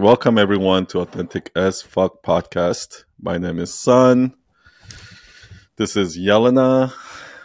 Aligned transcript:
Welcome 0.00 0.38
everyone 0.38 0.86
to 0.86 1.00
Authentic 1.00 1.50
as 1.54 1.82
Fuck 1.82 2.22
podcast. 2.22 3.04
My 3.20 3.36
name 3.36 3.58
is 3.58 3.74
Sun. 3.74 4.34
This 5.76 5.94
is 5.94 6.16
Jelena. 6.16 6.90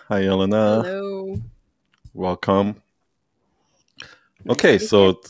Hi, 0.08 0.22
Jelena. 0.22 0.82
Hello. 0.86 1.36
Welcome. 2.14 2.82
Okay, 4.50 4.78
to 4.78 4.80
be 4.80 4.80
here. 4.80 4.88
so 4.88 5.22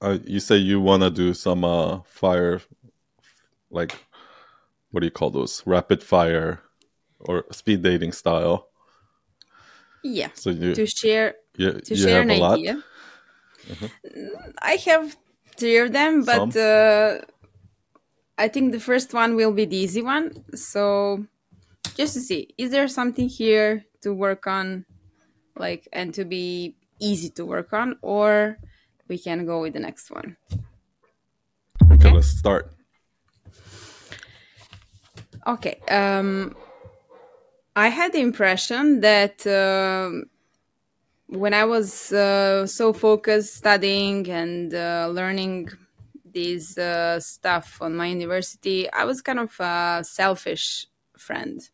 uh, 0.00 0.16
you 0.24 0.40
say 0.40 0.56
you 0.56 0.80
want 0.80 1.02
to 1.02 1.10
do 1.10 1.34
some 1.34 1.62
uh, 1.62 2.00
fire, 2.06 2.62
like 3.70 3.94
what 4.92 5.00
do 5.00 5.06
you 5.06 5.10
call 5.10 5.28
those? 5.28 5.62
Rapid 5.66 6.02
fire 6.02 6.62
or 7.20 7.44
speed 7.52 7.82
dating 7.82 8.12
style. 8.12 8.68
Yeah, 10.02 10.28
So 10.34 10.48
you 10.48 10.74
to 10.74 10.86
share 10.86 11.34
you, 11.58 11.72
to 11.80 11.94
you 11.94 12.02
share 12.02 12.22
have 12.22 12.30
an 12.30 12.30
a 12.30 12.38
lot. 12.38 12.58
idea. 12.58 12.82
I 14.62 14.72
have 14.86 15.16
three 15.56 15.78
of 15.78 15.92
them, 15.92 16.24
but 16.24 16.56
uh, 16.56 17.20
I 18.38 18.48
think 18.48 18.72
the 18.72 18.80
first 18.80 19.14
one 19.14 19.36
will 19.36 19.52
be 19.52 19.64
the 19.64 19.76
easy 19.76 20.02
one. 20.02 20.32
So 20.54 21.26
just 21.96 22.14
to 22.14 22.20
see, 22.20 22.54
is 22.58 22.70
there 22.70 22.88
something 22.88 23.28
here 23.28 23.84
to 24.02 24.12
work 24.12 24.46
on, 24.46 24.86
like, 25.56 25.88
and 25.92 26.12
to 26.14 26.24
be 26.24 26.76
easy 27.00 27.30
to 27.30 27.44
work 27.44 27.72
on, 27.72 27.96
or 28.02 28.58
we 29.08 29.18
can 29.18 29.46
go 29.46 29.60
with 29.62 29.74
the 29.74 29.80
next 29.80 30.10
one. 30.10 30.36
Okay, 31.92 32.08
Okay. 32.08 32.10
let's 32.10 32.28
start. 32.28 32.72
Okay. 35.46 35.80
Um, 35.88 36.56
I 37.76 37.88
had 37.88 38.12
the 38.12 38.20
impression 38.20 39.00
that 39.00 39.46
um, 39.46 40.24
when 41.28 41.54
I 41.54 41.64
was 41.64 42.12
uh, 42.12 42.66
so 42.66 42.92
focused 42.92 43.54
studying 43.54 44.28
and 44.28 44.74
uh, 44.74 45.08
learning 45.10 45.70
these 46.30 46.76
uh, 46.78 47.20
stuff 47.20 47.78
on 47.80 47.94
my 47.96 48.06
university, 48.06 48.90
I 48.92 49.04
was 49.04 49.22
kind 49.22 49.38
of 49.38 49.58
a 49.60 50.02
selfish 50.04 50.86
friend. 51.16 51.68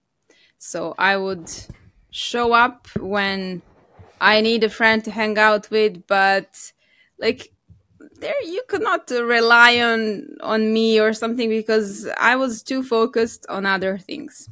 So 0.58 0.94
I 0.98 1.16
would 1.16 1.50
show 2.10 2.52
up 2.52 2.88
when 2.98 3.62
I 4.20 4.40
need 4.40 4.64
a 4.64 4.70
friend 4.70 5.02
to 5.04 5.10
hang 5.10 5.38
out 5.38 5.70
with, 5.70 6.06
but 6.06 6.72
like 7.18 7.52
there 8.20 8.42
you 8.44 8.62
could 8.68 8.82
not 8.82 9.10
rely 9.10 9.80
on 9.80 10.26
on 10.40 10.72
me 10.72 11.00
or 11.00 11.12
something 11.12 11.48
because 11.48 12.06
I 12.18 12.36
was 12.36 12.62
too 12.62 12.82
focused 12.82 13.46
on 13.48 13.66
other 13.66 13.98
things. 13.98 14.48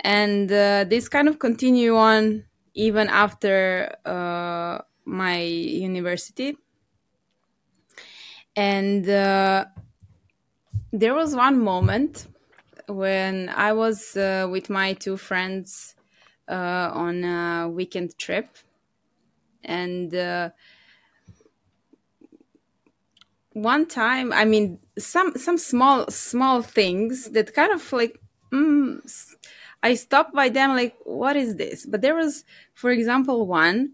And 0.00 0.50
uh, 0.50 0.84
this 0.84 1.08
kind 1.08 1.28
of 1.28 1.38
continue 1.38 1.96
on 1.96 2.44
even 2.74 3.08
after 3.08 3.94
uh, 4.04 4.78
my 5.04 5.40
university. 5.42 6.56
And 8.56 9.08
uh, 9.08 9.66
there 10.92 11.14
was 11.14 11.34
one 11.34 11.58
moment 11.62 12.26
when 12.88 13.48
I 13.50 13.72
was 13.72 14.16
uh, 14.16 14.48
with 14.50 14.70
my 14.70 14.94
two 14.94 15.16
friends 15.16 15.94
uh, 16.48 16.90
on 16.92 17.24
a 17.24 17.68
weekend 17.70 18.18
trip, 18.18 18.48
and 19.64 20.14
uh, 20.14 20.50
one 23.52 23.86
time, 23.86 24.32
I 24.32 24.44
mean, 24.44 24.78
some 24.98 25.36
some 25.36 25.58
small 25.58 26.06
small 26.10 26.62
things 26.62 27.30
that 27.30 27.54
kind 27.54 27.72
of 27.72 27.92
like 27.92 28.18
mm, 28.52 29.00
I 29.82 29.94
stopped 29.94 30.34
by 30.34 30.48
them 30.48 30.70
like, 30.76 30.96
what 31.04 31.36
is 31.36 31.56
this? 31.56 31.86
But 31.86 32.02
there 32.02 32.14
was, 32.14 32.44
for 32.74 32.90
example, 32.90 33.46
one. 33.46 33.92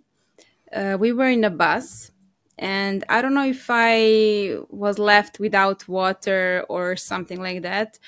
Uh, 0.73 0.97
we 1.01 1.13
were 1.13 1.29
in 1.29 1.45
a 1.45 1.51
bus, 1.51 2.11
and 2.59 3.05
I 3.09 3.23
don't 3.23 3.35
know 3.35 3.47
if 3.47 3.67
I 3.71 4.59
was 4.69 4.99
left 4.99 5.41
without 5.41 5.89
water 5.89 6.65
or 6.69 6.97
something 6.97 7.41
like 7.41 7.63
that. 7.63 7.99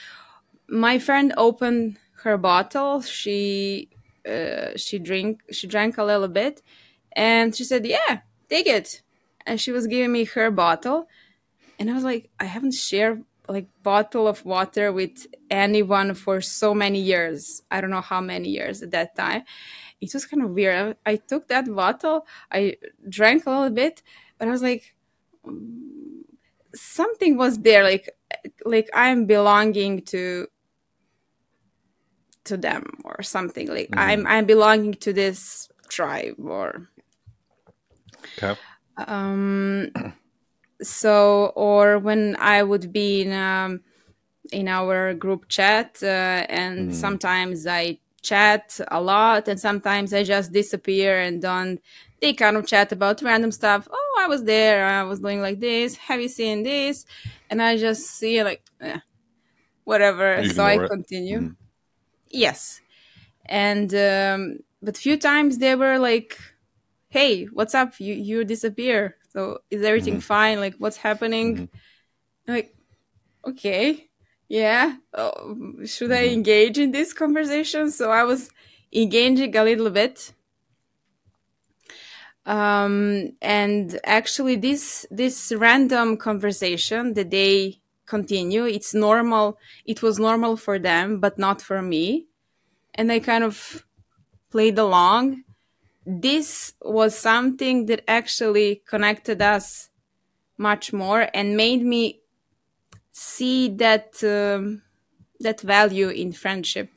My 0.69 0.99
friend 0.99 1.33
opened 1.37 1.99
her 2.25 2.37
bottle. 2.39 3.03
She 3.03 3.91
uh, 4.29 4.77
she 4.77 4.99
drink 4.99 5.41
she 5.51 5.67
drank 5.67 5.99
a 5.99 6.05
little 6.05 6.29
bit, 6.29 6.63
and 7.13 7.55
she 7.57 7.65
said, 7.65 7.87
"Yeah, 7.87 8.21
take 8.49 8.67
it." 8.67 9.03
And 9.47 9.61
she 9.61 9.73
was 9.73 9.87
giving 9.87 10.13
me 10.13 10.25
her 10.25 10.51
bottle, 10.51 11.09
and 11.79 11.91
I 11.91 11.95
was 11.95 12.05
like, 12.05 12.31
I 12.41 12.45
haven't 12.45 12.75
shared 12.75 13.25
like 13.51 13.69
bottle 13.83 14.29
of 14.29 14.45
water 14.45 14.93
with 14.93 15.27
anyone 15.51 16.15
for 16.15 16.41
so 16.41 16.75
many 16.75 17.01
years. 17.01 17.63
I 17.71 17.81
don't 17.81 17.91
know 17.91 18.01
how 18.01 18.21
many 18.21 18.49
years 18.49 18.83
at 18.83 18.93
that 18.93 19.17
time. 19.17 19.43
It 20.01 20.15
was 20.15 20.27
kind 20.27 20.43
of 20.43 20.51
weird. 20.51 20.97
I, 21.07 21.13
I 21.13 21.17
took 21.17 21.49
that 21.49 21.73
bottle, 21.75 22.27
I 22.51 22.77
drank 23.09 23.47
a 23.47 23.51
little 23.51 23.71
bit, 23.71 24.03
but 24.39 24.49
I 24.49 24.51
was 24.51 24.63
like, 24.63 24.95
something 26.75 27.37
was 27.37 27.59
there, 27.61 27.83
like 27.85 28.11
like 28.65 28.89
I'm 28.95 29.27
belonging 29.27 30.03
to 30.07 30.49
to 32.45 32.57
them 32.57 32.85
or 33.05 33.23
something. 33.23 33.69
Like 33.69 33.91
I'm 33.97 34.27
I'm 34.27 34.47
belonging 34.47 34.95
to 34.95 35.13
this 35.13 35.69
tribe 35.89 36.37
or 36.39 36.89
Okay. 38.39 38.55
um 39.07 39.91
so 40.83 41.53
or 41.57 41.99
when 41.99 42.37
i 42.39 42.63
would 42.63 42.93
be 42.93 43.23
in 43.23 43.33
um 43.33 43.81
in 44.53 44.67
our 44.69 45.15
group 45.15 45.47
chat 45.49 45.99
uh, 46.03 46.07
and 46.49 46.95
sometimes 46.95 47.67
i 47.67 47.99
chat 48.23 48.79
a 48.91 49.01
lot 49.01 49.49
and 49.49 49.59
sometimes 49.61 50.13
i 50.13 50.23
just 50.23 50.53
disappear 50.53 51.19
and 51.21 51.41
don't 51.43 51.81
they 52.21 52.33
kind 52.35 52.57
of 52.57 52.67
chat 52.67 52.93
about 52.93 53.23
random 53.23 53.51
stuff. 53.51 53.89
Oh 53.91 54.17
i 54.21 54.27
was 54.27 54.45
there 54.45 54.85
i 54.87 55.03
was 55.03 55.21
doing 55.21 55.41
like 55.41 55.59
this 55.61 55.97
have 55.97 56.21
you 56.21 56.29
seen 56.29 56.63
this? 56.63 57.07
And 57.49 57.63
i 57.63 57.77
just 57.77 58.07
see 58.07 58.43
like 58.43 58.63
eh, 58.81 58.99
whatever. 59.85 60.41
You 60.43 60.51
so 60.51 60.65
i 60.65 60.77
continue. 60.89 61.41
Mhm. 61.41 61.57
yes. 62.31 62.81
And 63.47 63.95
um 63.95 64.59
but 64.83 64.97
few 64.97 65.17
times 65.17 65.59
they 65.59 65.75
were 65.75 65.99
like 65.99 66.39
hey 67.09 67.45
what's 67.47 67.75
up? 67.75 67.99
You 68.01 68.15
you 68.15 68.45
disappear 68.45 69.17
so 69.33 69.61
is 69.71 69.83
everything 69.83 70.15
mm-hmm. 70.15 70.21
fine? 70.21 70.61
Like 70.61 70.75
what's 70.79 70.97
happening? 70.97 71.69
I'm 72.47 72.55
like 72.55 72.75
okay 73.47 74.11
yeah. 74.51 74.97
Oh, 75.15 75.55
should 75.87 76.11
i 76.11 76.25
mm-hmm. 76.25 76.35
engage 76.35 76.77
in 76.77 76.91
this 76.91 77.13
conversation? 77.13 77.91
So 77.91 78.11
i 78.11 78.25
was 78.25 78.51
engaging 78.93 79.57
a 79.57 79.65
little 79.65 79.91
bit. 79.91 80.35
Um 82.45 83.31
and 83.41 83.99
actually 84.05 84.57
this 84.57 85.07
this 85.11 85.53
random 85.57 86.17
conversation 86.17 87.15
that 87.15 87.31
they 87.31 87.81
continue 88.07 88.65
it's 88.65 88.93
normal 88.93 89.57
it 89.85 90.03
was 90.03 90.19
normal 90.19 90.57
for 90.57 90.81
them 90.81 91.21
but 91.21 91.39
not 91.39 91.63
for 91.63 91.81
me. 91.81 92.27
And 92.97 93.13
i 93.13 93.21
kind 93.21 93.45
of 93.45 93.87
played 94.51 94.79
along 94.79 95.45
this 96.11 96.75
was 96.83 97.17
something 97.19 97.87
that 97.87 98.03
actually 98.09 98.83
connected 98.89 99.43
us 99.43 99.91
much 100.59 100.93
more 100.93 101.29
and 101.35 101.57
made 101.57 101.83
me 101.85 102.21
see 103.13 103.69
that 103.69 104.23
um, 104.25 104.83
that 105.41 105.61
value 105.61 106.09
in 106.09 106.33
friendship 106.33 106.91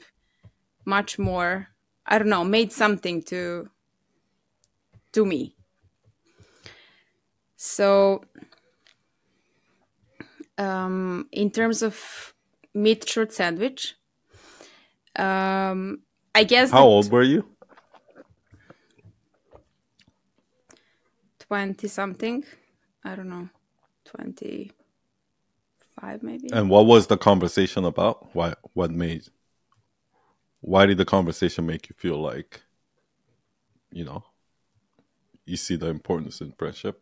much 0.85 1.17
more 1.19 1.69
i 2.05 2.17
don't 2.17 2.29
know 2.29 2.43
made 2.43 2.71
something 2.71 3.21
to 3.23 3.69
to 5.11 5.25
me 5.25 5.55
so 7.55 8.23
um 10.57 11.27
in 11.31 11.49
terms 11.49 11.81
of 11.81 12.33
myth 12.73 13.05
truth 13.05 13.33
sandwich 13.33 13.95
um 15.15 16.01
i 16.35 16.43
guess 16.43 16.71
How 16.71 16.77
that 16.77 16.83
old 16.83 17.11
were 17.11 17.23
you? 17.23 17.52
20 21.53 21.87
something 21.87 22.43
i 23.05 23.13
don't 23.15 23.29
know 23.29 23.47
25 24.05 24.73
maybe 26.23 26.49
And 26.51 26.67
what 26.67 26.87
was 26.87 27.05
the 27.07 27.17
conversation 27.17 27.85
about? 27.85 28.33
Why? 28.35 28.55
What 28.73 28.89
made? 28.89 29.27
Why 30.61 30.87
did 30.87 30.97
the 30.97 31.05
conversation 31.05 31.67
make 31.67 31.89
you 31.89 31.95
feel 31.95 32.19
like, 32.19 32.61
you 33.91 34.03
know, 34.03 34.23
you 35.45 35.57
see 35.57 35.75
the 35.75 35.89
importance 35.89 36.41
in 36.41 36.53
friendship? 36.53 36.99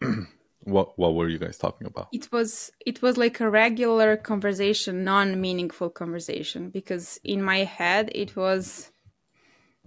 what 0.64 0.98
What 0.98 1.14
were 1.14 1.28
you 1.28 1.38
guys 1.38 1.58
talking 1.58 1.86
about? 1.86 2.08
it 2.12 2.32
was 2.32 2.70
it 2.86 3.02
was 3.02 3.16
like 3.18 3.40
a 3.40 3.50
regular 3.50 4.16
conversation 4.16 5.04
non-meaningful 5.04 5.90
conversation 5.90 6.70
because 6.70 7.20
in 7.22 7.42
my 7.42 7.64
head 7.64 8.10
it 8.14 8.34
was 8.36 8.90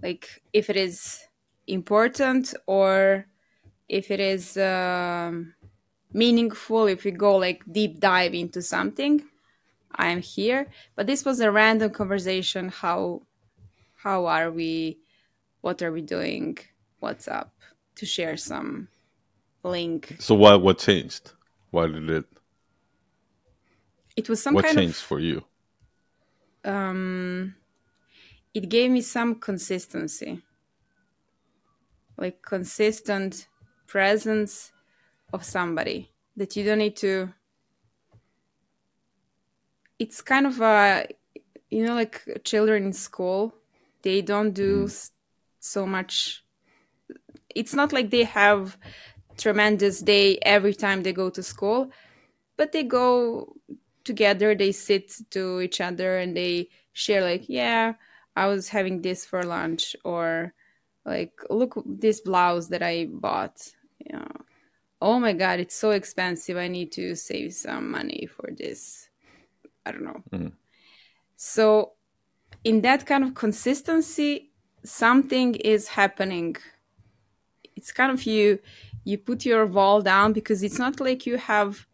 like 0.02 0.42
if 0.52 0.70
it 0.70 0.76
is 0.76 1.26
important 1.66 2.54
or 2.66 3.26
if 3.88 4.10
it 4.10 4.20
is 4.20 4.56
um, 4.56 5.54
meaningful 6.12 6.86
if 6.86 7.04
we 7.04 7.10
go 7.10 7.36
like 7.36 7.62
deep 7.70 8.00
dive 8.00 8.34
into 8.34 8.62
something 8.62 9.22
i'm 9.96 10.20
here 10.20 10.68
but 10.94 11.06
this 11.06 11.24
was 11.24 11.40
a 11.40 11.50
random 11.50 11.90
conversation 11.90 12.68
how 12.68 13.22
how 13.96 14.26
are 14.26 14.50
we 14.50 14.98
what 15.60 15.82
are 15.82 15.92
we 15.92 16.02
doing 16.02 16.56
what's 17.00 17.28
up 17.28 17.52
to 17.96 18.06
share 18.06 18.36
some 18.36 18.88
link. 19.62 20.16
So 20.18 20.34
what 20.34 20.62
what 20.62 20.78
changed? 20.78 21.32
Why 21.70 21.86
did 21.86 22.08
it? 22.08 22.24
It 24.16 24.28
was 24.28 24.42
some 24.42 24.54
what 24.54 24.64
kind 24.64 24.78
changed 24.78 24.96
of 24.98 25.02
for 25.02 25.18
you? 25.18 25.44
um 26.64 27.54
it 28.52 28.68
gave 28.68 28.90
me 28.90 29.00
some 29.00 29.36
consistency 29.36 30.42
like 32.18 32.42
consistent 32.42 33.48
presence 33.86 34.72
of 35.32 35.44
somebody 35.44 36.10
that 36.36 36.56
you 36.56 36.64
don't 36.64 36.78
need 36.78 36.96
to 36.96 37.32
it's 39.98 40.20
kind 40.20 40.46
of 40.46 40.60
a 40.60 41.06
you 41.70 41.84
know 41.84 41.94
like 41.94 42.22
children 42.44 42.84
in 42.84 42.92
school 42.92 43.54
they 44.02 44.20
don't 44.22 44.52
do 44.52 44.84
mm. 44.84 44.86
s 44.86 45.10
so 45.60 45.86
much 45.86 46.44
it's 47.54 47.74
not 47.74 47.92
like 47.92 48.10
they 48.10 48.24
have 48.24 48.76
tremendous 49.36 50.00
day 50.00 50.38
every 50.42 50.74
time 50.74 51.02
they 51.02 51.12
go 51.12 51.28
to 51.30 51.42
school 51.42 51.90
but 52.56 52.72
they 52.72 52.82
go 52.82 53.52
together 54.04 54.54
they 54.54 54.72
sit 54.72 55.12
to 55.30 55.60
each 55.60 55.80
other 55.80 56.18
and 56.18 56.36
they 56.36 56.68
share 56.92 57.22
like 57.22 57.48
yeah 57.48 57.94
i 58.36 58.46
was 58.46 58.68
having 58.68 59.02
this 59.02 59.24
for 59.24 59.42
lunch 59.42 59.96
or 60.04 60.54
like 61.06 61.32
look 61.48 61.82
this 61.86 62.20
blouse 62.20 62.68
that 62.68 62.82
i 62.82 63.06
bought. 63.10 63.72
Know 64.12 64.26
oh 65.00 65.18
my 65.18 65.32
god 65.32 65.60
it's 65.60 65.74
so 65.74 65.90
expensive. 65.90 66.56
I 66.56 66.68
need 66.68 66.92
to 66.92 67.14
save 67.14 67.52
some 67.54 67.90
money 67.90 68.26
for 68.26 68.50
this. 68.56 69.08
I 69.84 69.92
don't 69.92 70.04
know. 70.04 70.22
Mm. 70.32 70.52
so 71.36 71.92
in 72.64 72.80
that 72.82 73.06
kind 73.06 73.24
of 73.24 73.34
consistency 73.34 74.50
something 74.84 75.54
is 75.56 75.88
happening. 75.88 76.56
It's 77.76 77.92
kind 77.92 78.12
of 78.12 78.24
you 78.24 78.58
you 79.04 79.18
put 79.18 79.44
your 79.44 79.66
wall 79.66 80.02
down 80.02 80.32
because 80.32 80.62
it's 80.62 80.78
not 80.78 80.98
like 81.00 81.26
you 81.26 81.36
have 81.36 81.86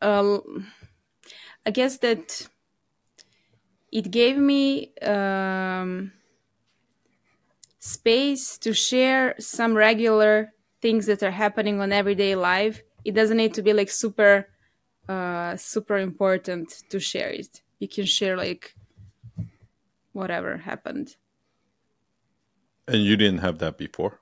uh, 0.00 0.38
i 1.66 1.70
guess 1.70 1.98
that 1.98 2.46
it 3.90 4.10
gave 4.10 4.36
me 4.36 4.92
um, 5.02 6.12
space 7.84 8.56
to 8.56 8.72
share 8.72 9.34
some 9.38 9.74
regular 9.76 10.50
things 10.80 11.04
that 11.04 11.22
are 11.22 11.30
happening 11.30 11.80
on 11.82 11.92
everyday 11.92 12.34
life 12.34 12.82
it 13.04 13.12
doesn't 13.14 13.36
need 13.36 13.52
to 13.52 13.60
be 13.60 13.74
like 13.74 13.90
super 13.90 14.48
uh, 15.08 15.54
super 15.56 15.98
important 15.98 16.82
to 16.88 16.98
share 16.98 17.28
it 17.28 17.60
you 17.80 17.86
can 17.88 18.06
share 18.06 18.36
like 18.38 18.74
whatever 20.14 20.56
happened 20.56 21.16
And 22.88 23.02
you 23.02 23.16
didn't 23.16 23.40
have 23.40 23.58
that 23.58 23.76
before. 23.76 24.20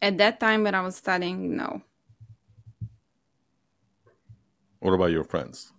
at 0.00 0.18
that 0.18 0.38
time 0.38 0.62
when 0.62 0.74
i 0.74 0.80
was 0.82 0.94
studying 0.96 1.56
no 1.56 1.82
What 4.80 4.94
about 4.94 5.12
your 5.12 5.22
friends? 5.24 5.72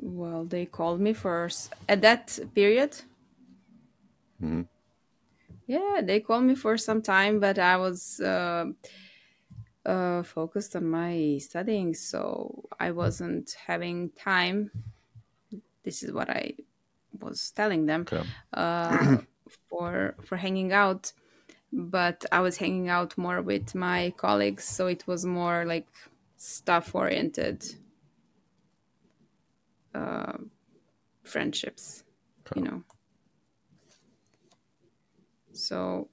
Well, 0.00 0.44
they 0.46 0.64
called 0.64 1.00
me 1.00 1.12
first 1.12 1.74
at 1.88 2.00
that 2.02 2.38
period. 2.54 3.02
Mhm. 4.40 4.66
Yeah, 5.66 6.00
they 6.02 6.20
called 6.20 6.44
me 6.44 6.54
for 6.54 6.76
some 6.76 7.02
time, 7.02 7.40
but 7.40 7.58
I 7.58 7.76
was 7.76 8.20
uh, 8.20 8.66
uh, 9.84 10.22
focused 10.22 10.74
on 10.76 10.88
my 10.88 11.38
studying, 11.40 11.94
so 11.94 12.64
I 12.78 12.90
wasn't 12.90 13.52
having 13.66 14.10
time. 14.10 14.70
This 15.82 16.02
is 16.02 16.12
what 16.12 16.28
I 16.30 16.54
was 17.20 17.50
telling 17.52 17.86
them 17.86 18.08
Okay. 18.12 18.26
uh, 18.52 19.18
for 19.68 20.16
for 20.22 20.36
hanging 20.36 20.72
out. 20.72 21.12
But 21.72 22.26
I 22.32 22.40
was 22.40 22.58
hanging 22.58 22.88
out 22.88 23.18
more 23.18 23.42
with 23.42 23.74
my 23.74 24.12
colleagues, 24.16 24.64
so 24.64 24.86
it 24.88 25.06
was 25.06 25.24
more 25.26 25.64
like 25.66 25.88
stuff 26.36 26.94
oriented 26.94 27.64
uh, 29.96 30.38
friendships, 31.24 32.04
you 32.54 32.62
know. 32.62 32.84
So, 35.52 36.10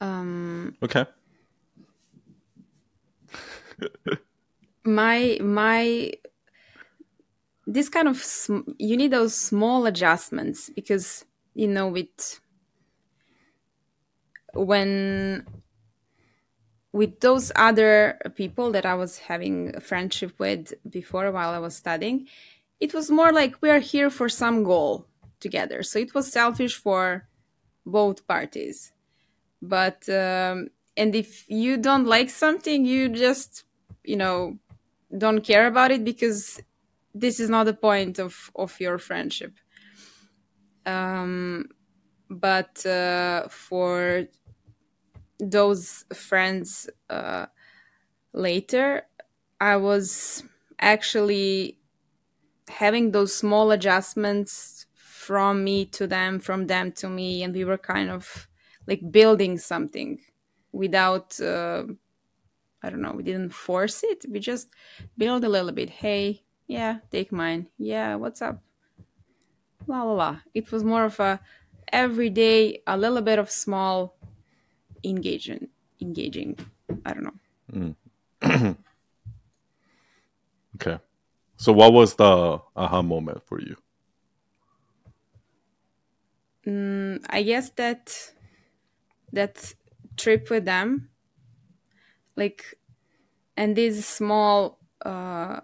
um, 0.00 0.76
Okay. 0.82 1.06
my 4.84 5.38
my 5.42 6.12
this 7.66 7.88
kind 7.88 8.08
of 8.08 8.16
sm- 8.18 8.70
you 8.78 8.96
need 8.96 9.10
those 9.10 9.34
small 9.34 9.86
adjustments 9.86 10.70
because 10.70 11.24
you 11.54 11.66
know 11.68 11.88
with 11.88 12.40
when 14.54 15.46
with 16.96 17.20
those 17.20 17.52
other 17.56 18.18
people 18.36 18.72
that 18.72 18.86
I 18.86 18.94
was 18.94 19.18
having 19.18 19.76
a 19.76 19.80
friendship 19.80 20.32
with 20.38 20.72
before 20.88 21.30
while 21.30 21.50
I 21.50 21.58
was 21.58 21.76
studying, 21.76 22.26
it 22.80 22.94
was 22.94 23.10
more 23.10 23.32
like 23.32 23.60
we 23.60 23.68
are 23.68 23.80
here 23.80 24.08
for 24.08 24.30
some 24.30 24.64
goal 24.64 25.06
together. 25.38 25.82
So 25.82 25.98
it 25.98 26.14
was 26.14 26.32
selfish 26.32 26.74
for 26.74 27.28
both 27.84 28.26
parties. 28.26 28.92
But 29.60 30.08
um, 30.08 30.68
and 30.96 31.14
if 31.14 31.44
you 31.50 31.76
don't 31.76 32.06
like 32.06 32.30
something, 32.30 32.86
you 32.86 33.10
just 33.10 33.64
you 34.02 34.16
know 34.16 34.58
don't 35.18 35.42
care 35.44 35.66
about 35.66 35.90
it 35.90 36.02
because 36.02 36.62
this 37.14 37.40
is 37.40 37.50
not 37.50 37.64
the 37.64 37.74
point 37.74 38.18
of 38.18 38.50
of 38.54 38.80
your 38.80 38.96
friendship. 38.96 39.52
Um, 40.86 41.66
but 42.30 42.86
uh, 42.86 43.48
for 43.48 44.26
those 45.38 46.04
friends 46.14 46.88
uh, 47.10 47.46
later, 48.32 49.02
I 49.60 49.76
was 49.76 50.44
actually 50.80 51.78
having 52.68 53.12
those 53.12 53.34
small 53.34 53.70
adjustments 53.70 54.86
from 54.94 55.64
me 55.64 55.86
to 55.86 56.06
them, 56.06 56.40
from 56.40 56.66
them 56.66 56.92
to 56.92 57.08
me, 57.08 57.42
and 57.42 57.54
we 57.54 57.64
were 57.64 57.78
kind 57.78 58.10
of 58.10 58.48
like 58.86 59.10
building 59.10 59.58
something 59.58 60.20
without, 60.72 61.40
uh, 61.40 61.84
I 62.82 62.90
don't 62.90 63.02
know, 63.02 63.12
we 63.12 63.22
didn't 63.22 63.50
force 63.50 64.02
it. 64.04 64.24
We 64.28 64.40
just 64.40 64.68
build 65.18 65.44
a 65.44 65.48
little 65.48 65.72
bit. 65.72 65.90
Hey, 65.90 66.42
yeah, 66.66 66.98
take 67.10 67.32
mine. 67.32 67.68
Yeah, 67.78 68.16
what's 68.16 68.42
up? 68.42 68.62
La 69.86 70.02
la 70.02 70.12
la. 70.12 70.40
It 70.54 70.70
was 70.72 70.84
more 70.84 71.04
of 71.04 71.18
a 71.20 71.40
everyday, 71.92 72.82
a 72.86 72.96
little 72.96 73.22
bit 73.22 73.38
of 73.38 73.50
small 73.50 74.15
engaging 75.04 75.68
engaging 76.00 76.56
i 77.04 77.12
don't 77.12 77.24
know 77.24 77.38
Okay. 80.76 80.98
So 81.56 81.72
what 81.72 81.92
was 81.92 82.14
the 82.16 82.60
aha 82.76 83.02
moment 83.02 83.42
for 83.46 83.60
you? 83.60 83.76
mm, 86.66 87.24
i 87.30 87.42
guess 87.42 87.70
that 87.70 88.32
that 89.32 89.74
trip 90.16 90.50
with 90.50 90.64
them 90.64 91.10
like 92.36 92.74
and 93.56 93.76
these 93.76 94.06
small 94.06 94.78
uh 95.04 95.60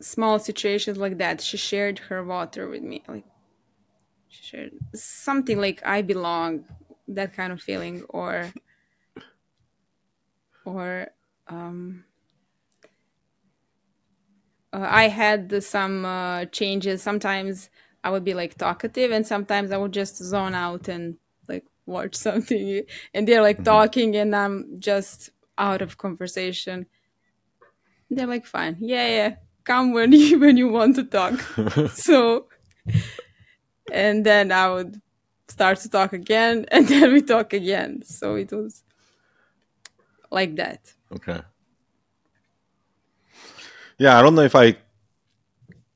small 0.00 0.38
situations 0.38 0.96
like 0.98 1.18
that 1.18 1.40
she 1.40 1.56
shared 1.56 1.98
her 1.98 2.22
water 2.24 2.68
with 2.68 2.82
me 2.82 3.02
like 3.08 3.24
something 4.94 5.60
like 5.60 5.82
i 5.84 6.02
belong 6.02 6.64
that 7.08 7.32
kind 7.32 7.52
of 7.52 7.60
feeling 7.60 8.02
or 8.10 8.52
or 10.64 11.08
um 11.48 12.04
uh, 14.72 14.86
I 14.88 15.08
had 15.08 15.62
some 15.62 16.04
uh, 16.04 16.44
changes. 16.46 17.02
Sometimes 17.02 17.70
I 18.04 18.10
would 18.10 18.24
be 18.24 18.34
like 18.34 18.56
talkative, 18.56 19.10
and 19.10 19.26
sometimes 19.26 19.72
I 19.72 19.76
would 19.76 19.92
just 19.92 20.16
zone 20.16 20.54
out 20.54 20.88
and 20.88 21.16
like 21.48 21.64
watch 21.86 22.14
something. 22.26 22.82
And 23.14 23.26
they're 23.26 23.42
like 23.42 23.64
talking, 23.64 24.16
and 24.16 24.34
I'm 24.34 24.76
just 24.78 25.30
out 25.58 25.82
of 25.82 25.98
conversation. 25.98 26.86
They're 28.10 28.26
like, 28.26 28.46
"Fine, 28.46 28.76
yeah, 28.80 29.06
yeah, 29.08 29.34
come 29.64 29.92
when 29.92 30.12
you 30.12 30.38
when 30.44 30.56
you 30.56 30.68
want 30.68 30.96
to 30.96 31.04
talk." 31.04 31.40
so, 31.92 32.46
and 33.92 34.24
then 34.24 34.52
I 34.52 34.70
would 34.70 35.00
start 35.48 35.78
to 35.80 35.88
talk 35.88 36.12
again, 36.12 36.66
and 36.72 36.86
then 36.88 37.12
we 37.12 37.22
talk 37.22 37.52
again. 37.52 38.02
So 38.02 38.34
it 38.36 38.52
was 38.52 38.82
like 40.30 40.56
that. 40.56 40.92
Okay. 41.12 41.40
Yeah, 43.98 44.18
I 44.18 44.22
don't 44.22 44.34
know 44.34 44.42
if 44.42 44.54
I 44.54 44.76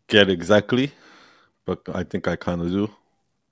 get 0.06 0.30
exactly, 0.30 0.92
but 1.66 1.82
I 1.92 2.02
think 2.04 2.26
I 2.28 2.36
kind 2.36 2.62
of 2.62 2.70
do. 2.70 2.90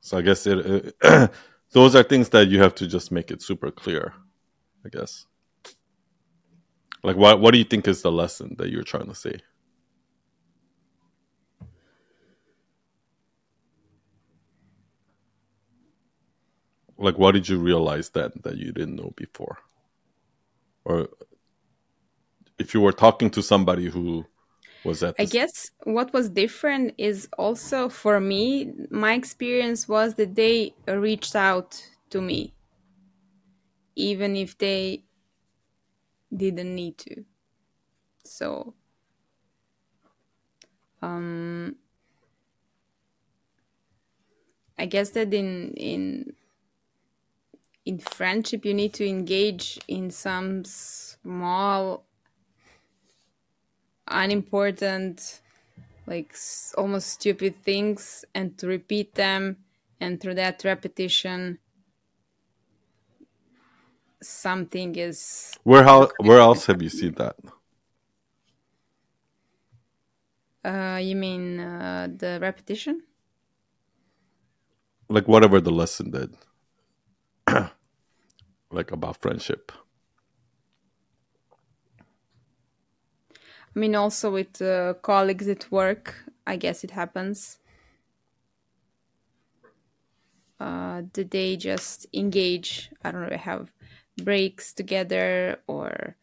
So 0.01 0.17
I 0.17 0.23
guess 0.23 0.47
it, 0.47 0.95
it 1.03 1.33
those 1.73 1.95
are 1.95 2.03
things 2.03 2.31
that 2.31 2.49
you 2.49 2.61
have 2.61 2.75
to 2.77 2.87
just 2.87 3.13
make 3.13 3.31
it 3.31 3.43
super 3.43 3.71
clear. 3.71 4.15
I 4.85 4.89
guess. 4.89 5.27
Like, 7.03 7.17
what 7.17 7.41
what 7.41 7.53
do 7.53 7.59
you 7.59 7.65
think 7.65 7.87
is 7.87 8.03
the 8.03 8.13
lesson 8.13 8.57
that 8.59 8.71
you're 8.71 8.83
trying 8.83 9.09
to 9.09 9.15
say? 9.15 9.41
Like 16.99 17.19
what 17.19 17.33
did 17.33 17.49
you 17.49 17.59
realize 17.59 18.11
that 18.11 18.43
that 18.43 18.57
you 18.57 18.73
didn't 18.73 18.97
know 18.97 19.13
before 19.17 19.59
or 20.85 21.09
if 22.59 22.75
you 22.75 22.81
were 22.81 22.93
talking 22.93 23.31
to 23.31 23.43
somebody 23.43 23.89
who 23.89 24.25
was 24.85 25.03
at 25.03 25.15
I 25.19 25.25
guess 25.25 25.71
what 25.85 26.13
was 26.13 26.31
different 26.31 26.95
is 26.99 27.29
also 27.39 27.89
for 27.89 28.21
me, 28.21 28.73
my 28.91 29.15
experience 29.15 29.89
was 29.89 30.15
that 30.15 30.35
they 30.35 30.75
reached 30.87 31.35
out 31.35 31.83
to 32.11 32.21
me, 32.21 32.55
even 33.97 34.37
if 34.37 34.57
they 34.59 35.03
didn't 36.35 36.75
need 36.75 36.99
to. 36.99 37.25
So, 38.25 38.75
um, 41.03 41.77
I 44.79 44.87
guess 44.87 45.11
that 45.11 45.35
in 45.35 45.73
in 45.75 46.33
in 47.89 47.99
friendship 47.99 48.67
you 48.67 48.75
need 48.75 48.93
to 48.93 49.09
engage 49.09 49.79
in 49.89 50.11
some 50.11 50.63
small 50.63 52.05
unimportant 54.07 55.41
like 56.07 56.35
almost 56.77 57.09
stupid 57.09 57.55
things 57.65 58.27
and 58.35 58.59
to 58.59 58.67
repeat 58.67 59.15
them 59.15 59.57
and 60.01 60.21
through 60.21 60.35
that 60.35 60.63
repetition 60.65 61.59
something 64.21 64.95
is 64.95 65.55
where 65.63 65.83
how 65.83 66.11
where 66.21 66.41
else 66.41 66.67
have 66.67 66.83
you 66.83 66.91
seen 66.91 67.15
that? 67.15 67.37
Uh 70.65 70.99
you 71.01 71.17
mean 71.17 71.61
uh, 71.61 72.09
the 72.11 72.39
repetition? 72.43 73.03
Like 75.09 75.29
whatever 75.29 75.61
the 75.61 75.71
lesson 75.71 76.11
did 76.11 76.35
like 78.71 78.91
about 78.93 79.17
friendship? 79.21 79.73
I 83.75 83.79
mean 83.79 83.95
also 83.95 84.31
with 84.33 84.61
uh, 84.61 84.95
colleagues 85.03 85.49
at 85.49 85.71
work 85.71 86.25
i 86.47 86.57
guess 86.57 86.85
it 86.85 86.91
happens. 86.91 87.59
Uh 90.61 91.03
that 91.13 91.31
they 91.31 91.57
just 91.57 92.07
engage 92.13 92.91
i 93.05 93.13
don't 93.13 93.31
know 93.31 93.37
have 93.37 93.71
breaks 94.25 94.75
together 94.75 95.63
or 95.69 96.17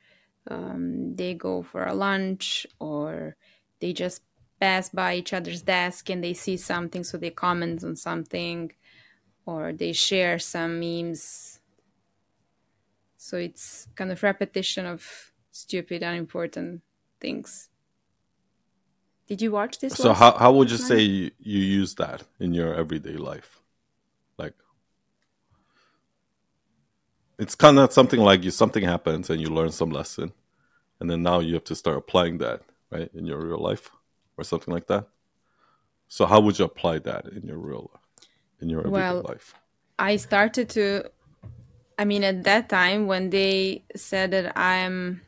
um, 0.50 1.16
they 1.18 1.36
go 1.36 1.64
for 1.64 1.86
a 1.86 1.94
lunch 1.94 2.66
or 2.80 3.38
they 3.82 3.94
just 3.94 4.24
pass 4.62 4.90
by 4.90 5.16
each 5.16 5.34
other's 5.34 5.62
desk 5.64 6.10
and 6.10 6.24
they 6.24 6.34
see 6.34 6.58
something 6.58 7.04
so 7.04 7.18
they 7.20 7.32
comment 7.32 7.84
on 7.84 7.96
something 7.98 8.72
or 9.46 9.74
they 9.74 9.94
share 9.94 10.40
some 10.40 10.80
memes 10.80 11.62
so 13.25 13.38
it's 13.38 13.88
kind 13.96 14.12
of 14.12 14.22
repetition 14.22 14.86
of 14.86 15.32
stupid 15.51 16.03
unimportant 16.03 16.82
things. 17.20 17.70
Did 19.27 19.41
you 19.41 19.51
watch 19.51 19.79
this 19.79 19.96
so 19.96 20.13
how, 20.13 20.38
how 20.38 20.53
would 20.53 20.70
you 20.70 20.77
night? 20.77 20.88
say 20.88 21.00
you, 21.00 21.32
you 21.39 21.60
use 21.60 21.96
that 21.96 22.22
in 22.39 22.53
your 22.53 22.75
everyday 22.75 23.17
life? 23.17 23.62
Like 24.38 24.53
it's 27.39 27.55
kind 27.55 27.79
of 27.79 27.91
something 27.91 28.20
like 28.20 28.44
you 28.44 28.51
something 28.51 28.84
happens 28.84 29.32
and 29.32 29.41
you 29.41 29.48
learn 29.48 29.72
some 29.72 29.89
lesson 29.89 30.32
and 31.00 31.10
then 31.10 31.24
now 31.24 31.39
you 31.39 31.55
have 31.55 31.63
to 31.63 31.75
start 31.75 31.98
applying 31.98 32.38
that 32.38 32.62
right 32.91 33.10
in 33.15 33.25
your 33.25 33.44
real 33.44 33.58
life 33.58 33.89
or 34.38 34.44
something 34.44 34.72
like 34.72 34.86
that? 34.86 35.08
So 36.10 36.27
how 36.27 36.41
would 36.41 36.60
you 36.60 36.65
apply 36.65 37.00
that 37.00 37.25
in 37.25 37.41
your 37.48 37.58
real 37.58 37.89
life 37.91 38.27
in 38.62 38.70
your 38.70 38.82
everyday 38.82 39.00
Well, 39.00 39.25
life? 39.27 39.55
I 39.98 40.17
started 40.17 40.70
to 40.70 41.10
I 41.98 42.06
mean 42.06 42.24
at 42.24 42.44
that 42.44 42.70
time 42.70 43.08
when 43.08 43.30
they 43.30 43.86
said 43.96 44.32
that 44.32 44.58
I'm 44.58 45.22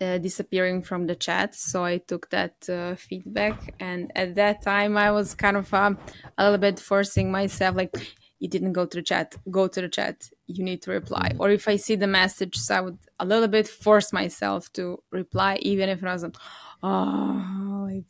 uh, 0.00 0.18
disappearing 0.18 0.82
from 0.82 1.06
the 1.06 1.14
chat 1.16 1.54
so 1.54 1.84
I 1.84 1.98
took 1.98 2.30
that 2.30 2.68
uh, 2.68 2.94
feedback. 2.94 3.74
And 3.80 4.12
at 4.14 4.34
that 4.36 4.62
time 4.62 4.96
I 4.96 5.10
was 5.10 5.34
kind 5.34 5.56
of 5.56 5.72
um, 5.74 5.98
a 6.36 6.44
little 6.44 6.58
bit 6.58 6.78
forcing 6.78 7.32
myself 7.32 7.76
like 7.76 7.94
you 8.38 8.48
didn't 8.48 8.72
go 8.72 8.86
to 8.86 8.96
the 8.96 9.02
chat. 9.02 9.34
Go 9.50 9.66
to 9.66 9.80
the 9.80 9.88
chat. 9.88 10.30
You 10.46 10.62
need 10.62 10.82
to 10.82 10.92
reply. 10.92 11.32
Or 11.38 11.50
if 11.50 11.66
I 11.66 11.76
see 11.76 11.96
the 11.96 12.06
message 12.06 12.56
so 12.56 12.76
I 12.76 12.80
would 12.80 12.98
a 13.18 13.24
little 13.24 13.48
bit 13.48 13.66
force 13.66 14.12
myself 14.12 14.72
to 14.74 15.02
reply 15.10 15.58
even 15.62 15.88
if 15.88 16.04
I 16.04 16.12
wasn't 16.12 16.38
oh 16.82 17.88
like 17.90 18.06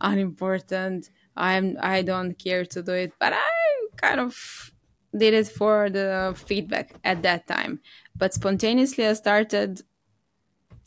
unimportant. 0.00 1.08
I'm 1.36 1.76
i 1.80 2.02
don't 2.02 2.38
care 2.38 2.64
to 2.66 2.82
do 2.82 2.92
it. 2.92 3.12
But 3.18 3.32
i 3.32 3.48
kind 3.96 4.20
of 4.20 4.73
did 5.16 5.34
it 5.34 5.48
for 5.48 5.90
the 5.90 6.34
feedback 6.46 6.94
at 7.04 7.22
that 7.22 7.46
time. 7.46 7.80
But 8.16 8.34
spontaneously 8.34 9.06
i 9.06 9.12
started 9.12 9.82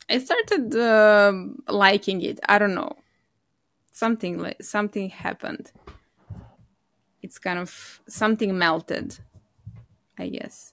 i 0.08 0.18
started 0.18 0.74
um 0.76 1.62
liking 1.68 2.22
it. 2.22 2.40
I 2.48 2.58
don't 2.58 2.74
know. 2.74 2.92
Something 3.92 4.38
like 4.38 4.62
something 4.62 5.10
happened. 5.10 5.72
It's 7.22 7.38
kind 7.38 7.58
of 7.58 8.00
something 8.08 8.56
melted 8.56 9.18
i 10.18 10.28
guess. 10.28 10.72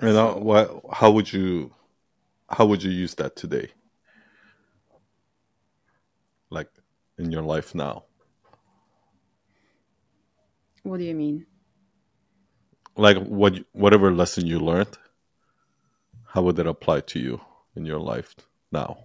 And 0.00 0.16
how, 0.16 0.38
what, 0.38 0.82
how 0.92 1.10
would 1.12 1.32
you 1.32 1.72
how 2.48 2.66
would 2.66 2.82
you 2.82 2.90
use 2.90 3.14
that 3.16 3.36
today? 3.36 3.70
Like 6.50 6.68
in 7.18 7.30
your 7.30 7.42
life 7.42 7.74
now 7.74 8.04
what 10.84 10.98
do 10.98 11.04
you 11.04 11.14
mean? 11.14 11.46
Like 12.96 13.18
what 13.18 13.58
whatever 13.72 14.12
lesson 14.12 14.46
you 14.46 14.60
learned 14.60 14.96
how 16.26 16.42
would 16.42 16.56
that 16.56 16.66
apply 16.66 17.00
to 17.00 17.18
you 17.18 17.40
in 17.74 17.84
your 17.84 17.98
life 17.98 18.34
now? 18.70 18.98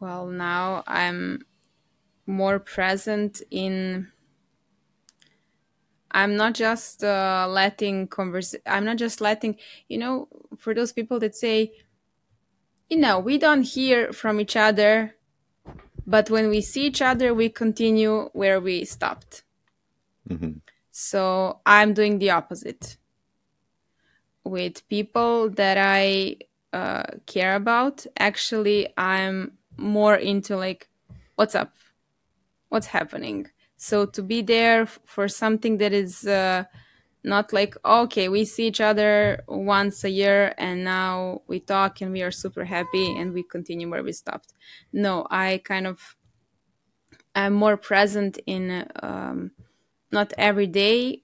Well 0.00 0.26
now 0.26 0.82
i'm 0.86 1.44
more 2.26 2.58
present 2.58 3.42
in 3.50 4.08
i'm 6.10 6.36
not 6.36 6.54
just 6.54 7.04
uh, 7.04 7.46
letting 7.48 8.08
converse 8.08 8.54
i'm 8.66 8.84
not 8.84 8.96
just 8.96 9.20
letting 9.20 9.56
you 9.88 9.98
know 9.98 10.28
for 10.56 10.74
those 10.74 10.92
people 10.92 11.18
that 11.18 11.34
say 11.34 11.72
you 12.90 12.96
know 12.96 13.18
we 13.18 13.38
don't 13.38 13.62
hear 13.62 14.12
from 14.12 14.40
each 14.40 14.56
other 14.56 15.14
but 16.06 16.30
when 16.30 16.48
we 16.48 16.60
see 16.60 16.86
each 16.86 17.02
other 17.02 17.34
we 17.34 17.48
continue 17.48 18.28
where 18.32 18.60
we 18.60 18.84
stopped. 18.84 19.42
Hmm 20.28 20.52
so 20.92 21.58
i'm 21.64 21.94
doing 21.94 22.18
the 22.18 22.30
opposite 22.30 22.98
with 24.44 24.86
people 24.88 25.48
that 25.50 25.78
i 25.78 26.36
uh, 26.74 27.02
care 27.26 27.54
about. 27.54 28.06
Actually 28.18 28.88
i'm 28.96 29.52
more 29.76 30.14
into 30.14 30.56
like 30.56 30.88
what's 31.36 31.54
up? 31.54 31.72
What's 32.68 32.86
happening? 32.86 33.50
So 33.76 34.06
to 34.06 34.22
be 34.22 34.42
there 34.42 34.82
f- 34.82 34.98
for 35.04 35.28
something 35.28 35.78
that 35.78 35.92
is 35.92 36.26
uh, 36.26 36.64
not 37.24 37.52
like 37.52 37.76
okay 37.84 38.28
we 38.28 38.44
see 38.44 38.66
each 38.66 38.80
other 38.80 39.42
once 39.48 40.04
a 40.04 40.10
year 40.10 40.54
and 40.58 40.84
now 40.84 41.40
we 41.46 41.60
talk 41.60 42.00
and 42.00 42.12
we 42.12 42.22
are 42.22 42.30
super 42.32 42.64
happy 42.64 43.16
and 43.16 43.32
we 43.32 43.42
continue 43.42 43.88
where 43.90 44.02
we 44.02 44.12
stopped. 44.12 44.54
No 44.92 45.26
i 45.30 45.60
kind 45.64 45.86
of 45.86 46.16
i'm 47.34 47.52
more 47.52 47.76
present 47.76 48.38
in 48.46 48.86
um, 49.02 49.52
not 50.12 50.32
every 50.38 50.66
day 50.66 51.22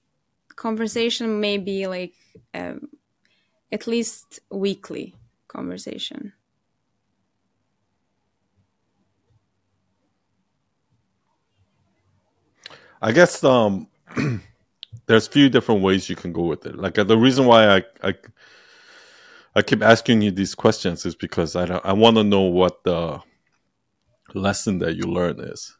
conversation 0.55 1.39
maybe 1.39 1.87
like 1.87 2.15
um, 2.53 2.89
at 3.71 3.87
least 3.87 4.39
weekly 4.51 5.15
conversation. 5.47 6.33
I 13.01 13.11
guess 13.11 13.43
um 13.43 13.87
there's 15.09 15.27
few 15.27 15.49
different 15.49 15.81
ways 15.81 16.07
you 16.07 16.15
can 16.15 16.31
go 16.31 16.43
with 16.43 16.67
it. 16.67 16.77
Like 16.77 16.99
uh, 16.99 17.03
the 17.03 17.17
reason 17.17 17.47
why 17.47 17.77
i 17.77 17.83
i, 18.03 18.13
I 19.55 19.61
keep 19.63 19.81
asking 19.81 20.21
you 20.21 20.29
these 20.29 20.53
questions 20.53 21.03
is 21.03 21.15
because 21.15 21.55
i 21.55 21.65
don't, 21.65 21.83
i 21.83 21.93
want 21.93 22.17
to 22.17 22.23
know 22.23 22.43
what 22.43 22.83
the 22.83 23.19
lesson 24.35 24.77
that 24.77 24.95
you 24.95 25.05
learn 25.05 25.39
is 25.39 25.75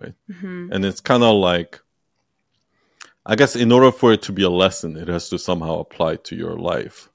right? 0.00 0.14
Hmm 0.40 0.68
and 0.72 0.84
it's 0.84 1.00
kind 1.00 1.24
of 1.24 1.34
like 1.34 1.80
i 3.26 3.34
guess 3.34 3.56
in 3.56 3.72
order 3.72 3.90
for 3.90 4.12
it 4.12 4.22
to 4.22 4.32
be 4.32 4.44
a 4.44 4.56
lesson 4.64 4.96
it 4.96 5.08
has 5.08 5.28
to 5.30 5.38
somehow 5.38 5.80
apply 5.80 6.14
to 6.16 6.36
your 6.36 6.56
life. 6.56 7.10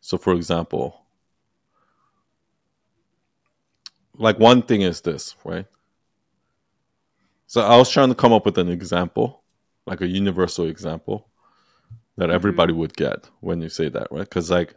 So 0.00 0.16
for 0.16 0.32
example 0.32 1.02
like 4.14 4.38
one 4.38 4.62
thing 4.62 4.80
is 4.80 5.02
this 5.02 5.36
right? 5.44 5.66
So 7.46 7.60
i 7.60 7.76
was 7.76 7.90
trying 7.90 8.08
to 8.08 8.14
come 8.14 8.32
up 8.32 8.46
with 8.46 8.56
an 8.56 8.70
example 8.70 9.42
like 9.86 10.00
a 10.00 10.06
universal 10.06 10.66
example 10.66 11.28
that 12.16 12.30
everybody 12.30 12.72
would 12.72 12.96
get 12.96 13.28
when 13.40 13.60
you 13.60 13.68
say 13.68 13.88
that 13.88 14.08
right 14.10 14.28
because 14.28 14.50
like 14.50 14.74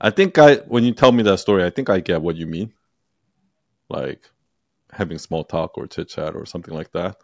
i 0.00 0.10
think 0.10 0.38
i 0.38 0.56
when 0.68 0.84
you 0.84 0.92
tell 0.92 1.12
me 1.12 1.22
that 1.22 1.38
story 1.38 1.64
i 1.64 1.70
think 1.70 1.88
i 1.88 2.00
get 2.00 2.22
what 2.22 2.36
you 2.36 2.46
mean 2.46 2.72
like 3.88 4.30
having 4.92 5.18
small 5.18 5.44
talk 5.44 5.76
or 5.76 5.86
chit 5.86 6.08
chat 6.08 6.34
or 6.34 6.46
something 6.46 6.74
like 6.74 6.92
that, 6.92 7.16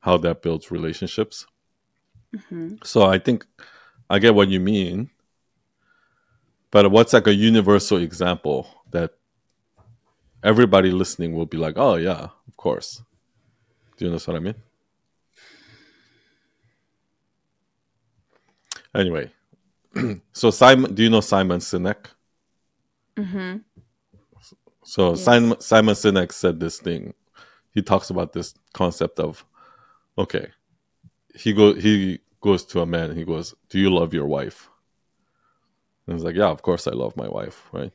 how 0.00 0.16
that 0.18 0.42
builds 0.42 0.70
relationships. 0.70 1.46
Mm-hmm. 2.34 2.76
So 2.84 3.02
I 3.04 3.18
think 3.18 3.46
I 4.08 4.18
get 4.18 4.34
what 4.34 4.48
you 4.48 4.60
mean. 4.60 5.10
But 6.70 6.90
what's 6.90 7.12
like 7.12 7.26
a 7.26 7.34
universal 7.34 7.98
example 7.98 8.66
that 8.90 9.12
everybody 10.42 10.90
listening 10.90 11.34
will 11.34 11.46
be 11.46 11.58
like, 11.58 11.74
oh, 11.76 11.96
yeah, 11.96 12.28
of 12.48 12.56
course. 12.56 13.02
Do 13.96 14.04
you 14.04 14.10
understand 14.10 14.34
what 14.34 14.40
I 14.40 14.44
mean? 14.44 14.62
Anyway, 18.94 19.30
so 20.32 20.50
Simon, 20.50 20.94
do 20.94 21.02
you 21.02 21.10
know 21.10 21.20
Simon 21.20 21.60
Sinek? 21.60 22.06
Mm-hmm. 23.16 23.58
So 24.84 25.10
Yes. 25.10 25.24
Simon 25.24 25.60
Simon 25.60 25.94
Sinek 25.94 26.32
said 26.32 26.60
this 26.60 26.78
thing. 26.78 27.14
He 27.70 27.82
talks 27.82 28.10
about 28.10 28.32
this 28.32 28.54
concept 28.74 29.18
of, 29.18 29.44
okay, 30.18 30.48
he 31.34 31.52
go 31.52 31.74
he 31.74 32.20
goes 32.40 32.64
to 32.66 32.80
a 32.80 32.86
man 32.86 33.10
and 33.10 33.18
he 33.18 33.24
goes, 33.24 33.54
"Do 33.70 33.78
you 33.78 33.90
love 33.90 34.12
your 34.12 34.26
wife?" 34.26 34.68
And 36.06 36.16
he's 36.16 36.24
like, 36.24 36.36
"Yeah, 36.36 36.48
of 36.48 36.62
course 36.62 36.86
I 36.86 36.90
love 36.92 37.16
my 37.16 37.28
wife, 37.28 37.68
right?" 37.72 37.92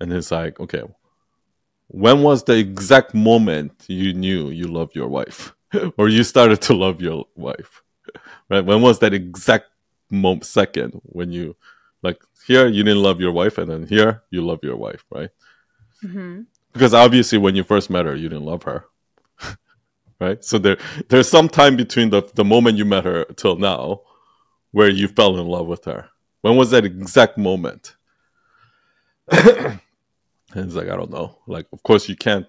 And 0.00 0.12
he's 0.12 0.30
like, 0.30 0.60
"Okay, 0.60 0.82
when 1.88 2.22
was 2.22 2.44
the 2.44 2.56
exact 2.56 3.14
moment 3.14 3.84
you 3.88 4.12
knew 4.12 4.50
you 4.50 4.68
loved 4.68 4.94
your 4.94 5.08
wife, 5.08 5.54
or 5.96 6.08
you 6.08 6.22
started 6.22 6.60
to 6.62 6.74
love 6.74 7.00
your 7.00 7.24
wife? 7.34 7.82
Right? 8.50 8.64
When 8.64 8.80
was 8.80 9.00
that 9.00 9.12
exact 9.12 9.66
mo- 10.10 10.40
second 10.40 11.00
when 11.04 11.32
you 11.32 11.56
like 12.02 12.22
here 12.46 12.66
you 12.66 12.82
didn't 12.82 13.02
love 13.02 13.20
your 13.20 13.32
wife, 13.32 13.58
and 13.58 13.70
then 13.70 13.86
here 13.86 14.22
you 14.30 14.42
love 14.42 14.60
your 14.62 14.76
wife, 14.76 15.04
right?" 15.10 15.30
Mm-hmm. 16.04 16.42
because 16.72 16.94
obviously 16.94 17.38
when 17.38 17.56
you 17.56 17.64
first 17.64 17.90
met 17.90 18.06
her 18.06 18.14
you 18.14 18.28
didn't 18.28 18.44
love 18.44 18.62
her 18.62 18.84
right? 20.20 20.44
So 20.44 20.58
there 20.58 20.76
there's 21.08 21.28
some 21.28 21.48
time 21.48 21.76
between 21.76 22.10
the, 22.10 22.22
the 22.34 22.44
moment 22.44 22.76
you 22.78 22.84
met 22.84 23.04
her 23.04 23.24
till 23.36 23.56
now 23.56 24.02
where 24.70 24.88
you 24.88 25.08
fell 25.08 25.38
in 25.38 25.46
love 25.46 25.66
with 25.66 25.84
her. 25.86 26.08
When 26.42 26.56
was 26.56 26.70
that 26.70 26.84
exact 26.84 27.38
moment? 27.38 27.96
And 30.54 30.64
it's 30.64 30.74
like 30.74 30.88
i 30.88 30.96
don't 30.96 31.10
know. 31.10 31.38
Like 31.46 31.66
of 31.72 31.82
course 31.82 32.08
you 32.08 32.16
can't 32.16 32.46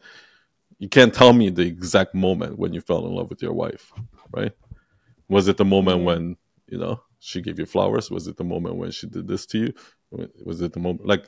you 0.78 0.88
can't 0.88 1.14
tell 1.14 1.34
me 1.34 1.50
the 1.50 1.64
exact 1.64 2.16
moment 2.16 2.58
when 2.58 2.74
you 2.74 2.80
fell 2.80 3.06
in 3.06 3.14
love 3.14 3.30
with 3.30 3.42
your 3.42 3.54
wife 3.54 3.92
right? 4.32 4.54
Was 5.28 5.48
it 5.48 5.58
the 5.58 5.66
moment 5.66 6.04
when 6.04 6.38
you 6.68 6.78
know 6.78 7.02
she 7.20 7.42
gave 7.42 7.60
you 7.60 7.66
flowers? 7.66 8.10
Was 8.12 8.28
it 8.28 8.38
the 8.38 8.44
moment 8.44 8.76
when 8.76 8.92
she 8.92 9.08
did 9.08 9.28
this 9.28 9.46
to 9.48 9.58
you? 9.60 9.74
Was 10.46 10.62
it 10.62 10.74
the 10.74 10.80
moment 10.80 11.08
like 11.08 11.28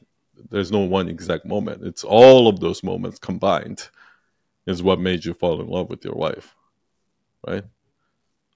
there's 0.49 0.71
no 0.71 0.79
one 0.79 1.07
exact 1.09 1.45
moment. 1.45 1.83
It's 1.85 2.03
all 2.03 2.47
of 2.47 2.59
those 2.59 2.83
moments 2.83 3.19
combined 3.19 3.89
is 4.65 4.83
what 4.83 4.99
made 4.99 5.25
you 5.25 5.33
fall 5.33 5.61
in 5.61 5.67
love 5.67 5.89
with 5.89 6.03
your 6.05 6.15
wife 6.15 6.55
right? 7.47 7.63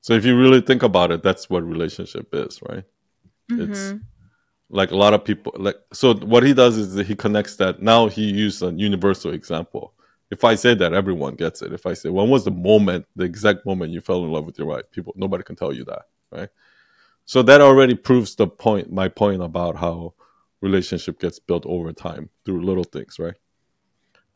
So 0.01 0.13
if 0.13 0.25
you 0.25 0.37
really 0.39 0.61
think 0.61 0.83
about 0.83 1.11
it 1.11 1.23
that's 1.23 1.49
what 1.49 1.63
relationship 1.63 2.29
is 2.33 2.61
right? 2.67 2.83
It's 3.57 3.93
Mm-hmm. 3.93 3.97
like 4.69 4.91
a 4.91 4.95
lot 4.95 5.13
of 5.13 5.23
people 5.23 5.53
like 5.57 5.75
so 5.93 6.13
what 6.15 6.43
he 6.43 6.53
does 6.53 6.77
is 6.77 7.07
he 7.07 7.15
connects 7.15 7.55
that 7.57 7.81
now 7.81 8.07
he 8.07 8.23
used 8.31 8.63
a 8.63 8.71
universal 8.73 9.31
example. 9.33 9.93
If 10.31 10.43
i 10.43 10.55
say 10.55 10.73
that 10.75 10.93
everyone 10.93 11.35
gets 11.35 11.61
it. 11.61 11.73
If 11.73 11.85
i 11.85 11.93
say 11.93 12.09
when 12.09 12.29
was 12.29 12.45
the 12.45 12.51
moment 12.51 13.05
the 13.15 13.25
exact 13.25 13.65
moment 13.65 13.91
you 13.93 14.01
fell 14.01 14.23
in 14.25 14.31
love 14.31 14.45
with 14.45 14.57
your 14.57 14.67
wife? 14.67 14.89
People 14.91 15.13
nobody 15.15 15.43
can 15.43 15.55
tell 15.55 15.73
you 15.73 15.85
that 15.85 16.03
right 16.31 16.49
so 17.25 17.41
that 17.41 17.61
already 17.61 17.95
proves 17.95 18.35
the 18.35 18.47
point 18.47 18.91
my 18.91 19.07
point 19.07 19.41
about 19.41 19.75
how 19.77 20.13
relationship 20.61 21.19
gets 21.19 21.39
built 21.39 21.65
over 21.65 21.91
time 21.91 22.29
through 22.45 22.63
little 22.63 22.83
things 22.83 23.19
right 23.19 23.35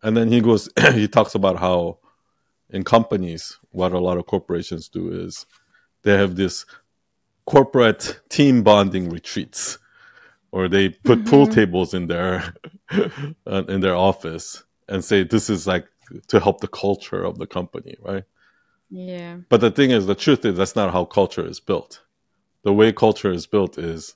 and 0.03 0.15
then 0.15 0.31
he 0.31 0.41
goes 0.41 0.69
he 0.93 1.08
talks 1.08 1.36
about 1.36 1.58
how 1.60 1.98
in 2.69 2.84
companies 2.84 3.58
what 3.71 3.91
a 3.93 3.99
lot 3.99 4.17
of 4.17 4.25
corporations 4.25 4.89
do 4.89 5.12
is 5.12 5.45
they 6.04 6.17
have 6.17 6.36
this 6.36 6.65
corporate 7.45 8.19
team 8.30 8.63
bonding 8.63 9.10
retreats 9.10 9.80
or 10.52 10.67
they 10.67 10.89
put 10.89 11.25
pool 11.25 11.47
Mhm. 11.47 11.54
tables 11.54 11.93
in 11.93 12.08
their 12.08 12.54
uh, 13.47 13.63
in 13.67 13.82
their 13.82 13.95
office 13.95 14.63
and 14.88 15.04
say 15.04 15.23
this 15.23 15.49
is 15.49 15.67
like 15.67 15.88
to 16.28 16.39
help 16.39 16.60
the 16.62 16.67
culture 16.67 17.23
of 17.23 17.38
the 17.38 17.47
company 17.47 17.95
right 18.02 18.23
Yeah. 18.89 19.38
but 19.49 19.62
the 19.62 19.71
thing 19.71 19.91
is 19.91 20.06
the 20.06 20.15
truth 20.15 20.45
is 20.45 20.58
that's 20.58 20.75
not 20.75 20.91
how 20.93 21.06
culture 21.06 21.45
is 21.45 21.60
built 21.60 22.02
the 22.63 22.74
way 22.74 22.91
culture 22.91 23.32
is 23.32 23.48
built 23.48 23.78
is 23.78 24.15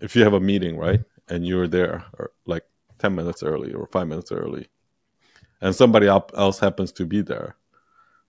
if 0.00 0.16
you 0.16 0.24
have 0.24 0.32
a 0.32 0.40
meeting 0.40 0.76
right 0.76 1.00
and 1.28 1.46
you're 1.46 1.68
there 1.68 2.04
like 2.46 2.64
10 2.98 3.14
minutes 3.14 3.42
early 3.42 3.72
or 3.72 3.86
5 3.86 4.08
minutes 4.08 4.32
early 4.32 4.68
and 5.60 5.74
somebody 5.74 6.06
else 6.06 6.58
happens 6.58 6.92
to 6.92 7.06
be 7.06 7.22
there 7.22 7.56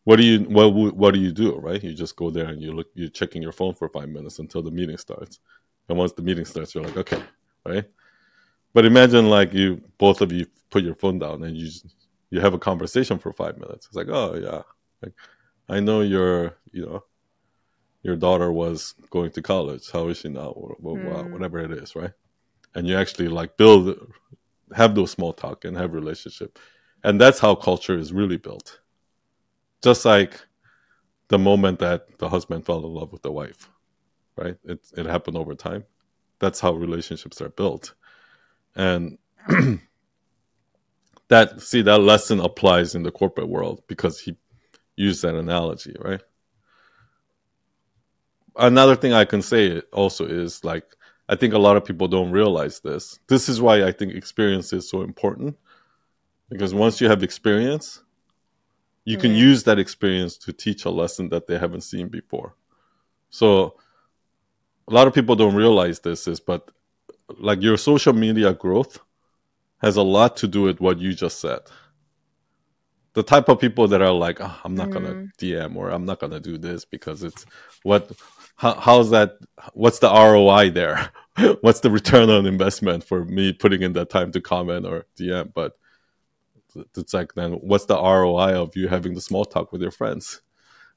what 0.04 0.18
do 0.18 0.24
you 0.24 0.40
what 0.42 0.74
what 0.74 1.14
do 1.14 1.20
you 1.20 1.32
do 1.32 1.56
right? 1.58 1.82
You 1.82 1.94
just 1.94 2.16
go 2.16 2.30
there 2.30 2.48
and 2.48 2.62
you 2.62 2.74
look 2.74 2.88
you're 2.94 3.10
checking 3.10 3.42
your 3.42 3.52
phone 3.52 3.74
for 3.74 3.88
5 3.88 4.10
minutes 4.10 4.40
until 4.40 4.62
the 4.62 4.72
meeting 4.72 4.98
starts. 4.98 5.40
And 5.88 5.98
once 5.98 6.14
the 6.14 6.22
meeting 6.22 6.46
starts 6.46 6.76
you're 6.76 6.84
like 6.84 6.98
okay 6.98 7.22
right? 7.66 7.86
But 8.74 8.86
imagine 8.86 9.30
like 9.30 9.54
you 9.54 9.82
both 9.98 10.22
of 10.22 10.32
you 10.32 10.48
put 10.70 10.84
your 10.84 10.96
phone 10.96 11.20
down 11.20 11.44
and 11.44 11.56
you 11.56 11.70
you 12.32 12.42
have 12.42 12.54
a 12.54 12.60
conversation 12.60 13.18
for 13.18 13.32
5 13.32 13.58
minutes. 13.58 13.88
It's 13.88 13.96
like 13.96 14.10
oh 14.10 14.36
yeah. 14.36 14.62
Like 15.02 15.14
i 15.70 15.80
know 15.80 16.02
you're 16.02 16.58
you 16.74 16.86
know 16.86 17.04
your 18.04 18.16
daughter 18.16 18.52
was 18.52 18.94
going 19.10 19.32
to 19.32 19.42
college. 19.42 19.90
How 19.92 20.10
is 20.10 20.20
she 20.20 20.30
now? 20.30 20.50
Or, 20.50 20.76
or 20.84 20.98
Mm. 20.98 21.32
whatever 21.32 21.60
it 21.60 21.72
is 21.72 21.96
right? 21.96 22.12
And 22.76 22.88
you 22.88 22.98
actually 22.98 23.30
like 23.30 23.58
build 23.58 23.98
have 24.76 24.96
those 24.96 25.12
small 25.12 25.34
talk 25.34 25.66
and 25.66 25.78
have 25.78 25.94
relationship. 25.94 26.60
And 27.04 27.20
that's 27.20 27.40
how 27.40 27.56
culture 27.56 27.98
is 27.98 28.14
really 28.14 28.38
built. 28.38 28.80
Just 29.84 30.06
like 30.06 30.40
the 31.30 31.40
moment 31.40 31.80
that 31.80 32.18
the 32.20 32.30
husband 32.30 32.66
fell 32.66 32.80
in 32.86 32.94
love 32.94 33.12
with 33.12 33.22
the 33.24 33.32
wife 33.32 33.70
right? 34.38 34.58
It, 34.64 34.80
it 34.98 35.06
happened 35.06 35.38
over 35.38 35.56
time. 35.56 35.86
That's 36.40 36.60
how 36.60 36.74
relationships 36.74 37.42
are 37.42 37.50
built. 37.50 37.94
And 38.76 39.18
that 41.30 41.62
see 41.62 41.82
that 41.84 42.00
lesson 42.00 42.40
applies 42.40 42.96
in 42.96 43.04
the 43.04 43.12
corporate 43.12 43.50
world 43.50 43.84
because 43.88 44.20
he 44.20 44.36
used 44.96 45.22
that 45.24 45.36
analogy 45.36 45.96
right 46.00 46.22
another 48.58 48.96
thing 48.96 49.14
i 49.14 49.26
can 49.26 49.42
say 49.42 49.82
also 49.92 50.26
is 50.26 50.64
like 50.64 50.96
i 51.30 51.36
think 51.36 51.54
a 51.54 51.58
lot 51.58 51.78
of 51.78 51.86
people 51.86 52.08
don't 52.08 52.32
realize 52.32 52.80
this. 52.80 53.20
This 53.28 53.50
is 53.50 53.62
why 53.62 53.84
i 53.84 53.92
think 53.92 54.14
experience 54.14 54.74
is 54.74 54.90
so 54.90 55.02
important 55.02 55.58
because 56.50 56.74
once 56.74 57.02
you 57.02 57.10
have 57.10 57.24
experience 57.24 58.04
you 59.06 59.18
can 59.18 59.36
use 59.36 59.64
that 59.64 59.80
experience 59.80 60.38
to 60.38 60.54
teach 60.54 60.86
a 60.86 60.90
lesson 60.90 61.30
that 61.30 61.46
they 61.46 61.58
haven't 61.58 61.82
seen 61.82 62.08
before. 62.08 62.56
So 63.30 63.76
a 64.88 64.94
lot 64.94 65.08
of 65.08 65.14
people 65.14 65.36
don't 65.36 65.56
realize 65.56 66.00
this 66.00 66.28
is 66.28 66.40
but 66.40 66.72
like 67.40 67.62
your 67.62 67.78
social 67.78 68.14
media 68.14 68.54
growth 68.54 69.00
has 69.82 69.98
a 69.98 70.02
lot 70.02 70.38
to 70.38 70.48
do 70.48 70.62
with 70.62 70.80
what 70.80 71.00
you 71.00 71.14
just 71.14 71.40
said. 71.42 71.60
The 73.14 73.24
type 73.24 73.50
of 73.50 73.60
people 73.60 73.88
that 73.90 74.02
are 74.02 74.14
like 74.14 74.40
"Ah, 74.42 74.62
i'm 74.64 74.76
not 74.76 74.90
gonna 74.90 75.30
dm 75.38 75.76
or 75.76 75.90
i'm 75.90 76.06
not 76.06 76.20
gonna 76.20 76.40
do 76.40 76.58
this 76.58 76.86
because 76.86 77.24
it's 77.24 77.46
what 77.84 78.12
how, 78.56 78.76
how's 78.76 79.10
that 79.12 79.38
what's 79.74 80.00
the 80.00 80.10
roi 80.10 80.70
there? 80.70 81.12
What's 81.62 81.80
the 81.80 81.90
return 81.90 82.30
on 82.30 82.46
investment 82.46 83.04
for 83.04 83.26
me 83.26 83.54
putting 83.54 83.82
in 83.82 83.94
that 83.94 84.12
time 84.12 84.32
to 84.34 84.40
comment 84.40 84.86
or 84.86 85.08
dm 85.18 85.52
but 85.52 85.74
it's 86.96 87.12
like 87.12 87.34
then 87.34 87.54
what's 87.54 87.86
the 87.86 87.96
roi 87.96 88.54
of 88.54 88.76
you 88.76 88.88
having 88.88 89.16
the 89.16 89.22
small 89.22 89.44
talk 89.44 89.72
with 89.72 89.82
your 89.82 89.92
friends? 89.92 90.42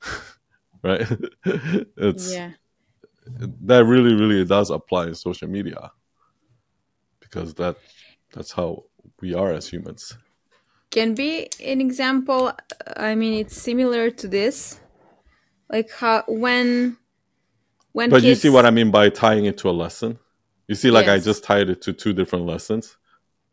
Right? 0.82 1.06
It's 1.96 2.36
Yeah. 2.36 2.50
that 3.64 3.84
really 3.84 4.14
really 4.14 4.44
does 4.44 4.70
apply 4.70 5.06
in 5.08 5.14
social 5.14 5.48
media. 5.48 5.90
Because 7.20 7.54
that 7.54 7.76
that's 8.32 8.52
how 8.52 8.84
we 9.20 9.34
are 9.34 9.52
as 9.52 9.68
humans. 9.68 10.16
Can 10.90 11.14
be 11.14 11.48
an 11.64 11.80
example. 11.80 12.52
I 12.96 13.14
mean, 13.14 13.34
it's 13.34 13.56
similar 13.56 14.10
to 14.10 14.28
this, 14.28 14.80
like 15.70 15.90
how 15.90 16.24
when 16.28 16.96
when 17.96 18.10
but 18.10 18.22
you 18.22 18.34
see 18.34 18.50
what 18.50 18.66
i 18.66 18.70
mean 18.70 18.90
by 18.90 19.08
tying 19.08 19.46
it 19.46 19.56
to 19.56 19.70
a 19.70 19.76
lesson? 19.84 20.18
You 20.68 20.74
see 20.74 20.90
like 20.90 21.08
i 21.08 21.18
just 21.18 21.42
tied 21.42 21.70
it 21.70 21.80
to 21.82 21.94
two 21.94 22.12
different 22.12 22.44
lessons 22.44 22.98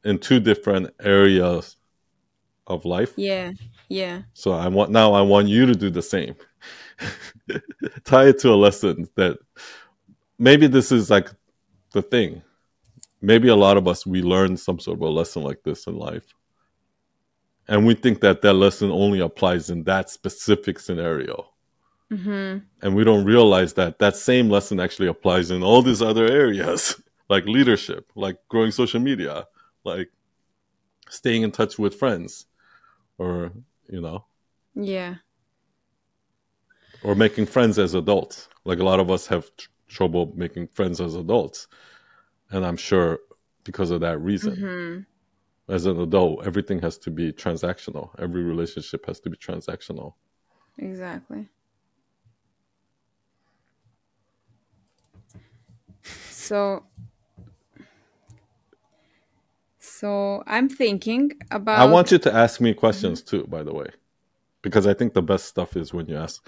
in 0.04 0.20
two 0.20 0.42
different 0.42 0.94
areas 1.02 1.78
of 2.68 2.84
life. 2.84 3.14
Yeah. 3.16 3.52
Yeah. 3.88 4.24
so 4.34 4.52
i 4.52 4.68
want 4.68 4.92
now 4.92 5.14
i 5.14 5.22
want 5.22 5.48
you 5.48 5.66
to 5.66 5.74
do 5.74 5.90
the 5.90 6.02
same. 6.02 6.36
Tie 8.04 8.28
it 8.28 8.40
to 8.40 8.50
a 8.52 8.60
lesson 8.66 9.08
that 9.16 9.38
maybe 10.38 10.68
this 10.68 10.92
is 10.92 11.10
like 11.10 11.30
the 11.94 12.02
thing. 12.02 12.42
Maybe 13.22 13.48
a 13.48 13.56
lot 13.56 13.78
of 13.78 13.88
us 13.88 14.06
we 14.06 14.22
learn 14.22 14.58
some 14.58 14.78
sort 14.78 14.98
of 14.98 15.04
a 15.04 15.08
lesson 15.08 15.44
like 15.44 15.64
this 15.64 15.88
in 15.88 15.96
life. 15.96 16.28
And 17.70 17.86
we 17.86 17.94
think 17.94 18.20
that 18.20 18.42
that 18.42 18.56
lesson 18.56 18.92
only 18.92 19.22
applies 19.22 19.70
in 19.70 19.86
that 19.86 20.10
specific 20.10 20.80
scenario 20.80 21.53
Mm-hmm. 22.14 22.58
and 22.82 22.96
we 22.96 23.04
don't 23.04 23.26
realize 23.26 23.74
that 23.74 24.00
that 24.00 24.16
same 24.16 24.50
lesson 24.50 24.80
actually 24.80 25.08
applies 25.08 25.50
in 25.52 25.64
all 25.64 25.82
these 25.82 26.02
other 26.02 26.26
areas 26.26 27.02
like 27.30 27.46
leadership 27.46 28.12
like 28.16 28.38
growing 28.50 28.72
social 28.72 29.00
media 29.00 29.48
like 29.84 30.10
staying 31.10 31.44
in 31.44 31.52
touch 31.52 31.80
with 31.80 31.96
friends 31.96 32.46
or 33.18 33.52
you 33.90 34.02
know. 34.02 34.26
Yeah. 34.76 35.16
or 37.04 37.16
making 37.16 37.46
friends 37.46 37.78
as 37.78 37.94
adults. 37.94 38.48
Like 38.66 38.80
a 38.80 38.84
lot 38.84 39.00
of 39.00 39.12
us 39.12 39.28
have 39.28 39.46
tr- 39.58 39.70
trouble 39.88 40.34
making 40.36 40.68
friends 40.68 41.00
as 41.00 41.16
adults. 41.16 41.68
And 42.52 42.66
i'm 42.66 42.78
sure 42.78 43.20
because 43.64 43.92
of 43.92 44.02
that 44.02 44.20
reason. 44.20 44.56
Hmm 44.58 45.00
as 45.70 45.86
an 45.86 45.98
adult 46.02 46.46
everything 46.46 46.80
has 46.82 46.98
to 46.98 47.10
be 47.10 47.32
transactional. 47.32 48.10
Every 48.20 48.44
relationship 48.44 49.06
has 49.06 49.20
to 49.22 49.30
be 49.30 49.38
transactional. 49.38 50.14
Exactly. 50.78 51.48
So 56.44 56.84
so 59.80 60.44
I'm 60.48 60.68
thinking 60.70 61.32
about 61.52 61.80
i 61.80 61.86
want 61.86 62.12
you 62.12 62.18
to 62.18 62.34
ask 62.34 62.60
me 62.60 62.74
questions 62.74 63.22
too 63.22 63.46
by 63.48 63.64
the 63.64 63.74
way 63.74 63.88
because 64.62 64.88
i 64.88 64.94
think 64.94 65.14
the 65.14 65.22
best 65.22 65.46
stuff 65.46 65.78
is 65.78 65.94
when 65.94 66.08
you 66.08 66.18
ask 66.18 66.46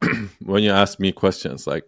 when 0.40 0.62
you 0.62 0.70
ask 0.70 0.98
me 0.98 1.12
questions 1.12 1.66
like 1.66 1.84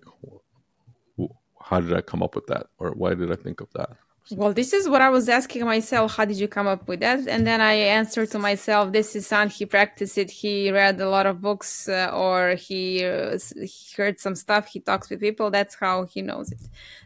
how 1.60 1.80
did 1.80 1.92
i 1.92 2.00
come 2.00 2.22
up 2.22 2.34
with 2.34 2.46
that 2.46 2.66
or 2.78 2.90
why 2.92 3.14
did 3.14 3.32
i 3.32 3.36
think 3.36 3.60
of 3.60 3.68
that 3.74 3.90
Well, 4.30 4.52
this 4.52 4.72
is 4.72 4.88
what 4.88 5.02
I 5.02 5.10
was 5.10 5.28
asking 5.28 5.64
myself. 5.64 6.16
How 6.16 6.24
did 6.24 6.38
you 6.38 6.48
come 6.48 6.66
up 6.66 6.86
with 6.88 7.00
that? 7.00 7.26
And 7.26 7.46
then 7.46 7.60
I 7.60 7.74
answered 7.74 8.30
to 8.30 8.38
myself, 8.38 8.92
this 8.92 9.16
is 9.16 9.26
Sun. 9.26 9.50
He 9.50 9.66
practiced 9.66 10.16
it. 10.16 10.30
He 10.30 10.70
read 10.70 11.00
a 11.00 11.08
lot 11.08 11.26
of 11.26 11.40
books 11.40 11.88
uh, 11.88 12.10
or 12.14 12.54
he, 12.54 13.04
uh, 13.04 13.38
he 13.60 13.94
heard 13.96 14.20
some 14.20 14.34
stuff. 14.34 14.68
He 14.68 14.80
talks 14.80 15.10
with 15.10 15.20
people. 15.20 15.50
That's 15.50 15.74
how 15.74 16.04
he 16.04 16.22
knows 16.22 16.52
it. 16.52 16.60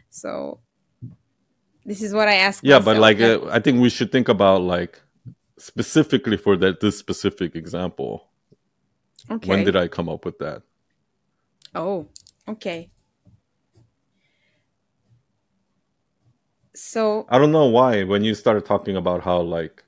So 0.09 0.59
this 1.85 2.01
is 2.01 2.13
what 2.13 2.27
I 2.27 2.35
asked 2.35 2.63
yeah 2.63 2.79
but 2.79 2.97
myself. 2.97 3.01
like 3.01 3.19
Like, 3.19 3.43
uh, 3.43 3.55
i 3.55 3.59
think 3.59 3.79
we 3.79 3.89
should 3.89 4.11
think 4.11 4.27
about 4.27 4.61
like 4.61 5.01
specifically 5.57 6.35
for 6.35 6.57
that 6.57 6.81
this 6.81 6.97
specific 6.97 7.55
example 7.55 8.27
okay. 9.31 9.47
when 9.47 9.63
did 9.63 9.77
i 9.77 9.87
come 9.87 10.09
up 10.09 10.25
with 10.25 10.37
that 10.39 10.63
Oh, 11.77 12.07
okay. 12.47 12.89
So, 16.77 17.25
i 17.29 17.39
don't 17.39 17.51
know 17.51 17.65
why 17.65 18.03
when 18.03 18.23
you 18.23 18.35
started 18.35 18.65
talking 18.65 18.95
about 18.95 19.23
how 19.23 19.41
like 19.41 19.83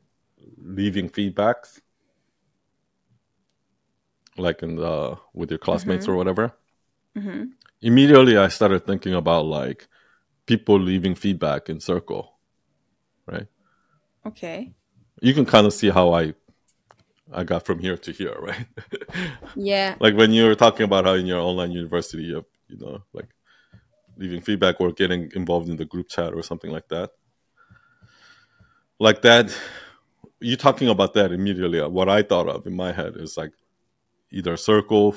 leaving 0.57 1.09
feedbacks 1.09 1.81
like 4.37 4.63
in 4.63 4.75
the 4.75 5.17
with 5.33 5.51
your 5.51 5.59
classmates 5.59 6.07
or 6.07 6.15
whatever 6.15 6.53
mhm. 7.15 7.49
immediately 7.81 8.37
i 8.37 8.47
started 8.47 8.85
thinking 8.85 9.13
about 9.13 9.45
like 9.45 9.87
people 10.45 10.79
leaving 10.79 11.13
feedback 11.15 11.69
in 11.69 11.79
circle 11.79 12.39
right 13.27 13.47
okay. 14.25 14.73
you 15.21 15.33
can 15.33 15.45
kind 15.45 15.67
of 15.67 15.73
see 15.73 15.89
how 15.89 16.13
i 16.13 16.33
i 17.31 17.43
got 17.43 17.65
from 17.65 17.79
here 17.79 17.97
to 17.97 18.11
here 18.11 18.35
right 18.41 18.67
Yeah. 19.55 19.95
like 19.99 20.15
when 20.15 20.31
you 20.31 20.45
were 20.45 20.55
talking 20.55 20.85
about 20.85 21.05
how 21.05 21.13
in 21.13 21.25
your 21.25 21.39
online 21.39 21.71
university 21.71 22.23
you 22.23 22.35
have, 22.35 22.45
you 22.67 22.77
know 22.77 23.03
like 23.13 23.29
leaving 24.19 24.41
feedback 24.41 24.79
or 24.79 24.91
getting 24.91 25.31
involved 25.33 25.69
in 25.69 25.77
the 25.77 25.85
group 25.85 26.09
chat 26.09 26.33
or 26.33 26.43
something 26.43 26.71
like 26.71 26.87
that 26.89 27.09
like 28.99 29.21
that 29.21 29.57
you 30.41 30.55
talking 30.55 30.89
about 30.89 31.13
that 31.13 31.31
immediately 31.31 31.81
what 31.81 32.09
i 32.09 32.21
thought 32.21 32.47
of 32.49 32.67
in 32.67 32.75
my 32.75 32.91
head 32.91 33.15
is 33.17 33.37
like 33.37 33.53
either 34.31 34.55
circle 34.57 35.15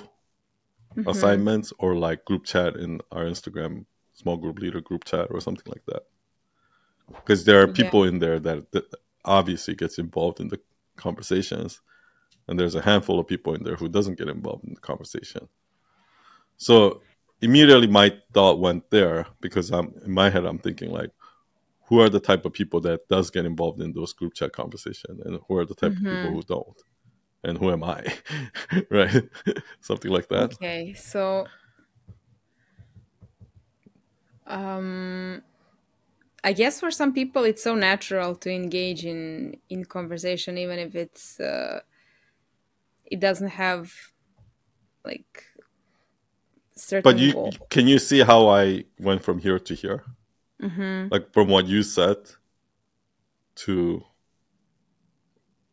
Mhm. 0.97 1.09
assignments 1.11 1.73
or 1.79 1.95
like 1.97 2.25
group 2.27 2.45
chat 2.45 2.77
in 2.77 3.01
our 3.11 3.25
instagram 3.25 3.85
small 4.12 4.37
group 4.37 4.59
leader 4.59 4.81
group 4.81 5.05
chat 5.05 5.27
or 5.31 5.41
something 5.41 5.65
like 5.67 5.85
that 5.87 6.03
because 7.09 7.45
there 7.45 7.61
are 7.62 7.67
Yeah. 7.67 7.73
people 7.73 8.05
in 8.05 8.19
there 8.19 8.38
that, 8.38 8.71
that 8.73 8.85
obviously 9.25 9.75
gets 9.75 9.99
involved 9.99 10.38
in 10.41 10.49
the 10.49 10.61
conversations 10.97 11.81
and 12.47 12.59
there's 12.59 12.75
a 12.75 12.83
handful 12.83 13.19
of 13.19 13.27
people 13.27 13.55
in 13.55 13.62
there 13.65 13.77
who 13.77 13.88
doesn't 13.88 14.19
get 14.19 14.29
involved 14.29 14.65
in 14.65 14.75
the 14.75 14.81
conversation 14.81 15.49
so 16.57 17.01
immediately 17.42 17.87
my 17.88 18.16
thought 18.35 18.61
went 18.61 18.90
there 18.90 19.26
because 19.40 19.70
i'm 19.72 19.94
in 20.05 20.12
my 20.12 20.31
head 20.31 20.44
i'm 20.46 20.59
thinking 20.59 20.90
like 20.90 21.11
who 21.88 22.00
are 22.00 22.09
the 22.09 22.20
type 22.20 22.44
of 22.46 22.52
people 22.52 22.81
that 22.81 23.07
does 23.09 23.31
get 23.31 23.44
involved 23.46 23.81
in 23.81 23.92
those 23.92 24.12
group 24.14 24.35
chat 24.35 24.52
conversation 24.52 25.20
and 25.24 25.40
who 25.48 25.57
are 25.57 25.66
the 25.66 25.74
type 25.74 25.96
of 25.96 26.05
people 26.09 26.31
Mhm. 26.31 26.35
who 26.35 26.42
don't 26.42 26.83
and 27.44 27.59
who 27.59 27.70
am 27.72 27.85
i 27.85 28.05
right 28.90 29.24
something 29.81 30.11
like 30.11 30.28
that 30.28 30.55
Okay. 30.55 30.94
So, 30.94 31.46
um, 34.46 35.42
I 36.44 36.52
guess 36.52 36.81
for 36.81 36.90
some 36.90 37.12
people 37.12 37.44
it's 37.44 37.62
so 37.62 37.74
natural 37.74 38.35
to 38.37 38.50
engage 38.50 39.05
in 39.05 39.59
in 39.68 39.85
conversation, 39.85 40.59
even 40.59 40.78
if 40.78 40.94
it's 40.94 41.38
uh, 41.40 41.81
it 43.05 43.20
doesn't 43.20 43.48
have 43.48 43.92
like 45.05 45.44
certain 46.83 47.03
but 47.03 47.18
you 47.18 47.33
goal. 47.33 47.53
can 47.71 47.87
you 47.87 47.99
see 47.99 48.21
how 48.21 48.49
i 48.49 48.85
went 48.99 49.23
from 49.23 49.38
here 49.38 49.59
to 49.59 49.75
here 49.75 50.05
hmm 50.61 51.09
like 51.11 51.33
from 51.33 51.49
what 51.49 51.66
you 51.66 51.83
said 51.83 52.16
to 53.55 54.03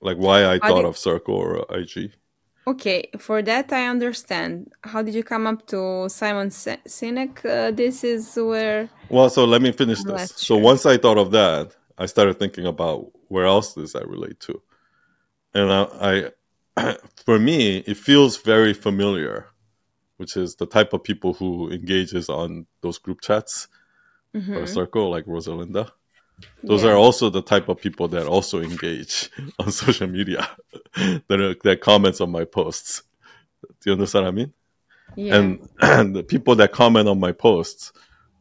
like 0.01 0.17
why 0.17 0.45
i 0.45 0.59
How 0.61 0.67
thought 0.67 0.83
did, 0.83 0.85
of 0.85 0.97
circle 0.97 1.35
or 1.35 1.65
ig 1.77 2.13
okay, 2.67 3.09
for 3.17 3.41
that 3.41 3.71
I 3.73 3.87
understand. 3.87 4.71
How 4.83 5.01
did 5.01 5.15
you 5.15 5.23
come 5.23 5.47
up 5.47 5.65
to 5.67 6.07
Simon 6.09 6.51
Si- 6.51 6.83
Sinek? 6.87 7.43
Uh, 7.45 7.71
this 7.71 8.03
is 8.03 8.35
where 8.35 8.89
well 9.09 9.29
so 9.29 9.45
let 9.45 9.61
me 9.61 9.71
finish 9.71 9.99
I'm 9.99 10.05
this 10.05 10.33
so 10.37 10.55
sure. 10.55 10.63
once 10.63 10.85
i 10.85 10.97
thought 10.97 11.17
of 11.17 11.31
that 11.31 11.75
i 11.97 12.05
started 12.05 12.37
thinking 12.39 12.65
about 12.65 13.11
where 13.27 13.45
else 13.45 13.73
does 13.73 13.93
that 13.93 14.07
relate 14.07 14.39
to 14.41 14.61
and 15.53 15.71
i, 15.71 16.31
I 16.77 16.97
for 17.25 17.39
me 17.39 17.77
it 17.79 17.97
feels 17.97 18.37
very 18.37 18.73
familiar 18.73 19.47
which 20.19 20.37
is 20.37 20.55
the 20.55 20.67
type 20.67 20.93
of 20.93 21.03
people 21.03 21.33
who 21.33 21.71
engages 21.71 22.29
on 22.29 22.67
those 22.81 22.99
group 22.99 23.21
chats 23.21 23.69
or 24.55 24.65
hmm 24.65 24.65
circle 24.67 25.09
like 25.11 25.25
rosalinda. 25.25 25.91
Those 26.67 26.83
Yeah. 26.83 26.91
are 26.91 26.97
also 26.97 27.29
the 27.29 27.41
type 27.43 27.69
of 27.69 27.81
people 27.81 28.09
that 28.09 28.27
also 28.27 28.61
engage 28.61 29.31
on 29.59 29.71
social 29.71 30.07
media 30.07 30.49
that 31.29 31.41
are, 31.41 31.55
that 31.63 31.81
comments 31.81 32.21
on 32.21 32.31
my 32.31 32.45
posts. 32.45 33.03
Do 33.81 33.89
you 33.89 33.93
understand 33.93 34.25
what 34.25 34.29
i 34.29 34.35
mean? 34.35 34.53
Yeah. 35.15 35.37
and, 35.37 35.69
and 35.81 36.15
the 36.17 36.23
people 36.23 36.55
that 36.57 36.73
comment 36.73 37.09
on 37.09 37.19
my 37.19 37.33
posts 37.33 37.93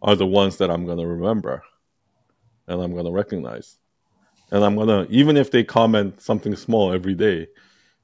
are 0.02 0.16
the 0.16 0.26
ones 0.26 0.58
that 0.58 0.70
i'm 0.70 0.86
going 0.86 0.98
to 0.98 1.06
remember 1.06 1.62
and 2.68 2.82
i'm 2.82 2.92
going 2.92 3.06
to 3.06 3.12
recognize. 3.12 3.78
And 4.52 4.64
i'm 4.64 4.76
going 4.76 4.88
to 4.88 5.12
even 5.12 5.36
if 5.36 5.50
they 5.50 5.64
comment 5.64 6.20
something 6.22 6.56
small 6.56 6.92
every 6.92 7.14
day 7.14 7.48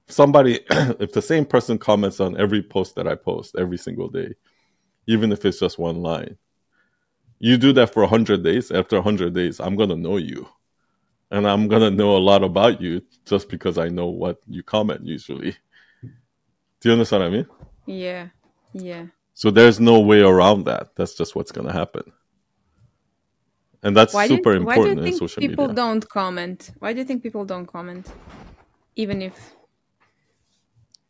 somebody 0.06 0.60
if 0.70 1.12
the 1.12 1.22
same 1.22 1.44
person 1.44 1.78
comments 1.78 2.20
on 2.20 2.38
every 2.38 2.62
post 2.62 2.94
that 2.94 3.08
i 3.08 3.14
post 3.14 3.56
every 3.58 3.78
single 3.78 4.08
day 4.08 4.34
even 5.06 5.32
if 5.32 5.44
it's 5.44 5.60
just 5.60 5.78
one 5.78 6.02
line 6.02 6.36
you 7.38 7.56
do 7.56 7.72
that 7.72 7.92
for 7.92 8.02
100 8.02 8.42
days 8.42 8.70
after 8.70 8.96
100 8.96 9.34
days 9.34 9.60
i'm 9.60 9.76
going 9.76 9.88
to 9.88 9.96
know 9.96 10.16
you 10.16 10.46
and 11.30 11.46
i'm 11.46 11.68
going 11.68 11.82
to 11.82 11.90
know 11.90 12.16
a 12.16 12.18
lot 12.18 12.42
about 12.42 12.80
you 12.80 13.02
just 13.24 13.48
because 13.48 13.78
i 13.78 13.88
know 13.88 14.06
what 14.06 14.38
you 14.48 14.62
comment 14.62 15.04
usually 15.04 15.56
do 16.02 16.88
you 16.88 16.92
understand 16.92 17.22
what 17.22 17.28
i 17.28 17.36
mean 17.36 17.46
Yeah. 17.86 18.28
Yeah. 18.72 19.06
so 19.32 19.50
there's 19.50 19.80
no 19.80 20.00
way 20.00 20.20
around 20.20 20.64
that 20.64 20.94
that's 20.96 21.14
just 21.14 21.34
what's 21.34 21.52
going 21.52 21.66
to 21.66 21.72
happen 21.72 22.04
and 23.84 23.94
that's 23.94 24.14
Why 24.14 24.26
do 24.26 24.36
super 24.36 24.54
you, 24.54 24.64
why 24.64 24.76
do 24.76 24.80
you 24.80 24.86
important 24.86 24.98
in 25.00 25.04
think 25.04 25.18
social 25.18 25.40
people 25.42 25.64
media 25.68 25.76
don't 25.76 26.08
comment? 26.08 26.70
Why 26.78 26.94
do 26.94 27.00
you 27.00 27.04
think 27.04 27.22
people 27.22 27.44
don't 27.44 27.66
comment? 27.66 28.10
Even 28.96 29.20
if 29.20 29.54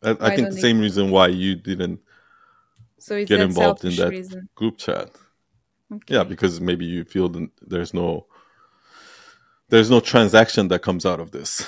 I, 0.05 0.11
I 0.27 0.35
think 0.35 0.49
the 0.49 0.61
same 0.61 0.79
reason 0.79 1.11
why 1.11 1.27
you 1.27 1.55
didn't 1.55 1.99
So 2.99 3.23
get 3.25 3.39
involved 3.41 3.83
in 3.85 3.95
that 3.97 4.09
reason. 4.11 4.49
group 4.55 4.77
chat. 4.77 5.09
Yeah 6.07 6.23
because 6.23 6.59
maybe 6.59 6.85
you 6.85 7.03
feel 7.05 7.29
that 7.29 7.49
there's 7.61 7.93
no 7.93 8.25
there's 9.69 9.89
no 9.89 9.99
transaction 9.99 10.67
that 10.69 10.79
comes 10.81 11.05
out 11.05 11.19
of 11.19 11.31
this. 11.31 11.67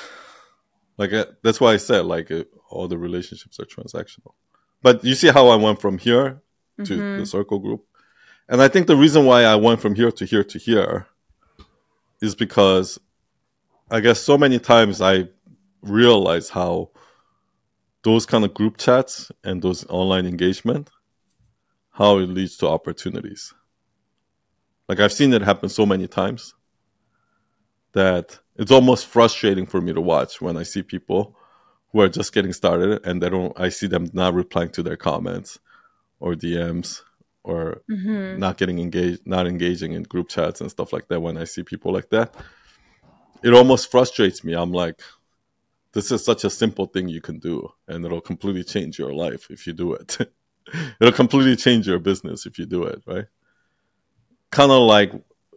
Like 0.98 1.14
uh, 1.14 1.26
that's 1.44 1.62
why 1.62 1.74
i 1.74 1.78
said 1.78 2.06
like 2.06 2.32
uh, 2.32 2.44
all 2.70 2.88
the 2.88 2.98
relationships 2.98 3.60
are 3.60 3.66
transactional. 3.66 4.34
But 4.82 5.04
you 5.04 5.16
see 5.16 5.28
how 5.30 5.48
i 5.50 5.56
went 5.56 5.80
from 5.82 5.98
here 5.98 6.42
to 6.86 6.94
Mm-hmm. 6.94 7.20
the 7.20 7.26
circle 7.26 7.60
group? 7.60 7.84
And 8.50 8.62
i 8.62 8.68
think 8.68 8.88
the 8.88 8.96
reason 8.96 9.26
why 9.26 9.44
i 9.44 9.56
went 9.56 9.80
from 9.82 9.96
here 9.96 10.12
to 10.12 10.26
here 10.26 10.44
to 10.44 10.58
here 10.60 11.08
is 12.22 12.34
because 12.36 13.00
i 13.92 14.00
guess 14.00 14.20
so 14.22 14.38
many 14.38 14.60
times 14.60 15.02
i 15.02 15.28
realize 15.82 16.50
how 16.50 16.90
those 18.04 18.26
kind 18.26 18.46
of 18.46 18.54
group 18.54 18.78
chats 18.78 19.32
and 19.44 19.62
those 19.62 19.86
online 19.90 20.26
engagement 20.26 20.90
how 21.92 22.18
it 22.18 22.28
leads 22.30 22.58
to 22.58 22.68
opportunities 22.68 23.54
like 24.88 25.00
i've 25.00 25.14
seen 25.14 25.34
it 25.34 25.42
happen 25.42 25.70
so 25.70 25.86
many 25.86 26.08
times 26.08 26.54
that 27.94 28.40
it's 28.58 28.72
almost 28.72 29.08
frustrating 29.08 29.66
for 29.66 29.82
me 29.82 29.94
to 29.94 30.02
watch 30.02 30.40
when 30.42 30.58
I 30.58 30.64
see 30.64 30.84
people 30.84 31.36
who 31.92 32.02
are 32.02 32.10
just 32.10 32.34
getting 32.34 32.54
started 32.54 33.06
and 33.06 33.22
they 33.22 33.30
don't 33.30 33.60
I 33.60 33.70
see 33.70 33.88
them 33.88 34.10
not 34.14 34.34
replying 34.34 34.70
to 34.72 34.84
their 34.84 34.98
comments 34.98 35.60
or 36.20 36.36
DMs 36.36 37.02
or 37.44 37.82
Mm-hmm. 37.90 38.40
not 38.40 38.58
getting 38.58 38.80
engaged 38.80 39.26
not 39.26 39.48
engaging 39.48 39.94
in 39.94 40.04
group 40.04 40.28
chats 40.30 40.62
and 40.62 40.70
stuff 40.70 40.92
like 40.94 41.08
that 41.08 41.22
when 41.22 41.38
I 41.38 41.46
see 41.46 41.64
people 41.64 41.92
like 41.94 42.10
that. 42.10 42.36
It 43.44 43.54
almost 43.54 43.90
frustrates 43.90 44.44
me. 44.44 44.54
I'm 44.54 44.72
like, 44.72 45.02
this 45.94 46.12
is 46.12 46.24
such 46.24 46.44
a 46.44 46.50
simple 46.50 46.86
thing 46.86 47.08
you 47.08 47.22
can 47.22 47.40
do, 47.40 47.70
and 47.88 48.06
it'll 48.06 48.22
completely 48.22 48.64
change 48.64 49.00
your 49.00 49.14
life 49.14 49.48
if 49.50 49.66
you 49.68 49.74
do 49.74 49.94
it. 49.94 50.18
it'll 51.00 51.14
completely 51.14 51.56
change 51.56 51.88
your 51.88 52.00
business 52.00 52.46
if 52.46 52.60
you 52.60 52.66
do 52.66 52.84
it, 52.84 53.02
right? 53.06 53.26
Kind 54.52 54.72
of 54.72 54.82
like 54.82 55.12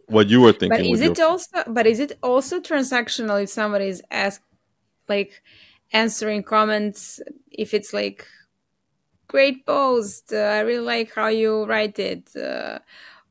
what 0.07 0.29
you 0.29 0.41
were 0.41 0.53
thinking. 0.53 0.69
But 0.69 0.85
is 0.85 1.01
it 1.01 1.17
your... 1.17 1.27
also? 1.27 1.63
But 1.67 1.87
is 1.87 1.99
it 1.99 2.17
also 2.21 2.59
transactional 2.59 3.41
if 3.43 3.49
somebody 3.49 3.87
is 3.87 4.01
asked, 4.11 4.43
like, 5.07 5.41
answering 5.91 6.43
comments? 6.43 7.19
If 7.51 7.73
it's 7.73 7.93
like, 7.93 8.25
great 9.27 9.65
post, 9.65 10.33
uh, 10.33 10.37
I 10.37 10.59
really 10.59 10.85
like 10.85 11.13
how 11.13 11.27
you 11.27 11.65
write 11.65 11.99
it, 11.99 12.35
uh, 12.35 12.79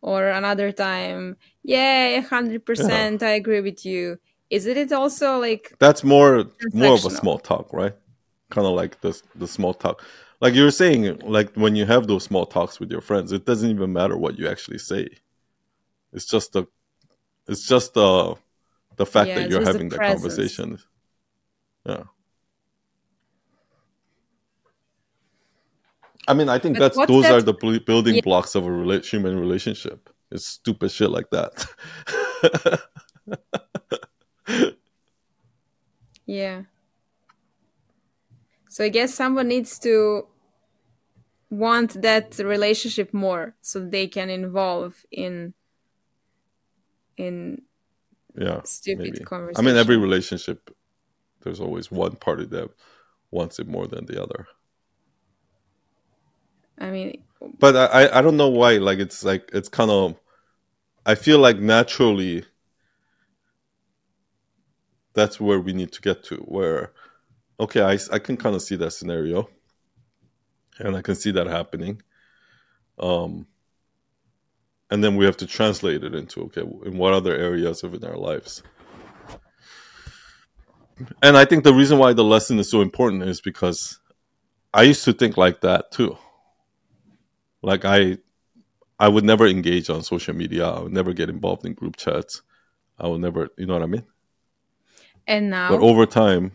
or 0.03 0.29
another 0.29 0.73
time, 0.73 1.37
yeah, 1.63 2.21
hundred 2.21 2.65
percent, 2.65 3.23
I 3.23 3.31
agree 3.31 3.61
with 3.61 3.85
you. 3.85 4.19
Isn't 4.51 4.77
it 4.77 4.93
also 4.93 5.39
like 5.39 5.75
that's 5.79 6.03
more 6.05 6.45
more 6.73 6.95
of 6.95 7.05
a 7.05 7.11
small 7.11 7.39
talk, 7.39 7.73
right? 7.73 7.95
Kind 8.51 8.67
of 8.67 8.75
like 8.75 9.01
the 9.01 9.21
the 9.35 9.47
small 9.47 9.75
talk 9.75 10.03
like 10.41 10.55
you 10.55 10.65
were 10.65 10.71
saying 10.71 11.19
like 11.21 11.55
when 11.55 11.77
you 11.77 11.87
have 11.87 12.07
those 12.07 12.25
small 12.25 12.47
talks 12.47 12.81
with 12.81 12.91
your 12.91 13.03
friends 13.03 13.31
it 13.31 13.45
doesn't 13.45 13.71
even 13.71 13.93
matter 13.93 14.17
what 14.17 14.39
you 14.39 14.49
actually 14.49 14.79
say 14.79 15.07
it's 16.13 16.25
just 16.25 16.53
the 16.53 16.67
it's 17.47 17.67
just 17.67 17.95
the 17.95 18.37
the 18.97 19.07
fact 19.07 19.29
yeah, 19.29 19.41
that 19.41 19.51
you're 19.51 19.65
having 19.65 19.89
the 19.89 19.99
conversation. 19.99 20.79
Yeah. 21.87 22.03
I 26.29 26.35
mean, 26.35 26.49
I 26.49 26.59
think 26.59 26.79
but 26.79 26.95
that's 26.95 27.09
those 27.09 27.25
that... 27.25 27.33
are 27.33 27.43
the 27.43 27.81
building 27.87 28.17
yeah. 28.17 28.21
blocks 28.21 28.55
of 28.55 28.65
a 28.67 28.69
rela- 28.69 29.05
human 29.05 29.39
relationship. 29.39 30.11
It's 30.31 30.47
stupid 30.47 30.91
shit 30.93 31.11
like 31.11 31.31
that. 31.31 31.67
yeah. 36.31 36.63
So 38.69 38.85
I 38.85 38.89
guess 38.89 39.13
someone 39.13 39.49
needs 39.49 39.81
to 39.81 40.29
want 41.51 42.01
that 42.03 42.39
relationship 42.39 43.13
more 43.13 43.57
so 43.61 43.81
they 43.81 44.07
can 44.07 44.31
involve 44.31 45.05
in 45.11 45.55
in 47.17 47.63
yeah 48.37 48.61
stupid 48.63 49.15
maybe. 49.15 49.25
conversation. 49.25 49.67
I 49.67 49.69
mean, 49.69 49.77
every 49.77 49.97
relationship, 49.97 50.71
there's 51.43 51.59
always 51.59 51.91
one 51.91 52.15
party 52.15 52.47
that 52.47 52.71
wants 53.33 53.59
it 53.59 53.67
more 53.67 53.89
than 53.89 54.07
the 54.07 54.23
other. 54.23 54.47
I 56.79 56.91
mean, 56.91 57.25
but 57.59 57.75
I 57.75 58.19
I 58.19 58.23
don't 58.23 58.37
know 58.37 58.51
why. 58.51 58.77
Like 58.77 59.01
it's 59.01 59.25
like 59.25 59.51
it's 59.53 59.69
kind 59.69 59.91
of. 59.91 60.15
I 61.05 61.17
feel 61.17 61.41
like 61.41 61.59
naturally. 61.59 62.45
That's 65.15 65.41
where 65.41 65.61
we 65.61 65.73
need 65.73 65.93
to 65.93 66.01
get 66.01 66.25
to. 66.25 66.37
Where, 66.37 66.93
okay, 67.59 67.83
I 67.83 67.99
I 68.13 68.19
can 68.19 68.37
kind 68.37 68.55
of 68.55 68.63
see 68.63 68.77
that 68.77 68.93
scenario. 68.93 69.49
And 70.79 70.97
I 70.97 71.03
can 71.03 71.15
see 71.15 71.31
that 71.33 71.47
happening. 71.47 72.01
Um, 72.99 73.47
and 74.91 75.05
then 75.05 75.17
we 75.17 75.25
have 75.25 75.37
to 75.39 75.47
translate 75.47 76.03
it 76.03 76.15
into 76.15 76.43
okay 76.43 76.63
in 76.85 76.99
what 76.99 77.15
other 77.15 77.35
areas 77.35 77.83
of 77.83 77.95
in 77.95 78.05
our 78.05 78.17
lives 78.17 78.63
and 81.23 81.37
i 81.37 81.45
think 81.45 81.65
the 81.65 81.73
reason 81.73 81.99
why 81.99 82.13
the 82.13 82.25
lesson 82.25 82.59
is 82.59 82.71
so 82.71 82.81
important 82.83 83.23
is 83.23 83.41
because 83.41 84.01
i 84.75 84.83
used 84.83 85.05
to 85.05 85.13
think 85.13 85.37
like 85.37 85.61
that 85.61 85.91
too 85.91 86.17
like 87.63 87.85
i 87.85 88.19
i 88.99 89.09
would 89.09 89.25
never 89.25 89.47
engage 89.47 89.89
on 89.89 90.03
social 90.03 90.35
media 90.35 90.69
i 90.69 90.81
would 90.81 90.93
never 90.93 91.13
get 91.13 91.31
involved 91.31 91.65
in 91.65 91.73
group 91.73 91.97
chats 91.97 92.43
i 92.99 93.07
would 93.07 93.21
never 93.21 93.49
you 93.57 93.67
know 93.67 93.75
what 93.75 93.83
i 93.83 93.87
mean 93.87 94.05
and 95.31 95.51
now 95.51 95.69
but 95.71 95.81
over 95.81 96.05
time 96.05 96.53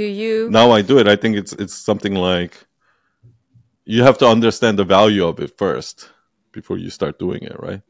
do 0.00 0.04
you 0.04 0.50
now 0.50 0.70
i 0.70 0.82
do 0.82 0.98
it 0.98 1.06
i 1.08 1.16
think 1.16 1.36
it's 1.36 1.52
it's 1.54 1.74
something 1.74 2.14
like 2.14 2.66
you 3.90 4.04
have 4.04 4.18
to 4.18 4.26
understand 4.26 4.78
the 4.78 4.84
value 4.84 5.26
of 5.26 5.40
it 5.40 5.58
first 5.58 6.10
before 6.52 6.78
you 6.78 6.90
start 6.90 7.18
doing 7.18 7.42
it, 7.42 7.58
right? 7.58 7.82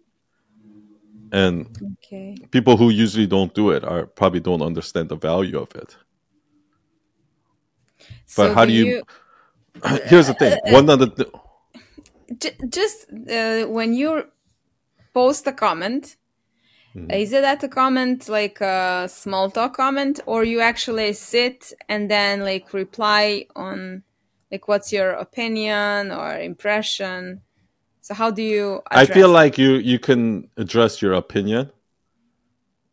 And 1.33 1.55
okay. 1.93 2.37
people 2.51 2.77
who 2.77 2.89
usually 2.91 3.27
don't 3.27 3.53
do 3.55 3.71
it 3.71 3.85
are 3.85 4.07
probably 4.07 4.41
don't 4.41 4.63
understand 4.63 5.09
the 5.09 5.17
value 5.17 5.59
of 5.59 5.75
it. 5.75 5.97
So 8.27 8.47
but 8.49 8.55
how 8.55 8.65
do 8.65 8.73
you? 8.73 8.85
you... 8.87 9.03
Here's 10.07 10.27
the 10.27 10.35
thing. 10.35 10.53
Uh, 10.53 10.57
uh, 10.57 10.71
uh, 10.71 10.73
One 10.73 10.91
of 10.91 10.99
the 10.99 11.31
th- 12.41 12.59
just 12.69 13.07
uh, 13.31 13.65
when 13.67 13.93
you 13.93 14.27
post 15.13 15.47
a 15.47 15.53
comment, 15.53 16.17
mm-hmm. 16.95 17.11
is 17.11 17.33
it 17.33 17.43
that 17.43 17.63
a 17.63 17.69
comment 17.69 18.29
like 18.29 18.61
a 18.61 19.09
small 19.09 19.51
talk 19.51 19.77
comment, 19.77 20.21
or 20.27 20.45
you 20.45 20.61
actually 20.61 21.13
sit 21.13 21.73
and 21.89 22.11
then 22.11 22.41
like 22.41 22.73
reply 22.73 23.47
on 23.57 24.03
like 24.51 24.69
what's 24.69 24.93
your 24.93 25.11
opinion 25.11 26.11
or 26.11 26.39
impression? 26.39 27.43
So 28.01 28.15
how 28.15 28.31
do 28.31 28.43
you? 28.43 28.83
I 28.91 29.07
feel 29.07 29.29
like 29.29 29.59
you 29.59 29.75
you 29.75 29.99
can 29.99 30.49
address 30.57 31.01
your 31.01 31.15
opinion 31.15 31.71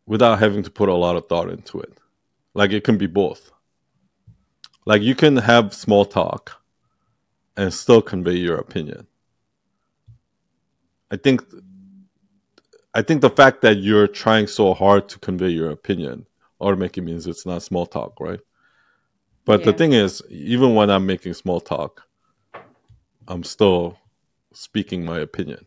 without 0.06 0.38
having 0.38 0.62
to 0.62 0.70
put 0.70 0.88
a 0.88 0.94
lot 0.94 1.16
of 1.16 1.28
thought 1.28 1.50
into 1.50 1.80
it. 1.80 1.98
Like 2.54 2.72
it 2.72 2.84
can 2.84 2.98
be 2.98 3.06
both. 3.06 3.50
Like 4.86 5.02
you 5.02 5.14
can 5.14 5.36
have 5.36 5.74
small 5.74 6.04
talk 6.04 6.62
and 7.56 7.74
still 7.74 8.00
convey 8.00 8.36
your 8.36 8.56
opinion. 8.56 9.06
I 11.10 11.16
think 11.16 11.42
I 12.98 13.02
think 13.02 13.20
the 13.20 13.30
fact 13.30 13.62
that 13.62 13.76
you're 13.76 14.08
trying 14.08 14.48
so 14.48 14.74
hard 14.74 15.08
to 15.10 15.20
convey 15.20 15.50
your 15.50 15.70
opinion 15.70 16.26
automatically 16.60 17.04
means 17.04 17.28
it's 17.28 17.46
not 17.46 17.62
small 17.62 17.86
talk, 17.86 18.18
right? 18.18 18.40
But 19.44 19.60
yeah. 19.60 19.66
the 19.66 19.72
thing 19.74 19.92
is, 19.92 20.20
even 20.28 20.74
when 20.74 20.90
I'm 20.90 21.06
making 21.06 21.34
small 21.34 21.60
talk, 21.60 22.08
I'm 23.28 23.44
still 23.44 23.96
speaking 24.52 25.04
my 25.04 25.20
opinion. 25.20 25.64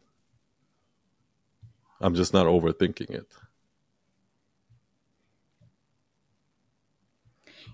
I'm 2.02 2.16
just 2.16 2.34
not 2.34 2.48
overthinking 2.48 3.12
it. 3.12 3.28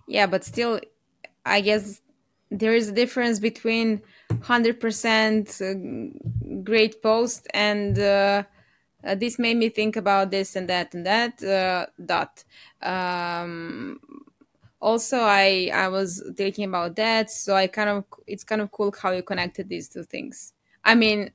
Yeah, 0.08 0.28
but 0.28 0.44
still, 0.44 0.80
I 1.48 1.62
guess 1.62 2.00
there 2.52 2.76
is 2.76 2.90
a 2.90 2.92
difference 2.92 3.40
between 3.40 4.04
100% 4.30 5.62
uh, 5.62 6.62
great 6.64 7.02
post 7.02 7.48
and 7.56 7.98
uh, 7.98 8.44
uh, 9.08 9.16
this 9.16 9.40
made 9.40 9.58
me 9.58 9.70
think 9.70 9.96
about 9.96 10.32
this 10.32 10.56
and 10.56 10.68
that 10.70 10.94
and 10.94 11.06
that 11.06 11.42
uh, 11.44 11.86
dot. 12.06 12.44
Um, 12.82 14.00
also, 14.82 15.20
I 15.20 15.72
I 15.74 15.88
was 15.88 16.24
thinking 16.36 16.66
about 16.66 16.96
that, 16.98 17.32
so 17.32 17.56
I 17.56 17.68
kind 17.68 17.90
of 17.90 18.04
it's 18.28 18.44
kind 18.44 18.62
of 18.62 18.72
cool 18.72 18.94
how 19.02 19.12
you 19.12 19.24
connected 19.24 19.70
these 19.70 19.88
two 19.88 20.04
things. 20.04 20.54
I 20.84 20.96
mean, 20.96 21.32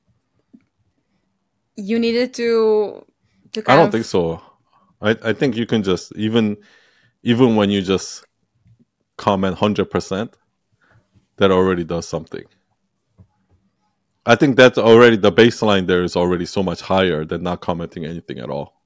you 1.75 1.99
needed 1.99 2.33
to. 2.35 3.05
to 3.53 3.63
I 3.67 3.75
don't 3.75 3.87
of... 3.87 3.91
think 3.91 4.05
so. 4.05 4.41
I 5.01 5.17
I 5.23 5.33
think 5.33 5.57
you 5.57 5.65
can 5.65 5.83
just 5.83 6.15
even 6.15 6.57
even 7.23 7.55
when 7.55 7.69
you 7.71 7.81
just 7.81 8.23
comment 9.17 9.57
hundred 9.57 9.89
percent, 9.89 10.37
that 11.37 11.51
already 11.51 11.83
does 11.83 12.07
something. 12.07 12.45
I 14.25 14.35
think 14.35 14.55
that's 14.55 14.77
already 14.77 15.17
the 15.17 15.31
baseline 15.31 15.87
there 15.87 16.03
is 16.03 16.15
already 16.15 16.45
so 16.45 16.63
much 16.63 16.81
higher 16.81 17.25
than 17.25 17.43
not 17.43 17.61
commenting 17.61 18.05
anything 18.05 18.39
at 18.39 18.49
all. 18.49 18.81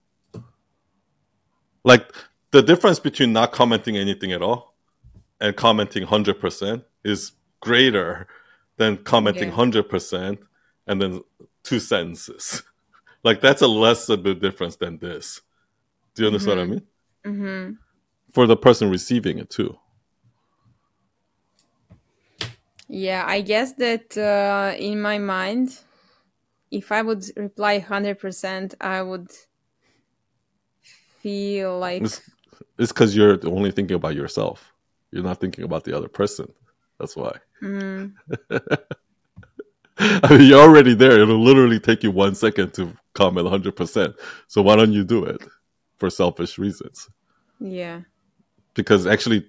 Like 1.83 2.11
the 2.51 2.63
difference 2.63 2.99
between 2.99 3.33
not 3.33 3.51
commenting 3.51 3.97
anything 3.97 4.31
at 4.31 4.41
all 4.41 4.75
and 5.39 5.55
commenting 5.55 6.05
100% 6.05 6.83
is 7.03 7.33
greater 7.59 8.27
than 8.77 8.97
commenting 8.97 9.49
yeah. 9.49 9.55
100% 9.55 10.37
and 10.87 11.01
then 11.01 11.21
two 11.63 11.79
sentences. 11.79 12.63
like 13.23 13.41
that's 13.41 13.61
a 13.61 13.67
less 13.67 14.09
of 14.09 14.25
a 14.25 14.33
difference 14.33 14.77
than 14.77 14.97
this. 14.97 15.41
Do 16.15 16.23
you 16.23 16.27
understand 16.27 16.59
mm-hmm. 16.59 16.71
what 16.71 16.83
I 17.25 17.29
mm-hmm. 17.29 17.43
mean? 17.43 17.67
Mm-hmm. 17.67 17.73
For 18.33 18.47
the 18.47 18.57
person 18.57 18.89
receiving 18.89 19.37
it 19.37 19.49
too. 19.49 19.77
Yeah, 22.89 23.23
I 23.27 23.41
guess 23.41 23.73
that 23.73 24.17
uh, 24.17 24.75
in 24.77 25.01
my 25.01 25.17
mind, 25.17 25.77
if 26.71 26.91
I 26.91 27.01
would 27.01 27.25
reply 27.35 27.79
100%, 27.79 28.75
I 28.79 29.01
would 29.01 29.29
feel 30.81 31.77
like. 31.79 32.03
It's 32.79 32.91
because 32.91 33.15
you're 33.15 33.39
only 33.47 33.71
thinking 33.71 33.95
about 33.95 34.15
yourself. 34.15 34.73
You're 35.11 35.23
not 35.23 35.39
thinking 35.39 35.63
about 35.63 35.83
the 35.83 35.97
other 35.97 36.07
person. 36.07 36.51
That's 36.99 37.15
why. 37.15 37.37
Mm. 37.61 38.13
I 39.99 40.37
mean, 40.37 40.47
you're 40.47 40.61
already 40.61 40.93
there. 40.93 41.19
It'll 41.19 41.41
literally 41.41 41.79
take 41.79 42.03
you 42.03 42.11
one 42.11 42.35
second 42.35 42.73
to 42.75 42.95
comment 43.13 43.47
100%. 43.47 44.13
So 44.47 44.61
why 44.61 44.75
don't 44.75 44.93
you 44.93 45.03
do 45.03 45.25
it 45.25 45.41
for 45.97 46.09
selfish 46.09 46.57
reasons? 46.57 47.09
Yeah. 47.59 48.01
Because 48.75 49.07
actually, 49.07 49.47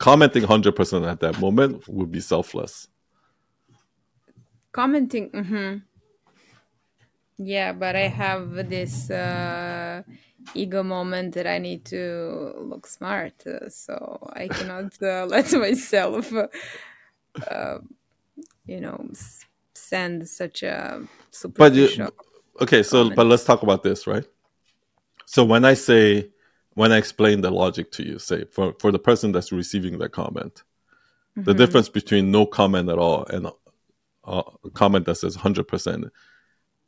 commenting 0.00 0.42
100% 0.42 1.06
at 1.08 1.20
that 1.20 1.38
moment 1.38 1.86
would 1.86 2.10
be 2.10 2.20
selfless. 2.20 2.88
Commenting, 4.72 5.30
mm-hmm. 5.30 5.76
Yeah, 7.38 7.72
but 7.72 7.96
I 7.96 8.08
have 8.08 8.68
this 8.68 9.10
uh, 9.10 10.02
ego 10.54 10.82
moment 10.82 11.34
that 11.34 11.46
I 11.46 11.58
need 11.58 11.84
to 11.86 12.54
look 12.58 12.86
smart, 12.86 13.46
uh, 13.46 13.68
so 13.68 14.30
I 14.32 14.48
cannot 14.48 14.92
uh, 15.02 15.26
let 15.28 15.52
myself, 15.52 16.32
uh, 16.32 17.78
you 18.66 18.80
know, 18.80 19.10
send 19.74 20.28
such 20.28 20.62
a 20.62 21.02
But 21.56 21.74
you, 21.74 21.88
okay, 22.60 22.82
so 22.82 23.10
but 23.10 23.26
let's 23.26 23.44
talk 23.44 23.62
about 23.62 23.82
this, 23.82 24.06
right? 24.06 24.24
So 25.24 25.44
when 25.44 25.64
I 25.64 25.74
say 25.74 26.30
when 26.80 26.92
I 26.92 26.96
explain 26.96 27.42
the 27.42 27.50
logic 27.50 27.92
to 27.92 28.02
you, 28.02 28.18
say 28.18 28.44
for 28.46 28.72
for 28.80 28.90
the 28.90 28.98
person 29.08 29.32
that's 29.32 29.52
receiving 29.52 29.98
the 29.98 30.08
comment, 30.08 30.62
the 31.36 31.52
Mhm. 31.52 31.58
difference 31.58 31.90
between 31.90 32.30
no 32.30 32.46
comment 32.46 32.88
at 32.88 32.98
all 33.04 33.26
and 33.26 33.42
uh, 34.24 34.42
a 34.64 34.70
comment 34.70 35.04
that 35.04 35.16
says 35.16 35.34
hundred 35.34 35.68
percent 35.68 36.06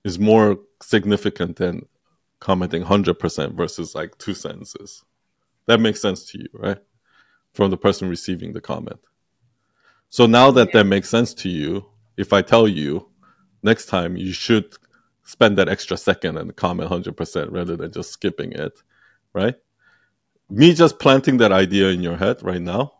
is 0.02 0.18
more 0.18 0.59
significant 0.81 1.57
than 1.57 1.74
commenting 2.40 2.83
hundred 2.92 3.16
percent 3.18 3.50
versus 3.55 3.94
like 3.94 4.16
two 4.16 4.33
sentences. 4.33 5.05
That 5.66 5.78
makes 5.87 6.00
sense 6.00 6.20
to 6.31 6.38
you, 6.38 6.48
right? 6.55 6.81
From 7.52 7.70
the 7.70 7.76
person 7.87 8.09
receiving 8.09 8.55
the 8.55 8.62
comment. 8.62 9.00
So 10.09 10.24
now 10.24 10.50
that 10.52 10.72
that 10.72 10.87
makes 10.87 11.11
sense 11.11 11.35
to 11.42 11.50
you, 11.50 11.85
if 12.16 12.33
I 12.33 12.40
tell 12.40 12.66
you 12.66 13.11
next 13.62 13.87
time 13.87 14.16
you 14.16 14.33
should 14.33 14.68
spend 15.35 15.59
that 15.59 15.68
extra 15.68 15.98
second 15.98 16.38
and 16.38 16.57
comment 16.57 16.88
100% 16.90 17.52
rather 17.52 17.76
than 17.76 17.92
just 17.92 18.11
skipping 18.11 18.52
it, 18.52 18.72
right? 19.35 19.57
Me 20.61 20.75
just 20.75 20.99
planting 20.99 21.37
that 21.38 21.53
idea 21.53 21.88
in 21.91 22.01
your 22.03 22.17
head 22.17 22.37
right 22.43 22.61
now 22.75 22.93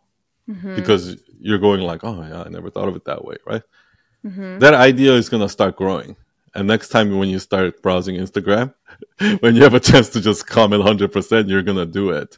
Mhm. 0.49 0.75
because 0.75 1.03
you're 1.39 1.59
going 1.67 1.81
like, 1.81 2.03
"Oh 2.03 2.19
yeah, 2.31 2.43
I 2.45 2.49
never 2.49 2.69
thought 2.71 2.87
of 2.89 2.95
it 2.95 3.05
that 3.05 3.23
way," 3.27 3.37
right? 3.51 3.63
Mhm. 4.25 4.59
That 4.59 4.73
idea 4.73 5.13
is 5.13 5.29
going 5.29 5.43
to 5.43 5.49
start 5.57 5.75
growing. 5.75 6.15
And 6.55 6.67
next 6.67 6.89
time 6.89 7.17
when 7.17 7.29
you 7.29 7.39
start 7.39 7.81
browsing 7.81 8.15
Instagram, 8.15 8.73
when 9.41 9.55
you 9.55 9.63
have 9.63 9.73
a 9.73 9.79
chance 9.91 10.09
to 10.09 10.21
just 10.21 10.47
comment 10.47 10.81
100%, 10.81 11.47
you're 11.49 11.63
going 11.69 11.77
to 11.85 11.85
do 12.01 12.11
it. 12.11 12.37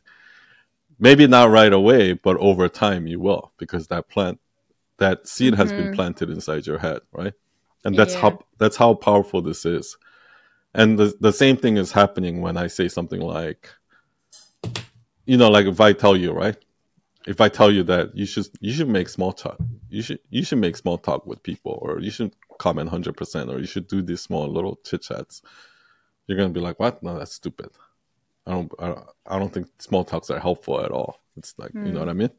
Maybe 1.00 1.28
not 1.28 1.50
right 1.50 1.74
away, 1.74 2.14
but 2.14 2.38
over 2.38 2.70
time 2.70 3.06
you 3.08 3.20
will 3.20 3.52
because 3.58 3.88
that 3.88 4.08
plant 4.10 4.40
that 4.98 5.28
seed 5.28 5.56
has 5.56 5.72
been 5.74 5.90
Mhm. 5.90 5.96
planted 5.96 6.30
inside 6.30 6.66
your 6.66 6.80
head, 6.80 7.02
right? 7.12 7.34
And 7.84 7.98
that's 7.98 8.14
Yeah. 8.16 8.22
how 8.22 8.40
that's 8.60 8.78
how 8.78 8.94
powerful 8.94 9.42
this 9.42 9.66
is. 9.66 9.98
And 10.74 10.98
the 11.00 11.08
the 11.20 11.34
same 11.34 11.58
thing 11.58 11.78
is 11.78 11.92
happening 11.92 12.42
when 12.42 12.58
I 12.58 12.68
say 12.68 12.88
something 12.88 13.22
like, 13.22 13.70
you 15.26 15.38
know, 15.38 15.50
like 15.50 15.66
if 15.66 15.82
I 15.82 15.94
tell 15.94 16.16
you, 16.16 16.32
right? 16.32 16.58
If 17.28 17.42
I 17.42 17.50
tell 17.50 17.72
you 17.72 17.84
that 17.84 18.16
you 18.16 18.26
should 18.26 18.48
you 18.60 18.72
should 18.72 18.88
make 18.90 19.10
small 19.10 19.34
talk, 19.34 19.58
you 19.90 20.02
should 20.02 20.20
you 20.30 20.44
should 20.44 20.60
make 20.60 20.78
small 20.78 20.98
talk 20.98 21.26
with 21.26 21.42
people, 21.42 21.80
or 21.82 22.00
you 22.00 22.12
should 22.12 22.36
comment 22.60 22.90
hundred 22.90 23.18
percent, 23.18 23.50
or 23.50 23.60
you 23.60 23.66
should 23.66 23.88
do 23.88 24.02
these 24.02 24.22
small 24.22 24.48
little 24.48 24.80
chit 24.84 25.02
chats. 25.02 25.42
You're 26.28 26.38
gonna 26.38 26.50
be 26.50 26.60
like, 26.60 26.80
what? 26.80 27.02
No, 27.02 27.18
that's 27.18 27.34
stupid. 27.34 27.70
I 28.46 28.52
don't 28.52 28.72
I 28.78 28.88
don't, 28.88 29.08
I 29.26 29.40
don't 29.40 29.54
think 29.54 29.68
small 29.80 30.04
talks 30.04 30.30
are 30.30 30.40
helpful 30.40 30.82
at 30.82 30.92
all. 30.92 31.20
It's 31.36 31.56
like 31.58 31.74
you 31.74 31.82
know 31.82 31.92
hmm. 31.92 32.00
what 32.00 32.10
I 32.10 32.14
mean. 32.14 32.32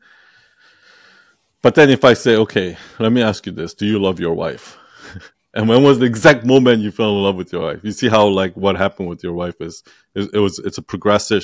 But 1.62 1.74
then 1.74 1.90
if 1.90 2.04
I 2.04 2.14
say, 2.14 2.36
okay, 2.36 2.76
let 3.00 3.10
me 3.10 3.22
ask 3.22 3.44
you 3.44 3.52
this: 3.52 3.74
Do 3.74 3.86
you 3.86 3.98
love 3.98 4.20
your 4.20 4.34
wife? 4.34 4.78
and 5.54 5.68
when 5.68 5.82
was 5.82 5.98
the 5.98 6.06
exact 6.06 6.44
moment 6.44 6.82
you 6.82 6.92
fell 6.92 7.10
in 7.10 7.22
love 7.24 7.34
with 7.34 7.52
your 7.52 7.62
wife? 7.62 7.80
You 7.82 7.90
see 7.90 8.08
how 8.08 8.28
like 8.28 8.54
what 8.54 8.76
happened 8.76 9.08
with 9.08 9.24
your 9.24 9.32
wife 9.32 9.60
is, 9.60 9.82
is 10.14 10.28
it 10.32 10.38
was 10.38 10.60
it's 10.60 10.78
a 10.78 10.82
progression 10.82 11.40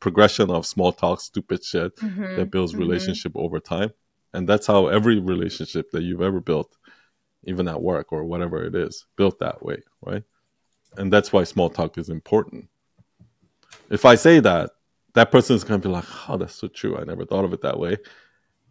progression 0.00 0.50
of 0.50 0.66
small 0.66 0.92
talk, 0.92 1.20
stupid 1.20 1.64
shit 1.64 1.96
Mhm. 1.96 2.36
that 2.36 2.50
builds 2.50 2.74
Mhm. 2.74 2.78
relationship 2.78 3.32
over 3.34 3.60
time, 3.60 3.92
and 4.32 4.48
that's 4.48 4.66
how 4.66 4.86
every 4.88 5.18
relationship 5.18 5.90
that 5.92 6.02
you've 6.02 6.22
ever 6.22 6.40
built, 6.40 6.76
even 7.44 7.68
at 7.68 7.82
work 7.82 8.12
or 8.12 8.24
whatever 8.24 8.64
it 8.64 8.74
is, 8.74 9.06
built 9.16 9.38
that 9.38 9.62
way, 9.62 9.82
right? 10.02 10.24
And 10.96 11.12
that's 11.12 11.32
why 11.32 11.44
small 11.44 11.70
talk 11.70 11.98
is 11.98 12.08
important. 12.08 12.68
If 13.90 14.04
I 14.04 14.14
say 14.14 14.40
that, 14.40 14.70
that 15.14 15.30
person's 15.30 15.64
gonna 15.64 15.78
be 15.78 15.88
like, 15.88 16.04
"Oh, 16.28 16.36
that's 16.36 16.54
so 16.54 16.68
true. 16.68 16.96
I 16.96 17.04
never 17.04 17.24
thought 17.24 17.44
of 17.44 17.52
it 17.52 17.62
that 17.62 17.78
way." 17.78 17.98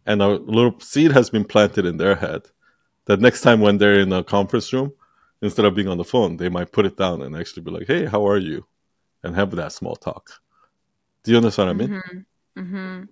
and 0.08 0.22
a 0.22 0.28
little 0.28 0.78
seed 0.78 1.10
has 1.10 1.30
been 1.30 1.44
planted 1.44 1.84
in 1.84 1.96
their 1.96 2.14
head 2.14 2.42
that 3.06 3.20
next 3.20 3.40
time 3.40 3.60
when 3.60 3.78
they're 3.78 3.98
in 3.98 4.12
a 4.12 4.22
conference 4.22 4.72
room, 4.72 4.92
instead 5.42 5.64
of 5.64 5.74
being 5.74 5.88
on 5.88 5.98
the 5.98 6.04
phone, 6.04 6.36
they 6.36 6.48
might 6.48 6.70
put 6.70 6.86
it 6.86 6.96
down 6.96 7.20
and 7.22 7.34
actually 7.34 7.62
be 7.64 7.72
like, 7.72 7.88
"Hey, 7.88 8.04
how 8.04 8.24
are 8.26 8.38
you?" 8.38 8.66
and 9.24 9.34
have 9.34 9.50
that 9.56 9.72
small 9.72 9.96
talk. 9.96 10.40
Do 11.26 11.32
you 11.32 11.36
understand 11.36 11.68
what 11.68 11.74
I 11.74 11.88
mean? 11.88 11.94
Mhm. 12.04 12.26
Mhm. 12.56 13.08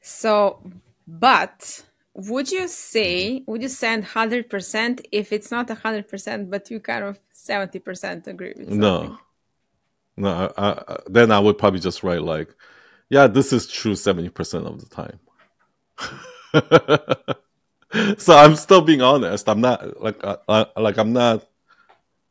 So, 0.00 0.60
but 1.06 1.84
would 2.14 2.50
you 2.50 2.68
say 2.68 3.42
would 3.46 3.62
you 3.62 3.68
send 3.68 4.04
hundred 4.04 4.48
percent 4.48 5.00
if 5.12 5.32
it's 5.32 5.50
not 5.50 5.70
hundred 5.70 6.08
percent, 6.08 6.50
but 6.50 6.70
you 6.70 6.80
kind 6.80 7.04
of 7.04 7.18
seventy 7.32 7.78
percent 7.78 8.26
agree 8.26 8.54
with 8.56 8.74
something? 8.74 8.78
No, 8.80 9.18
no. 10.16 10.52
I, 10.56 10.70
I, 10.70 10.98
then 11.08 11.30
I 11.32 11.38
would 11.40 11.58
probably 11.58 11.80
just 11.80 12.02
write 12.02 12.22
like, 12.22 12.54
"Yeah, 13.10 13.26
this 13.28 13.52
is 13.52 13.66
true 13.66 13.96
seventy 13.96 14.28
percent 14.30 14.66
of 14.66 14.80
the 14.80 14.86
time." 14.86 15.20
so 18.18 18.36
I'm 18.36 18.56
still 18.56 18.80
being 18.82 19.02
honest. 19.02 19.48
I'm 19.48 19.60
not 19.60 20.00
like 20.00 20.22
I, 20.24 20.36
I, 20.48 20.66
like 20.80 20.98
I'm 20.98 21.12
not 21.12 21.46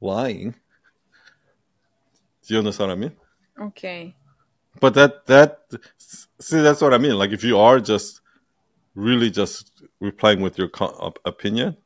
lying. 0.01 0.55
Do 2.45 2.53
you 2.53 2.59
understand 2.59 2.89
what 2.89 2.97
I 2.97 2.99
mean? 2.99 3.11
Okay. 3.59 4.15
but 4.79 4.93
that 4.95 5.25
that 5.27 5.59
see 6.39 6.61
that's 6.61 6.81
what 6.81 6.93
i 6.93 6.97
mean 6.97 7.17
like 7.17 7.31
if 7.31 7.43
you 7.43 7.59
are 7.59 7.79
just 7.79 8.21
really 8.95 9.29
just 9.29 9.83
replying 9.99 10.41
with 10.41 10.57
your 10.57 10.69
opinion 11.25 11.77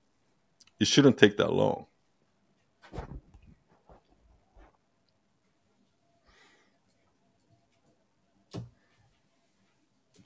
it 0.80 0.88
shouldn't 0.88 1.17
take 1.17 1.38
that 1.38 1.52
long 1.52 1.86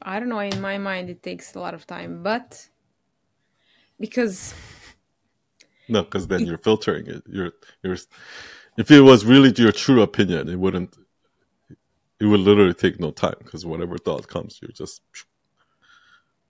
I 0.04 0.20
don't 0.20 0.30
know. 0.30 0.40
In 0.40 0.60
my 0.62 0.80
mind, 0.80 1.12
it 1.12 1.22
takes 1.22 1.54
a 1.54 1.60
lot 1.60 1.76
of 1.76 1.86
time, 1.86 2.24
but 2.24 2.68
because 4.00 4.56
no 5.88 6.02
because 6.02 6.28
then 6.28 6.46
you're 6.48 6.58
filtering 6.58 7.06
it 7.06 7.22
you're 7.28 7.52
you're 7.84 7.98
if 8.78 8.90
it 8.92 9.02
was 9.02 9.26
really 9.26 9.54
your 9.58 9.72
true 9.72 10.02
opinion 10.02 10.50
it 10.50 10.60
wouldn't 10.60 10.98
it 12.20 12.26
would 12.26 12.40
literally 12.40 12.74
take 12.74 13.00
no 13.00 13.12
time 13.12 13.36
because 13.40 13.66
whatever 13.66 13.98
thought 13.98 14.28
comes 14.28 14.60
you're 14.62 14.72
just 14.72 15.02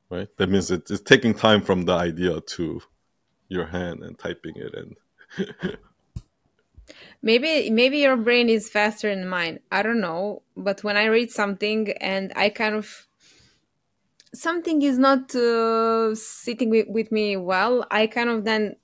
right 0.10 0.29
that 0.38 0.49
means 0.49 0.71
it, 0.71 0.89
it's 0.89 1.01
taking 1.01 1.34
time 1.34 1.62
from 1.62 1.86
the 1.86 1.93
idea 1.93 2.41
to 2.41 2.81
your 3.47 3.65
hand 3.65 4.03
and 4.03 4.17
typing 4.17 4.55
it 4.55 4.73
and 4.73 5.77
maybe 7.21 7.69
maybe 7.69 7.99
your 7.99 8.17
brain 8.17 8.49
is 8.49 8.69
faster 8.69 9.13
than 9.13 9.27
mine. 9.27 9.60
I 9.71 9.81
don't 9.81 10.01
know. 10.01 10.43
But 10.55 10.84
when 10.84 10.97
I 10.97 11.05
read 11.05 11.31
something 11.31 11.91
and 11.99 12.31
I 12.36 12.49
kind 12.49 12.75
of 12.75 13.07
something 14.34 14.81
is 14.81 14.97
not 14.97 15.36
uh, 15.36 16.15
sitting 16.15 16.69
with, 16.69 16.88
with 16.88 17.12
me 17.12 17.36
well, 17.38 17.86
I 17.91 18.07
kind 18.07 18.29
of 18.29 18.43
then 18.43 18.75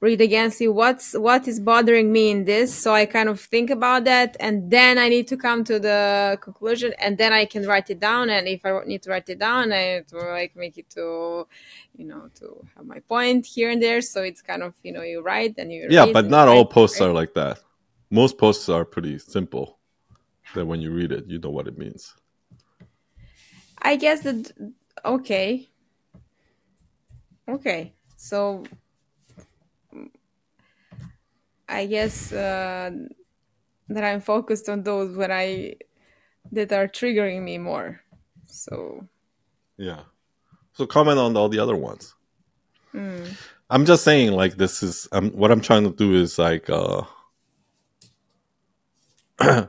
read 0.00 0.20
again, 0.20 0.50
see 0.50 0.68
what's 0.68 1.14
what 1.14 1.48
is 1.48 1.60
bothering 1.60 2.12
me 2.12 2.30
in 2.30 2.44
this. 2.44 2.74
So 2.74 2.94
I 2.94 3.06
kind 3.06 3.28
of 3.28 3.40
think 3.40 3.70
about 3.70 4.04
that, 4.04 4.36
and 4.40 4.70
then 4.70 4.98
I 4.98 5.08
need 5.08 5.28
to 5.28 5.36
come 5.36 5.64
to 5.64 5.78
the 5.78 6.38
conclusion, 6.40 6.94
and 6.98 7.18
then 7.18 7.32
I 7.32 7.44
can 7.44 7.66
write 7.66 7.90
it 7.90 8.00
down. 8.00 8.30
And 8.30 8.46
if 8.48 8.64
I 8.64 8.80
need 8.86 9.02
to 9.02 9.10
write 9.10 9.28
it 9.28 9.38
down, 9.38 9.72
I 9.72 10.02
to 10.08 10.16
like 10.16 10.56
make 10.56 10.78
it 10.78 10.88
to, 10.90 11.46
you 11.96 12.04
know, 12.04 12.30
to 12.36 12.64
have 12.76 12.86
my 12.86 13.00
point 13.00 13.46
here 13.46 13.70
and 13.70 13.82
there. 13.82 14.00
So 14.00 14.22
it's 14.22 14.42
kind 14.42 14.62
of 14.62 14.74
you 14.82 14.92
know 14.92 15.02
you 15.02 15.20
write 15.22 15.54
and 15.58 15.72
you 15.72 15.86
yeah 15.90 16.06
but 16.12 16.26
not 16.26 16.48
all 16.48 16.64
posts 16.64 17.00
right? 17.00 17.08
are 17.08 17.12
like 17.12 17.34
that 17.34 17.60
most 18.10 18.38
posts 18.38 18.68
are 18.68 18.84
pretty 18.84 19.18
simple 19.18 19.78
that 20.54 20.64
when 20.64 20.80
you 20.80 20.90
read 20.90 21.12
it 21.12 21.26
you 21.26 21.38
know 21.38 21.50
what 21.50 21.66
it 21.68 21.76
means 21.76 22.14
I 23.80 23.96
guess 23.96 24.22
that 24.22 24.52
okay, 25.04 25.68
okay. 27.48 27.92
So 28.16 28.64
I 31.68 31.86
guess 31.86 32.32
uh, 32.32 32.90
that 33.88 34.04
I'm 34.04 34.20
focused 34.20 34.68
on 34.68 34.82
those 34.82 35.16
when 35.16 35.30
I 35.30 35.74
that 36.52 36.72
are 36.72 36.88
triggering 36.88 37.42
me 37.42 37.58
more. 37.58 38.00
So. 38.46 39.06
Yeah. 39.76 40.00
So 40.72 40.86
comment 40.86 41.18
on 41.18 41.36
all 41.36 41.48
the 41.48 41.58
other 41.58 41.76
ones. 41.76 42.14
Mm, 42.94 43.36
I'm 43.68 43.84
just 43.84 44.04
saying, 44.04 44.32
like 44.32 44.56
this 44.56 44.82
is 44.82 45.08
um, 45.12 45.30
what 45.30 45.50
I'm 45.50 45.60
trying 45.60 45.84
to 45.84 45.90
do 45.90 46.14
is 46.14 46.38
like, 46.38 46.70
uh, 46.70 47.02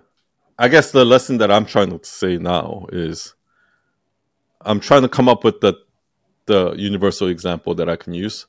I 0.58 0.68
guess 0.68 0.92
the 0.92 1.04
lesson 1.04 1.38
that 1.40 1.52
I'm 1.52 1.66
trying 1.66 1.98
to 1.98 2.06
say 2.06 2.38
now 2.38 2.86
is, 2.92 3.34
I'm 4.62 4.80
trying 4.80 5.02
to 5.02 5.10
come 5.10 5.28
up 5.28 5.44
with 5.44 5.60
the 5.62 5.76
the 6.46 6.74
universal 6.74 7.28
example 7.28 7.76
that 7.76 7.90
I 7.90 7.96
can 7.96 8.14
use 8.14 8.48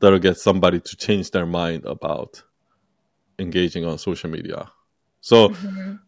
that'll 0.00 0.18
get 0.18 0.36
somebody 0.36 0.80
to 0.80 0.96
change 0.96 1.30
their 1.30 1.46
mind 1.46 1.84
about 1.86 2.42
engaging 3.38 3.84
on 3.84 3.98
social 3.98 4.30
media. 4.30 4.70
So 5.20 5.50
mhm. 5.50 6.00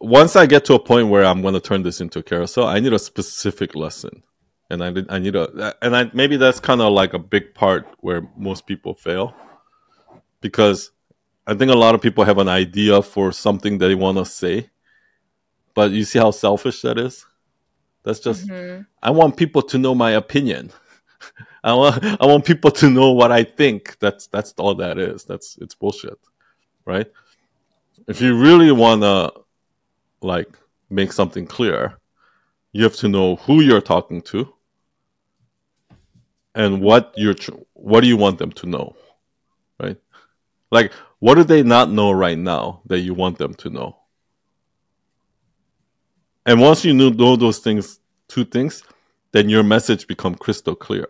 once 0.00 0.36
I 0.36 0.46
get 0.46 0.64
to 0.66 0.74
a 0.74 0.78
point 0.78 1.08
where 1.08 1.24
I'm 1.24 1.42
going 1.42 1.54
to 1.54 1.60
turn 1.60 1.82
this 1.82 2.00
into 2.00 2.20
a 2.20 2.22
carousel, 2.22 2.66
I 2.66 2.80
need 2.80 2.92
a 2.92 2.98
specific 2.98 3.74
lesson, 3.74 4.22
and 4.70 4.82
I 4.82 4.92
I 5.08 5.18
need 5.18 5.36
a 5.36 5.74
and 5.82 5.96
I 5.96 6.10
maybe 6.12 6.36
that's 6.36 6.60
kind 6.60 6.80
of 6.80 6.92
like 6.92 7.14
a 7.14 7.18
big 7.18 7.54
part 7.54 7.86
where 8.00 8.22
most 8.36 8.66
people 8.66 8.94
fail 8.94 9.34
because 10.40 10.90
I 11.46 11.54
think 11.54 11.72
a 11.72 11.76
lot 11.76 11.94
of 11.94 12.00
people 12.00 12.24
have 12.24 12.38
an 12.38 12.48
idea 12.48 13.02
for 13.02 13.32
something 13.32 13.78
that 13.78 13.88
they 13.88 13.94
want 13.94 14.18
to 14.18 14.24
say, 14.24 14.70
but 15.74 15.90
you 15.90 16.04
see 16.04 16.18
how 16.18 16.30
selfish 16.30 16.82
that 16.82 16.98
is. 16.98 17.26
That's 18.04 18.20
just 18.20 18.46
mm-hmm. 18.46 18.82
I 19.02 19.10
want 19.10 19.36
people 19.36 19.62
to 19.62 19.78
know 19.78 19.94
my 19.94 20.12
opinion. 20.12 20.70
I 21.64 21.74
want 21.74 22.04
I 22.04 22.26
want 22.26 22.44
people 22.44 22.70
to 22.72 22.90
know 22.90 23.12
what 23.12 23.32
I 23.32 23.44
think. 23.44 23.98
That's 23.98 24.26
that's 24.26 24.52
all 24.58 24.74
that 24.76 24.98
is. 24.98 25.24
That's 25.24 25.56
it's 25.60 25.74
bullshit, 25.74 26.18
right? 26.84 27.10
If 28.08 28.20
you 28.20 28.36
really 28.36 28.72
want 28.72 29.02
to 29.02 29.32
like 30.20 30.58
make 30.90 31.12
something 31.12 31.46
clear, 31.46 31.98
you 32.72 32.84
have 32.84 32.96
to 32.96 33.08
know 33.08 33.36
who 33.36 33.60
you're 33.60 33.80
talking 33.80 34.22
to 34.22 34.52
and 36.54 36.80
what 36.80 37.12
you're 37.16 37.36
what 37.74 38.00
do 38.00 38.06
you 38.08 38.16
want 38.16 38.38
them 38.38 38.52
to 38.52 38.66
know, 38.66 38.96
right? 39.80 39.98
Like 40.70 40.92
what 41.20 41.36
do 41.36 41.44
they 41.44 41.62
not 41.62 41.90
know 41.90 42.10
right 42.10 42.38
now 42.38 42.82
that 42.86 43.00
you 43.00 43.14
want 43.14 43.38
them 43.38 43.54
to 43.54 43.70
know? 43.70 43.96
And 46.44 46.60
once 46.60 46.84
you 46.84 46.92
know 46.92 47.36
those 47.36 47.60
things, 47.60 48.00
two 48.26 48.44
things, 48.44 48.82
then 49.32 49.48
your 49.48 49.62
message 49.62 50.06
become 50.06 50.34
crystal 50.34 50.74
clear. 50.74 51.06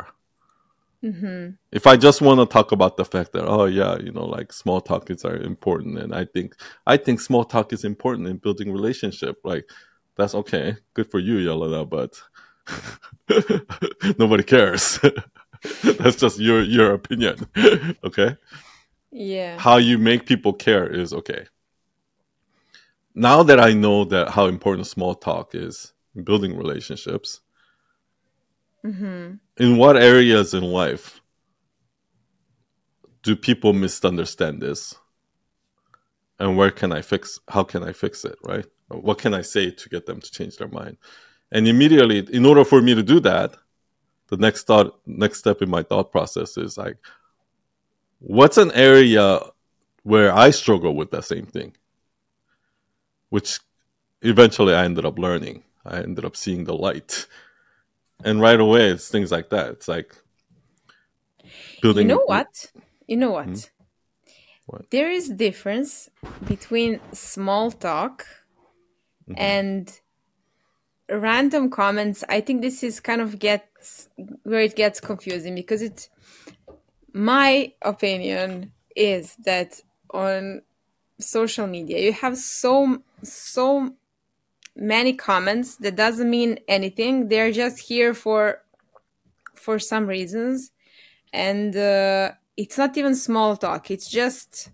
Mm-hmm. 1.02 1.50
If 1.72 1.86
I 1.86 1.96
just 1.96 2.20
want 2.20 2.38
to 2.38 2.46
talk 2.46 2.70
about 2.70 2.96
the 2.96 3.04
fact 3.04 3.32
that 3.32 3.44
oh 3.44 3.64
yeah, 3.64 3.98
you 3.98 4.12
know, 4.12 4.24
like 4.24 4.52
small 4.52 4.80
talk 4.80 5.10
is 5.10 5.24
are 5.24 5.36
important, 5.36 5.98
and 5.98 6.14
I 6.14 6.24
think 6.24 6.54
I 6.86 6.96
think 6.96 7.20
small 7.20 7.44
talk 7.44 7.72
is 7.72 7.84
important 7.84 8.28
in 8.28 8.36
building 8.36 8.72
relationship. 8.72 9.40
Like 9.42 9.68
that's 10.16 10.34
okay, 10.36 10.76
good 10.94 11.10
for 11.10 11.18
you, 11.18 11.38
Jelena, 11.38 11.88
but 11.88 12.22
nobody 14.18 14.44
cares. 14.44 15.00
that's 15.82 16.16
just 16.16 16.38
your 16.38 16.62
your 16.62 16.94
opinion. 16.94 17.48
okay. 18.04 18.36
Yeah. 19.10 19.58
How 19.58 19.76
you 19.76 19.98
make 19.98 20.24
people 20.24 20.52
care 20.52 20.86
is 20.86 21.12
okay. 21.12 21.46
Now 23.14 23.42
that 23.42 23.60
I 23.60 23.74
know 23.74 24.04
that 24.06 24.30
how 24.30 24.46
important 24.46 24.86
small 24.86 25.14
talk 25.14 25.54
is 25.54 25.92
in 26.16 26.24
building 26.24 26.56
relationships, 26.56 27.41
Mm-hmm. 28.84 29.34
In 29.58 29.76
what 29.76 29.96
areas 29.96 30.54
in 30.54 30.64
life 30.64 31.20
do 33.22 33.36
people 33.36 33.72
misunderstand 33.72 34.60
this? 34.60 34.94
And 36.38 36.56
where 36.56 36.70
can 36.70 36.92
I 36.92 37.02
fix? 37.02 37.38
How 37.48 37.62
can 37.62 37.84
I 37.84 37.92
fix 37.92 38.24
it? 38.24 38.36
Right? 38.44 38.66
What 38.88 39.18
can 39.18 39.34
I 39.34 39.42
say 39.42 39.70
to 39.70 39.88
get 39.88 40.06
them 40.06 40.20
to 40.20 40.30
change 40.30 40.56
their 40.56 40.68
mind? 40.68 40.96
And 41.52 41.68
immediately, 41.68 42.18
in 42.32 42.44
order 42.46 42.64
for 42.64 42.82
me 42.82 42.94
to 42.94 43.02
do 43.02 43.20
that, 43.20 43.54
the 44.28 44.36
next 44.36 44.66
thought, 44.66 44.98
next 45.06 45.38
step 45.38 45.62
in 45.62 45.70
my 45.70 45.82
thought 45.82 46.10
process 46.10 46.56
is 46.56 46.78
like, 46.78 46.96
what's 48.18 48.56
an 48.56 48.72
area 48.72 49.40
where 50.02 50.34
I 50.34 50.50
struggle 50.50 50.96
with 50.96 51.10
that 51.10 51.24
same 51.24 51.46
thing? 51.46 51.76
Which 53.28 53.60
eventually 54.22 54.74
I 54.74 54.84
ended 54.84 55.04
up 55.04 55.18
learning. 55.18 55.62
I 55.84 55.98
ended 55.98 56.24
up 56.24 56.36
seeing 56.36 56.64
the 56.64 56.74
light 56.74 57.26
and 58.24 58.40
right 58.40 58.60
away 58.60 58.88
it's 58.90 59.08
things 59.08 59.30
like 59.30 59.50
that. 59.50 59.68
It's 59.70 59.88
like 59.88 60.14
building 61.80 62.08
you 62.08 62.14
know 62.14 62.22
what? 62.24 62.72
You 63.06 63.16
know 63.16 63.32
what, 63.32 63.46
hmm? 63.46 63.54
What? 64.66 64.90
there 64.90 65.10
is 65.10 65.28
difference 65.28 66.08
between 66.46 67.00
small 67.12 67.70
talk 67.70 68.26
mm-hmm. 69.28 69.34
and 69.36 70.00
random 71.10 71.70
comments. 71.70 72.24
I 72.28 72.40
think 72.40 72.62
this 72.62 72.82
is 72.82 73.00
kind 73.00 73.20
of 73.20 73.38
gets 73.38 74.08
where 74.44 74.60
it 74.60 74.76
gets 74.76 75.00
confusing 75.00 75.54
because 75.54 75.82
it 75.82 76.08
my 77.12 77.72
opinion 77.82 78.72
is 78.96 79.36
that 79.44 79.80
on 80.10 80.62
social 81.18 81.66
media 81.66 81.98
you 82.00 82.12
have 82.12 82.36
so 82.36 83.02
so 83.22 83.92
many 84.76 85.12
comments. 85.14 85.76
That 85.76 85.96
doesn't 85.96 86.28
mean 86.28 86.58
anything. 86.68 87.28
They're 87.28 87.52
just 87.52 87.78
here 87.78 88.14
for 88.14 88.62
for 89.54 89.78
some 89.78 90.06
reasons. 90.06 90.72
And 91.32 91.76
uh, 91.76 92.32
it's 92.56 92.76
not 92.78 92.96
even 92.96 93.14
small 93.14 93.56
talk. 93.56 93.90
It's 93.90 94.08
just 94.08 94.70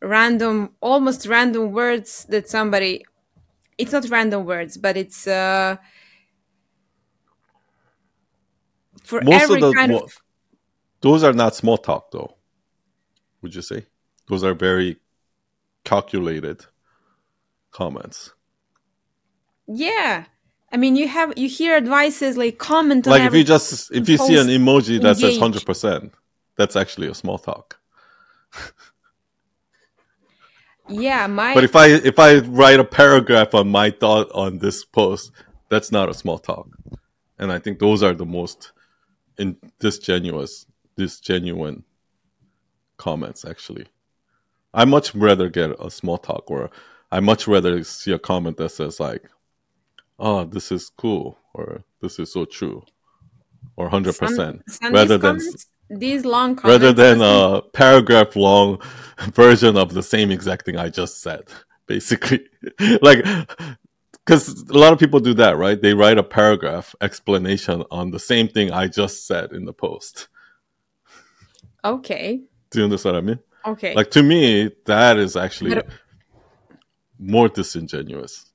random 0.00 0.70
almost 0.80 1.26
random 1.26 1.72
words 1.72 2.26
that 2.28 2.48
somebody 2.48 3.04
it's 3.78 3.92
not 3.92 4.06
random 4.10 4.44
words 4.44 4.76
but 4.76 4.98
it's 4.98 5.26
uh 5.26 5.76
for 9.02 9.22
Most 9.22 9.42
every 9.42 9.62
of 9.62 9.74
kind 9.74 9.92
of 9.92 10.22
those 11.00 11.22
are 11.22 11.32
not 11.32 11.54
small 11.54 11.76
talk 11.76 12.10
though. 12.10 12.34
Would 13.42 13.54
you 13.54 13.60
say? 13.60 13.84
Those 14.26 14.42
are 14.42 14.54
very 14.54 14.96
calculated 15.84 16.64
comments 17.70 18.32
yeah. 19.66 20.24
I 20.72 20.76
mean, 20.76 20.96
you 20.96 21.06
have 21.06 21.32
you 21.36 21.48
hear 21.48 21.76
advices 21.76 22.36
like 22.36 22.58
comment. 22.58 23.06
Like 23.06 23.22
if 23.22 23.34
you 23.34 23.44
just 23.44 23.92
if 23.92 24.08
you 24.08 24.18
see 24.18 24.36
an 24.36 24.48
emoji 24.48 25.00
that 25.02 25.16
engage. 25.16 25.20
says 25.20 25.38
hundred 25.38 25.64
percent, 25.64 26.12
that's 26.56 26.74
actually 26.74 27.06
a 27.06 27.14
small 27.14 27.38
talk. 27.38 27.78
yeah, 30.88 31.28
my. 31.28 31.54
But 31.54 31.62
if 31.62 31.76
I 31.76 31.86
if 31.86 32.18
I 32.18 32.38
write 32.38 32.80
a 32.80 32.84
paragraph 32.84 33.54
on 33.54 33.68
my 33.68 33.90
thought 33.90 34.32
on 34.32 34.58
this 34.58 34.84
post, 34.84 35.30
that's 35.68 35.92
not 35.92 36.08
a 36.08 36.14
small 36.14 36.40
talk, 36.40 36.68
and 37.38 37.52
I 37.52 37.60
think 37.60 37.78
those 37.78 38.02
are 38.02 38.14
the 38.14 38.26
most 38.26 38.72
in 39.38 39.56
disingenuous, 39.78 40.66
genuine 41.22 41.84
comments. 42.96 43.44
Actually, 43.44 43.86
I 44.72 44.86
much 44.86 45.14
rather 45.14 45.48
get 45.48 45.70
a 45.78 45.88
small 45.88 46.18
talk, 46.18 46.50
or 46.50 46.70
I 47.12 47.20
much 47.20 47.46
rather 47.46 47.84
see 47.84 48.10
a 48.10 48.18
comment 48.18 48.56
that 48.56 48.70
says 48.70 48.98
like 48.98 49.30
oh, 50.18 50.44
this 50.44 50.72
is 50.72 50.90
cool, 50.96 51.38
or 51.54 51.84
this 52.00 52.18
is 52.18 52.32
so 52.32 52.44
true, 52.44 52.82
or 53.76 53.90
100%, 53.90 54.60
rather 54.92 55.18
than 55.18 55.40
these 55.90 56.24
long 56.24 56.56
comments 56.56 56.82
rather 56.82 56.92
than 56.92 57.20
a 57.20 57.62
paragraph 57.72 58.36
long 58.36 58.80
version 59.32 59.76
of 59.76 59.92
the 59.92 60.02
same 60.02 60.30
exact 60.30 60.64
thing 60.64 60.76
I 60.76 60.88
just 60.88 61.20
said, 61.20 61.44
basically. 61.86 62.46
like, 63.02 63.24
because 64.12 64.48
a 64.70 64.78
lot 64.78 64.92
of 64.92 64.98
people 64.98 65.20
do 65.20 65.34
that, 65.34 65.56
right? 65.58 65.80
They 65.80 65.94
write 65.94 66.18
a 66.18 66.22
paragraph 66.22 66.94
explanation 67.00 67.84
on 67.90 68.10
the 68.10 68.18
same 68.18 68.48
thing 68.48 68.70
I 68.72 68.88
just 68.88 69.26
said 69.26 69.52
in 69.52 69.66
the 69.66 69.72
post. 69.72 70.28
Okay. 71.84 72.40
Do 72.70 72.78
you 72.78 72.84
understand 72.84 73.16
what 73.16 73.22
I 73.22 73.26
mean? 73.26 73.38
Okay. 73.66 73.94
Like 73.94 74.10
to 74.12 74.22
me, 74.22 74.70
that 74.86 75.18
is 75.18 75.36
actually 75.36 75.82
more 77.18 77.48
disingenuous. 77.48 78.50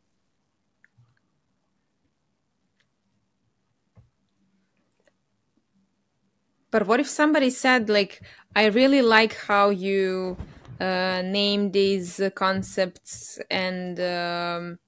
But 6.71 6.87
what 6.87 6.99
if 6.99 7.07
somebody 7.07 7.49
said, 7.49 7.89
like, 7.89 8.21
I 8.55 8.65
really 8.65 9.01
like 9.01 9.35
how 9.35 9.69
you 9.69 10.37
uh, 10.79 11.21
name 11.23 11.71
these 11.71 12.19
uh, 12.19 12.29
concepts 12.29 13.39
and. 13.49 13.99
Um, 13.99 14.79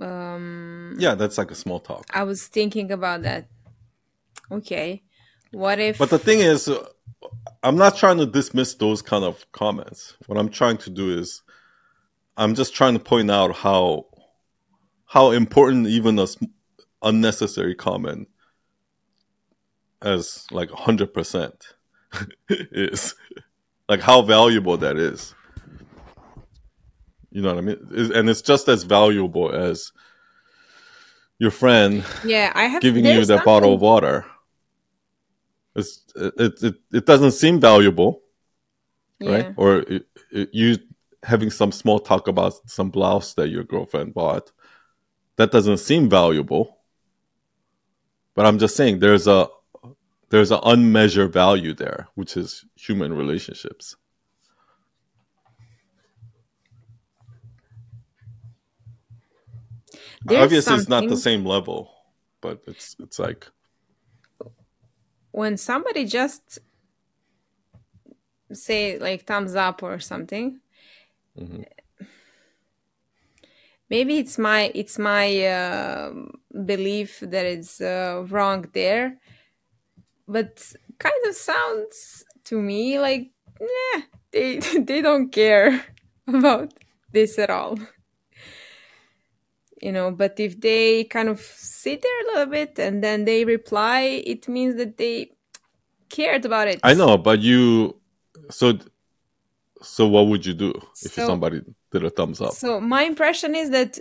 um, 0.00 0.94
yeah, 0.98 1.16
that's 1.16 1.38
like 1.38 1.50
a 1.50 1.56
small 1.56 1.80
talk. 1.80 2.06
I 2.14 2.22
was 2.22 2.46
thinking 2.46 2.92
about 2.92 3.22
that. 3.22 3.48
Okay. 4.50 5.02
What 5.50 5.80
if. 5.80 5.98
But 5.98 6.10
the 6.10 6.18
thing 6.18 6.38
is, 6.38 6.68
uh, 6.68 6.86
I'm 7.62 7.76
not 7.76 7.96
trying 7.96 8.18
to 8.18 8.26
dismiss 8.26 8.74
those 8.74 9.02
kind 9.02 9.24
of 9.24 9.50
comments. 9.52 10.14
What 10.26 10.38
I'm 10.38 10.50
trying 10.50 10.78
to 10.78 10.90
do 10.90 11.18
is, 11.18 11.42
I'm 12.36 12.54
just 12.54 12.74
trying 12.74 12.94
to 12.94 13.00
point 13.00 13.30
out 13.30 13.56
how 13.56 14.06
how 15.06 15.32
important 15.32 15.86
even 15.88 16.18
a 16.18 16.26
unnecessary 17.02 17.74
comment 17.74 18.28
as 20.02 20.46
like 20.50 20.70
100% 20.70 21.52
is 22.48 23.14
like 23.88 24.00
how 24.00 24.22
valuable 24.22 24.76
that 24.76 24.96
is. 24.96 25.34
You 27.30 27.42
know 27.42 27.54
what 27.54 27.58
i 27.58 27.60
mean? 27.60 28.12
And 28.14 28.28
it's 28.30 28.42
just 28.42 28.68
as 28.68 28.84
valuable 28.84 29.52
as 29.52 29.92
your 31.40 31.50
friend 31.52 32.04
yeah 32.24 32.50
i 32.56 32.64
have 32.64 32.82
giving 32.82 33.04
you 33.04 33.20
that 33.20 33.26
something... 33.26 33.44
bottle 33.44 33.74
of 33.74 33.80
water. 33.80 34.24
It's 35.76 36.02
it, 36.16 36.62
it, 36.62 36.74
it 36.92 37.06
doesn't 37.06 37.32
seem 37.32 37.60
valuable 37.60 38.22
yeah. 39.20 39.30
right? 39.30 39.54
Or 39.56 39.78
it, 39.78 40.06
it, 40.32 40.48
you 40.52 40.78
having 41.22 41.50
some 41.50 41.70
small 41.70 41.98
talk 41.98 42.28
about 42.28 42.54
some 42.68 42.90
blouse 42.90 43.34
that 43.34 43.48
your 43.48 43.64
girlfriend 43.64 44.14
bought 44.14 44.50
that 45.36 45.52
doesn't 45.52 45.78
seem 45.78 46.08
valuable. 46.08 46.78
But 48.34 48.46
i'm 48.46 48.58
just 48.58 48.76
saying 48.76 49.00
there's 49.00 49.26
a 49.26 49.48
there's 50.30 50.50
an 50.50 50.60
unmeasured 50.64 51.32
value 51.32 51.74
there, 51.74 52.08
which 52.14 52.36
is 52.36 52.64
human 52.76 53.12
relationships. 53.12 53.96
There's 60.24 60.42
Obviously, 60.42 60.60
something... 60.62 60.80
it's 60.80 60.88
not 60.88 61.08
the 61.08 61.16
same 61.16 61.44
level, 61.46 61.90
but 62.40 62.62
it's 62.66 62.96
it's 62.98 63.18
like 63.18 63.48
when 65.30 65.56
somebody 65.56 66.04
just 66.04 66.58
say 68.52 68.98
like 68.98 69.24
thumbs 69.24 69.54
up 69.54 69.82
or 69.82 69.98
something 69.98 70.60
Mhm. 71.38 71.64
maybe 73.90 74.18
it's 74.18 74.38
my 74.38 74.72
it's 74.74 74.98
my 74.98 75.44
uh, 75.46 76.12
belief 76.64 77.20
that 77.20 77.46
it's 77.46 77.80
uh, 77.80 78.24
wrong 78.28 78.66
there 78.72 79.18
but 80.28 80.72
kind 80.98 81.22
of 81.26 81.34
sounds 81.34 82.24
to 82.44 82.60
me 82.60 82.98
like 82.98 83.30
yeah 83.60 84.02
they 84.32 84.58
they 84.88 85.00
don't 85.00 85.30
care 85.32 85.84
about 86.28 86.72
this 87.12 87.38
at 87.38 87.50
all 87.50 87.78
you 89.80 89.92
know 89.92 90.10
but 90.10 90.38
if 90.38 90.60
they 90.60 91.04
kind 91.04 91.28
of 91.28 91.40
sit 91.40 92.02
there 92.02 92.20
a 92.22 92.26
little 92.30 92.46
bit 92.52 92.78
and 92.78 93.02
then 93.02 93.24
they 93.24 93.44
reply 93.44 94.00
it 94.26 94.48
means 94.48 94.76
that 94.76 94.96
they 94.98 95.30
cared 96.08 96.44
about 96.44 96.68
it 96.68 96.80
I 96.82 96.94
know, 96.94 97.18
but 97.18 97.40
you 97.40 97.96
so 98.50 98.78
so 99.82 100.06
what 100.08 100.26
would 100.26 100.44
you 100.46 100.54
do 100.54 100.72
if 101.04 101.12
So- 101.12 101.26
somebody 101.26 101.62
did 101.92 102.04
a 102.04 102.10
thumbs 102.10 102.40
up? 102.40 102.52
So 102.52 102.80
my 102.80 103.02
impression 103.02 103.54
is 103.54 103.70
that 103.70 103.98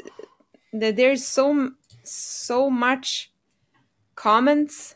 that 0.73 0.95
there's 0.95 1.25
so 1.25 1.71
so 2.03 2.69
much 2.69 3.31
comments 4.17 4.95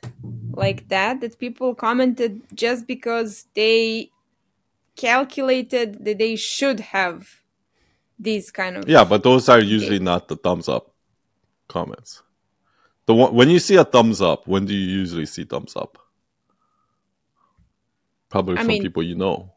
like 0.52 0.90
that 0.90 1.22
that 1.22 1.38
people 1.40 1.74
commented 1.76 2.42
just 2.54 2.86
because 2.88 3.46
they 3.54 4.10
calculated 4.98 6.04
that 6.04 6.18
they 6.18 6.36
should 6.36 6.80
have 6.80 7.40
these 8.20 8.52
kind 8.52 8.76
of 8.78 8.90
Yeah, 8.90 9.06
but 9.06 9.24
those 9.24 9.48
are 9.48 9.60
usually 9.62 10.00
not 10.00 10.28
the 10.28 10.36
thumbs 10.36 10.68
up 10.68 10.92
comments. 11.70 12.24
The 13.06 13.14
one 13.16 13.34
when 13.34 13.50
you 13.50 13.60
see 13.60 13.76
a 13.78 13.86
thumbs 13.86 14.22
up, 14.22 14.48
when 14.48 14.66
do 14.66 14.74
you 14.74 14.88
usually 15.02 15.26
see 15.26 15.44
thumbs 15.46 15.76
up? 15.76 15.98
Probably 18.30 18.56
I 18.58 18.64
from 18.64 18.68
mean- 18.68 18.82
people 18.82 19.04
you 19.04 19.16
know. 19.16 19.54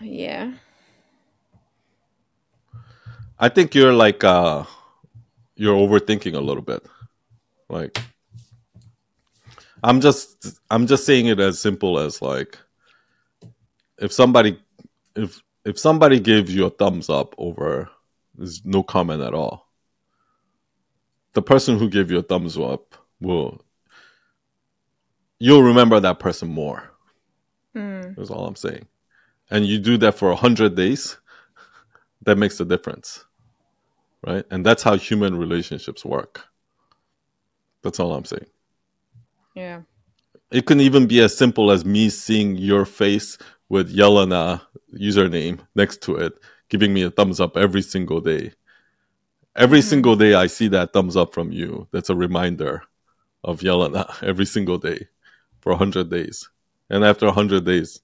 yeah 0.00 0.52
I 3.38 3.48
think 3.48 3.74
you're 3.74 3.92
like 3.92 4.22
uh 4.24 4.64
you're 5.56 5.76
overthinking 5.76 6.34
a 6.34 6.40
little 6.40 6.62
bit. 6.62 6.86
Like 7.68 7.98
I'm 9.82 10.00
just 10.00 10.60
I'm 10.70 10.86
just 10.86 11.06
saying 11.06 11.26
it 11.26 11.40
as 11.40 11.60
simple 11.60 11.98
as 11.98 12.22
like 12.22 12.58
if 13.98 14.12
somebody 14.12 14.58
if 15.14 15.42
if 15.64 15.78
somebody 15.78 16.20
gives 16.20 16.54
you 16.54 16.66
a 16.66 16.70
thumbs 16.70 17.08
up 17.08 17.34
over 17.38 17.88
there's 18.34 18.64
no 18.64 18.82
comment 18.82 19.22
at 19.22 19.34
all. 19.34 19.68
The 21.34 21.42
person 21.42 21.78
who 21.78 21.88
gave 21.88 22.10
you 22.10 22.18
a 22.18 22.22
thumbs 22.22 22.56
up 22.56 22.94
will 23.20 23.60
you'll 25.38 25.62
remember 25.62 26.00
that 26.00 26.18
person 26.18 26.48
more. 26.48 26.90
Mm, 27.76 28.16
That's 28.16 28.30
all 28.30 28.46
I'm 28.46 28.56
saying. 28.56 28.86
And 29.50 29.66
you 29.66 29.78
do 29.78 29.96
that 29.98 30.14
for 30.14 30.30
a 30.30 30.36
hundred 30.36 30.74
days, 30.74 31.18
that 32.22 32.38
makes 32.38 32.58
a 32.60 32.64
difference. 32.64 33.24
Right? 34.26 34.44
And 34.50 34.64
that's 34.64 34.82
how 34.82 34.96
human 34.96 35.36
relationships 35.36 36.04
work. 36.04 36.48
That's 37.82 38.00
all 38.00 38.14
I'm 38.14 38.24
saying. 38.24 38.46
yeah 39.54 39.82
It 40.50 40.66
can 40.66 40.80
even 40.80 41.06
be 41.06 41.20
as 41.20 41.36
simple 41.36 41.70
as 41.70 41.84
me 41.84 42.08
seeing 42.08 42.56
your 42.56 42.84
face 42.86 43.38
with 43.68 43.94
Jelena 43.94 44.62
username 44.94 45.60
next 45.74 46.00
to 46.02 46.16
it, 46.16 46.32
giving 46.68 46.94
me 46.94 47.02
a 47.02 47.10
thumbs 47.10 47.40
up 47.40 47.56
every 47.56 47.82
single 47.82 48.20
day. 48.20 48.52
Every 49.56 49.80
mm-hmm. 49.80 49.88
single 49.88 50.16
day 50.16 50.34
I 50.34 50.46
see 50.46 50.68
that 50.68 50.92
thumbs 50.92 51.16
up 51.16 51.34
from 51.34 51.52
you. 51.52 51.88
That's 51.92 52.10
a 52.10 52.16
reminder 52.16 52.82
of 53.42 53.60
Jelena 53.60 54.22
every 54.22 54.46
single 54.46 54.78
day 54.78 55.08
for 55.60 55.72
100 55.72 56.10
days. 56.10 56.48
And 56.90 57.04
after 57.04 57.26
100 57.26 57.64
days, 57.64 58.00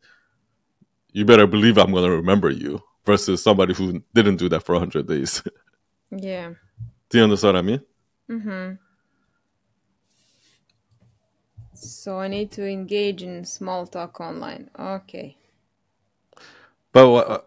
you 1.13 1.25
better 1.25 1.47
believe 1.47 1.79
I'm 1.79 1.93
going 1.93 2.05
to 2.05 2.17
remember 2.17 2.51
you 2.51 2.83
versus 3.05 3.43
somebody 3.43 3.75
who 3.75 4.03
didn't 4.15 4.37
do 4.37 4.49
that 4.51 4.63
for 4.63 4.73
100 4.75 5.07
days. 5.07 5.43
yeah 6.11 6.53
do 7.09 7.19
you 7.19 7.25
understand 7.25 7.55
what 7.55 7.59
I 7.59 7.63
mean? 7.63 7.81
mm-hmm. 8.31 8.75
so 11.75 12.19
i 12.19 12.29
need 12.29 12.51
to 12.51 12.67
engage 12.67 13.23
in 13.23 13.45
small 13.45 13.87
talk 13.87 14.21
online 14.21 14.71
okay 14.79 15.37
But 16.93 17.09
what, 17.09 17.45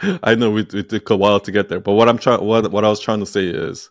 I 0.22 0.34
know 0.34 0.56
it, 0.56 0.74
it 0.74 0.88
took 0.88 1.10
a 1.10 1.16
while 1.16 1.40
to 1.40 1.52
get 1.52 1.68
there. 1.68 1.80
But 1.80 1.92
what 1.92 2.08
I'm 2.08 2.18
trying, 2.18 2.44
what 2.44 2.70
what 2.70 2.84
I 2.84 2.88
was 2.88 3.00
trying 3.00 3.20
to 3.20 3.26
say 3.26 3.46
is, 3.46 3.90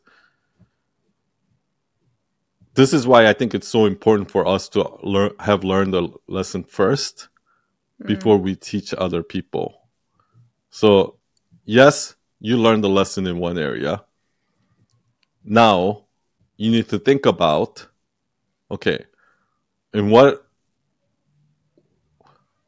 this 2.75 2.93
is 2.93 3.07
why 3.07 3.27
I 3.27 3.33
think 3.33 3.53
it's 3.53 3.67
so 3.67 3.85
important 3.85 4.29
for 4.29 4.45
us 4.47 4.69
to 4.69 4.97
learn, 5.03 5.31
have 5.39 5.63
learned 5.63 5.93
the 5.93 6.09
lesson 6.27 6.63
first 6.63 7.29
before 8.05 8.37
we 8.37 8.55
teach 8.55 8.93
other 8.93 9.23
people. 9.23 9.81
So, 10.69 11.15
yes, 11.65 12.15
you 12.39 12.57
learned 12.57 12.83
the 12.83 12.89
lesson 12.89 13.27
in 13.27 13.39
one 13.39 13.57
area. 13.57 14.03
Now, 15.43 16.05
you 16.57 16.71
need 16.71 16.89
to 16.89 16.99
think 16.99 17.25
about, 17.25 17.87
okay, 18.69 19.05
and 19.93 20.11
what, 20.11 20.45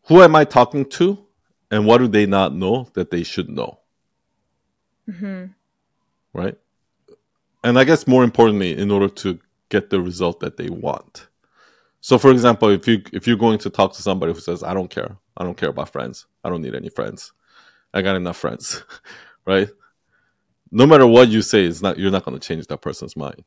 who 0.03 0.21
am 0.21 0.35
I 0.35 0.45
talking 0.45 0.85
to? 0.91 1.25
and 1.71 1.85
what 1.85 1.99
do 1.99 2.07
they 2.07 2.25
not 2.25 2.53
know 2.53 2.89
that 2.93 3.11
they 3.11 3.23
should 3.23 3.49
know? 3.49 3.79
Mm-hmm. 5.09 5.45
Right? 6.33 6.57
And 7.63 7.77
i 7.77 7.83
guess 7.83 8.07
more 8.07 8.23
importantly 8.23 8.77
in 8.77 8.91
order 8.91 9.09
to 9.09 9.39
get 9.69 9.89
the 9.89 10.01
result 10.01 10.39
that 10.39 10.57
they 10.57 10.69
want. 10.69 11.27
So 12.01 12.17
for 12.17 12.31
example 12.31 12.69
if 12.69 12.87
you 12.87 13.03
if 13.11 13.27
you're 13.27 13.37
going 13.37 13.59
to 13.59 13.69
talk 13.69 13.93
to 13.93 14.01
somebody 14.01 14.33
who 14.33 14.39
says 14.39 14.63
i 14.63 14.73
don't 14.73 14.89
care. 14.89 15.17
I 15.37 15.43
don't 15.43 15.57
care 15.57 15.69
about 15.69 15.89
friends. 15.89 16.25
I 16.43 16.49
don't 16.49 16.61
need 16.61 16.75
any 16.75 16.89
friends. 16.89 17.31
I 17.93 18.01
got 18.01 18.15
enough 18.15 18.37
friends 18.37 18.83
right? 19.49 19.69
No 20.71 20.85
matter 20.85 21.07
what 21.07 21.29
you 21.29 21.41
say 21.41 21.65
it's 21.65 21.81
not 21.81 21.97
you're 21.97 22.11
not 22.11 22.25
going 22.25 22.39
to 22.39 22.47
change 22.47 22.67
that 22.67 22.81
person's 22.81 23.15
mind. 23.15 23.43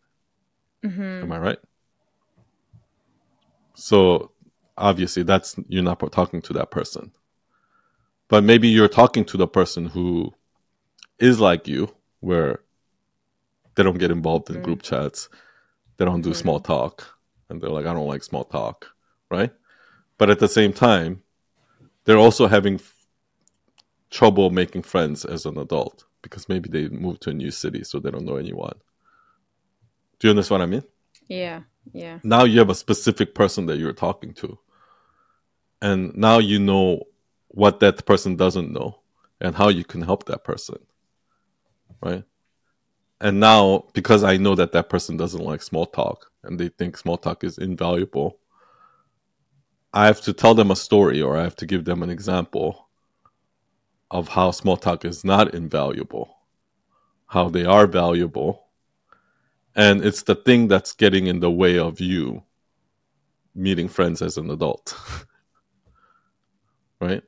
Mm-hmm. 0.85 1.23
Am 1.23 1.33
i 1.33 1.39
right? 1.39 1.59
So 3.75 4.33
obviously 4.77 5.23
that's 5.23 5.57
you're 5.69 5.83
not 5.83 6.01
talking 6.13 6.43
to 6.43 6.53
that 6.55 6.71
person. 6.71 7.13
But 8.29 8.45
maybe 8.45 8.69
you're 8.69 8.89
talking 8.89 9.25
to 9.27 9.37
the 9.37 9.47
person 9.47 9.87
who 9.87 10.33
is 11.19 11.39
like 11.39 11.69
you 11.69 11.95
where 12.21 12.61
they 13.75 13.83
don't 13.83 13.99
get 13.99 14.11
involved 14.11 14.51
in 14.51 14.63
group 14.63 14.83
mm-hmm. 14.83 15.05
chats 15.05 15.29
they 15.97 16.05
don't 16.05 16.23
do 16.23 16.31
mm-hmm. 16.31 16.39
small 16.39 16.61
talk 16.61 17.19
and 17.49 17.61
they're 17.61 17.71
like 17.71 17.87
i 17.87 17.93
don't 17.93 18.07
like 18.07 18.23
small 18.23 18.45
talk 18.45 18.93
right? 19.33 19.51
But 20.19 20.31
at 20.31 20.39
the 20.39 20.49
same 20.49 20.73
time 20.73 21.23
they're 22.05 22.19
also 22.19 22.47
having 22.47 22.79
trouble 24.13 24.51
making 24.51 24.83
friends 24.83 25.25
as 25.25 25.47
an 25.47 25.59
adult 25.59 26.05
because 26.23 26.49
maybe 26.49 26.69
they 26.69 26.89
moved 26.89 27.23
to 27.23 27.31
a 27.31 27.35
new 27.35 27.51
city 27.51 27.83
so 27.83 27.99
they 27.99 28.11
don't 28.11 28.25
know 28.25 28.37
anyone. 28.37 28.79
Do 30.19 30.29
you 30.29 30.31
understand 30.31 30.61
what 30.61 30.67
i 30.67 30.71
mean? 30.71 30.85
Yeah 31.29 31.63
yeah. 31.93 32.21
Now 32.23 32.45
you 32.45 32.61
have 32.61 32.71
a 32.71 32.77
specific 32.77 33.35
person 33.35 33.67
that 33.67 33.79
you're 33.79 33.93
talking 33.93 34.35
to. 34.35 34.59
And 35.81 36.15
now 36.17 36.39
you 36.39 36.61
know 36.61 37.03
what 37.49 37.81
that 37.81 38.07
person 38.07 38.37
doesn't 38.37 38.73
know 38.73 39.01
and 39.41 39.57
how 39.57 39.69
you 39.69 39.85
can 39.85 40.03
help 40.03 40.27
that 40.27 40.45
person 40.45 40.79
right? 42.03 42.25
And 43.21 43.39
now 43.39 43.85
because 43.93 44.25
i 44.25 44.37
know 44.37 44.55
that 44.57 44.73
that 44.73 44.89
person 44.89 45.17
doesn't 45.17 45.45
like 45.45 45.63
small 45.63 45.87
talk 45.87 46.31
and 46.43 46.59
they 46.59 46.69
think 46.69 46.97
small 46.97 47.17
talk 47.17 47.45
is 47.45 47.57
invaluable 47.57 48.41
i 49.95 50.07
have 50.07 50.21
to 50.23 50.33
tell 50.33 50.55
them 50.55 50.73
a 50.73 50.77
story 50.77 51.23
or 51.23 51.37
i 51.37 51.43
have 51.43 51.55
to 51.57 51.67
give 51.67 51.85
them 51.85 52.03
an 52.03 52.11
example 52.11 52.89
of 54.13 54.29
how 54.29 54.51
small 54.51 54.77
talk 54.77 55.05
is 55.05 55.25
not 55.25 55.53
invaluable 55.55 56.37
how 57.29 57.49
they 57.49 57.65
are 57.65 57.87
valuable 57.87 58.67
and 59.75 60.05
it's 60.05 60.23
the 60.23 60.35
thing 60.35 60.69
that's 60.69 60.93
getting 60.93 61.27
in 61.27 61.41
the 61.41 61.51
way 61.51 61.79
of 61.79 61.99
you 61.99 62.43
meeting 63.55 63.89
friends 63.89 64.23
as 64.23 64.37
an 64.37 64.51
adult 64.51 64.95
right 67.01 67.25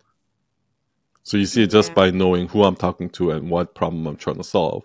so 1.22 1.36
you 1.38 1.46
see 1.46 1.62
it 1.62 1.70
just 1.70 1.88
Yeah. 1.90 1.94
by 1.94 2.10
knowing 2.10 2.48
who 2.48 2.62
i'm 2.64 2.76
talking 2.76 3.08
to 3.10 3.30
and 3.30 3.50
what 3.50 3.74
problem 3.74 4.06
i'm 4.06 4.16
trying 4.16 4.36
to 4.36 4.44
solve 4.44 4.84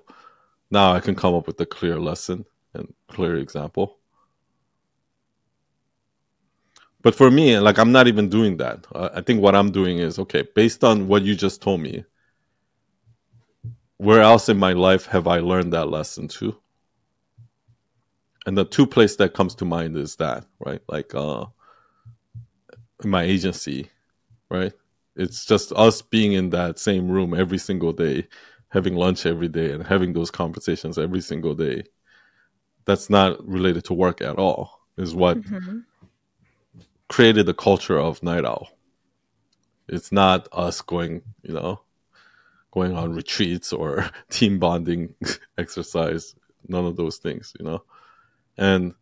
now 0.72 0.94
i 0.94 1.00
can 1.02 1.16
come 1.16 1.36
up 1.36 1.48
with 1.48 1.60
a 1.60 1.66
clear 1.66 2.00
lesson 2.00 2.46
and 2.74 2.94
clear 3.10 3.36
example 3.36 3.99
but 7.02 7.16
for 7.16 7.30
me 7.32 7.58
like 7.60 7.78
i'm 7.78 7.92
not 7.92 8.08
even 8.08 8.30
doing 8.30 8.58
that 8.58 8.86
i 8.96 9.08
I 9.20 9.22
think 9.22 9.42
what 9.42 9.56
i'm 9.56 9.72
doing 9.72 10.00
is 10.00 10.20
okay 10.20 10.44
based 10.56 10.84
on 10.84 11.08
what 11.08 11.24
you 11.24 11.36
just 11.36 11.62
told 11.62 11.82
me 11.82 12.06
where 13.98 14.22
else 14.22 14.50
in 14.50 14.58
my 14.58 14.74
life 14.74 15.06
have 15.08 15.28
i 15.28 15.40
learned 15.40 15.74
that 15.74 15.90
lesson 15.90 16.28
too 16.28 16.56
and 18.46 18.58
the 18.58 18.66
two 18.66 18.88
place 18.88 19.16
that 19.18 19.34
comes 19.34 19.56
to 19.56 19.66
mind 19.66 19.98
is 19.98 20.16
that 20.18 20.46
right 20.60 20.82
like 20.88 21.14
uh 21.16 21.46
my 23.04 23.24
agency 23.24 23.90
right 24.50 24.74
it's 25.16 25.46
just 25.46 25.72
us 25.74 26.02
being 26.02 26.34
in 26.34 26.50
that 26.50 26.80
same 26.80 27.10
room 27.10 27.34
every 27.34 27.58
single 27.58 27.92
day 27.92 28.28
having 28.70 28.96
lunch 28.96 29.26
every 29.26 29.48
day 29.48 29.72
and 29.72 29.86
having 29.86 30.14
those 30.14 30.32
conversations 30.32 30.98
every 30.98 31.22
single 31.22 31.56
day. 31.56 31.84
That's 32.86 33.10
not 33.10 33.46
related 33.46 33.84
to 33.86 33.94
work 33.94 34.22
at 34.22 34.38
all. 34.38 34.80
Is 34.98 35.16
what 35.16 35.38
mm-hmm. 35.38 35.80
Created 37.10 37.46
the 37.46 37.54
culture 37.54 37.98
of 38.00 38.24
Night 38.24 38.46
Owl. 38.46 38.70
It's 39.88 40.12
not 40.12 40.48
us 40.52 40.82
going, 40.82 41.22
you 41.42 41.54
know, 41.54 41.82
going 42.72 42.96
on 42.96 43.14
retreats 43.14 43.74
or 43.74 44.10
team 44.30 44.60
bonding 44.60 45.16
exercise. 45.58 46.36
None 46.68 46.86
of 46.86 46.96
those 46.96 47.18
things, 47.18 47.54
you 47.60 47.66
know. 47.66 47.84
And 48.58 48.94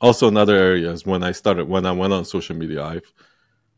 also 0.00 0.28
another 0.28 0.56
area 0.56 0.90
is 0.90 1.06
when 1.06 1.22
I 1.22 1.32
started 1.32 1.68
when 1.68 1.86
I 1.86 1.92
went 1.92 2.12
on 2.12 2.24
social 2.24 2.56
media, 2.56 2.84
I've 2.84 3.12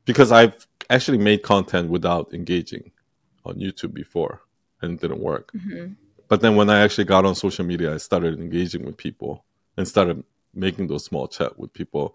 because 0.05 0.33
I've 0.33 0.67
actually 0.91 1.19
made 1.19 1.43
content 1.43 1.91
without 1.91 2.33
engaging 2.33 2.91
on 3.45 3.57
YouTube 3.57 3.93
before 3.93 4.41
and 4.81 4.95
it 4.95 5.01
didn't 5.01 5.21
work. 5.21 5.53
Mm-hmm. 5.53 5.93
But 6.29 6.41
then 6.41 6.57
when 6.57 6.71
I 6.71 6.81
actually 6.81 7.05
got 7.05 7.25
on 7.25 7.35
social 7.35 7.65
media, 7.65 7.95
I 7.95 7.99
started 7.99 8.39
engaging 8.39 8.85
with 8.85 8.97
people 8.97 9.45
and 9.77 9.87
started 9.87 10.23
making 10.55 10.87
those 10.87 11.05
small 11.05 11.29
chat 11.29 11.59
with 11.59 11.73
people. 11.73 12.15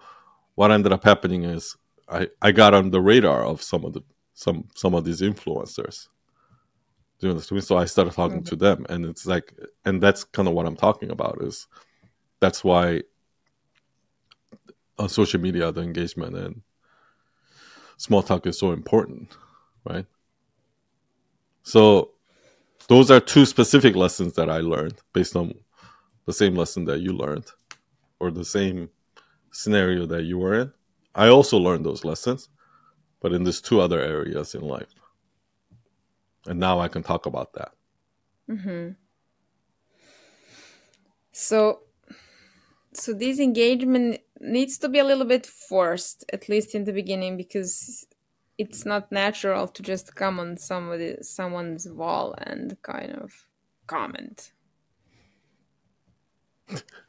What 0.55 0.71
ended 0.71 0.91
up 0.91 1.03
happening 1.03 1.43
is 1.43 1.75
I, 2.09 2.27
I 2.41 2.51
got 2.51 2.73
on 2.73 2.91
the 2.91 3.01
radar 3.01 3.43
of 3.43 3.61
some 3.61 3.85
of 3.85 3.93
the 3.93 4.01
some 4.33 4.67
some 4.75 4.93
of 4.93 5.05
these 5.05 5.21
influencers. 5.21 6.07
Doing 7.19 7.37
this 7.37 7.47
to 7.47 7.53
me, 7.53 7.61
so 7.61 7.77
I 7.77 7.85
started 7.85 8.13
talking 8.13 8.37
mm-hmm. 8.37 8.45
to 8.49 8.55
them, 8.55 8.85
and 8.89 9.05
it's 9.05 9.25
like, 9.25 9.53
and 9.85 10.01
that's 10.01 10.23
kind 10.25 10.47
of 10.47 10.53
what 10.53 10.65
I'm 10.65 10.75
talking 10.75 11.09
about. 11.09 11.41
Is 11.41 11.67
that's 12.39 12.63
why 12.63 13.03
on 14.99 15.09
social 15.09 15.39
media 15.39 15.71
the 15.71 15.81
engagement 15.81 16.35
and 16.35 16.61
small 17.97 18.21
talk 18.21 18.45
is 18.45 18.59
so 18.59 18.71
important, 18.71 19.35
right? 19.85 20.05
So 21.63 22.11
those 22.87 23.09
are 23.09 23.19
two 23.19 23.45
specific 23.45 23.95
lessons 23.95 24.33
that 24.33 24.49
I 24.49 24.59
learned 24.59 24.95
based 25.13 25.35
on 25.35 25.53
the 26.25 26.33
same 26.33 26.55
lesson 26.55 26.85
that 26.85 26.99
you 26.99 27.13
learned 27.13 27.45
or 28.19 28.31
the 28.31 28.45
same 28.45 28.89
scenario 29.53 30.05
that 30.07 30.23
you 30.23 30.37
were 30.37 30.59
in. 30.59 30.73
I 31.15 31.29
also 31.29 31.57
learned 31.57 31.85
those 31.85 32.03
lessons, 32.03 32.49
but 33.21 33.31
in 33.31 33.43
these 33.43 33.61
two 33.61 33.79
other 33.79 34.01
areas 34.01 34.55
in 34.55 34.61
life. 34.61 34.93
And 36.45 36.59
now 36.59 36.79
I 36.79 36.89
can 36.89 37.03
talk 37.03 37.25
about 37.25 37.53
that. 37.53 37.71
Mm-hmm. 38.49 38.89
So, 41.31 41.79
so 42.93 43.13
this 43.13 43.39
engagement 43.39 44.19
needs 44.41 44.77
to 44.79 44.89
be 44.89 44.99
a 44.99 45.03
little 45.03 45.25
bit 45.25 45.45
forced, 45.45 46.25
at 46.33 46.49
least 46.49 46.75
in 46.75 46.83
the 46.83 46.91
beginning, 46.91 47.37
because 47.37 48.05
it's 48.57 48.85
not 48.85 49.11
natural 49.11 49.67
to 49.67 49.81
just 49.81 50.15
come 50.15 50.39
on 50.39 50.57
somebody 50.57 51.15
someone's 51.21 51.87
wall 51.89 52.35
and 52.37 52.77
kind 52.81 53.11
of 53.13 53.45
comment. 53.87 54.51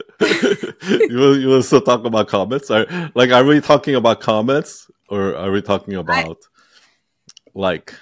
you 0.20 1.16
will 1.16 1.38
you 1.38 1.48
will 1.48 1.62
still 1.62 1.80
talk 1.80 2.04
about 2.04 2.28
comments? 2.28 2.70
Are 2.70 2.86
like 3.14 3.30
are 3.30 3.44
we 3.44 3.60
talking 3.60 3.94
about 3.94 4.20
comments 4.20 4.90
or 5.08 5.36
are 5.36 5.50
we 5.50 5.62
talking 5.62 5.94
about 5.94 6.38
I... 6.38 7.50
like 7.54 7.94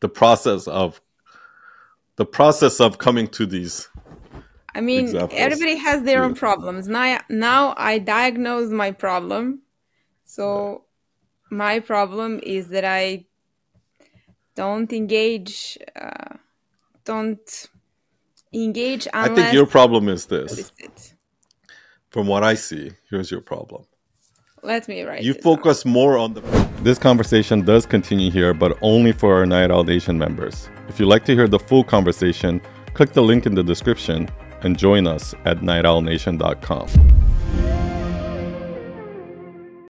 the 0.00 0.08
process 0.08 0.66
of 0.66 1.00
the 2.16 2.26
process 2.26 2.80
of 2.80 2.98
coming 2.98 3.28
to 3.28 3.46
these 3.46 3.88
I 4.74 4.80
mean, 4.80 5.06
examples. 5.06 5.40
everybody 5.40 5.76
has 5.76 6.02
their 6.02 6.18
yeah. 6.18 6.24
own 6.24 6.34
problems. 6.34 6.88
Now, 6.88 7.20
now 7.28 7.74
I 7.76 7.98
diagnose 7.98 8.70
my 8.70 8.92
problem. 8.92 9.62
So 10.24 10.84
my 11.50 11.80
problem 11.80 12.40
is 12.42 12.68
that 12.68 12.84
I 12.84 13.26
don't 14.54 14.92
engage, 14.92 15.78
uh, 15.96 16.36
don't 17.04 17.68
engage. 18.52 19.06
I 19.12 19.34
think 19.34 19.52
your 19.52 19.66
problem 19.66 20.08
is 20.08 20.26
this. 20.26 20.72
From 22.10 22.26
what 22.26 22.42
I 22.42 22.54
see, 22.54 22.92
here's 23.10 23.30
your 23.30 23.40
problem. 23.40 23.84
Let 24.62 24.88
me 24.88 25.02
write. 25.02 25.22
You 25.22 25.34
focus 25.34 25.84
down. 25.84 25.92
more 25.92 26.18
on 26.18 26.34
the. 26.34 26.40
This 26.82 26.98
conversation 26.98 27.62
does 27.62 27.86
continue 27.86 28.30
here, 28.30 28.54
but 28.54 28.76
only 28.82 29.12
for 29.12 29.34
our 29.34 29.46
Night 29.46 29.70
Owl 29.70 29.84
Nation 29.84 30.18
members. 30.18 30.68
If 30.88 30.98
you'd 30.98 31.06
like 31.06 31.24
to 31.26 31.34
hear 31.34 31.48
the 31.48 31.58
full 31.58 31.84
conversation, 31.84 32.60
click 32.94 33.12
the 33.12 33.22
link 33.22 33.46
in 33.46 33.54
the 33.54 33.62
description 33.62 34.28
and 34.62 34.78
join 34.78 35.06
us 35.06 35.34
at 35.44 35.58
nightowlnation.com. 35.58 37.87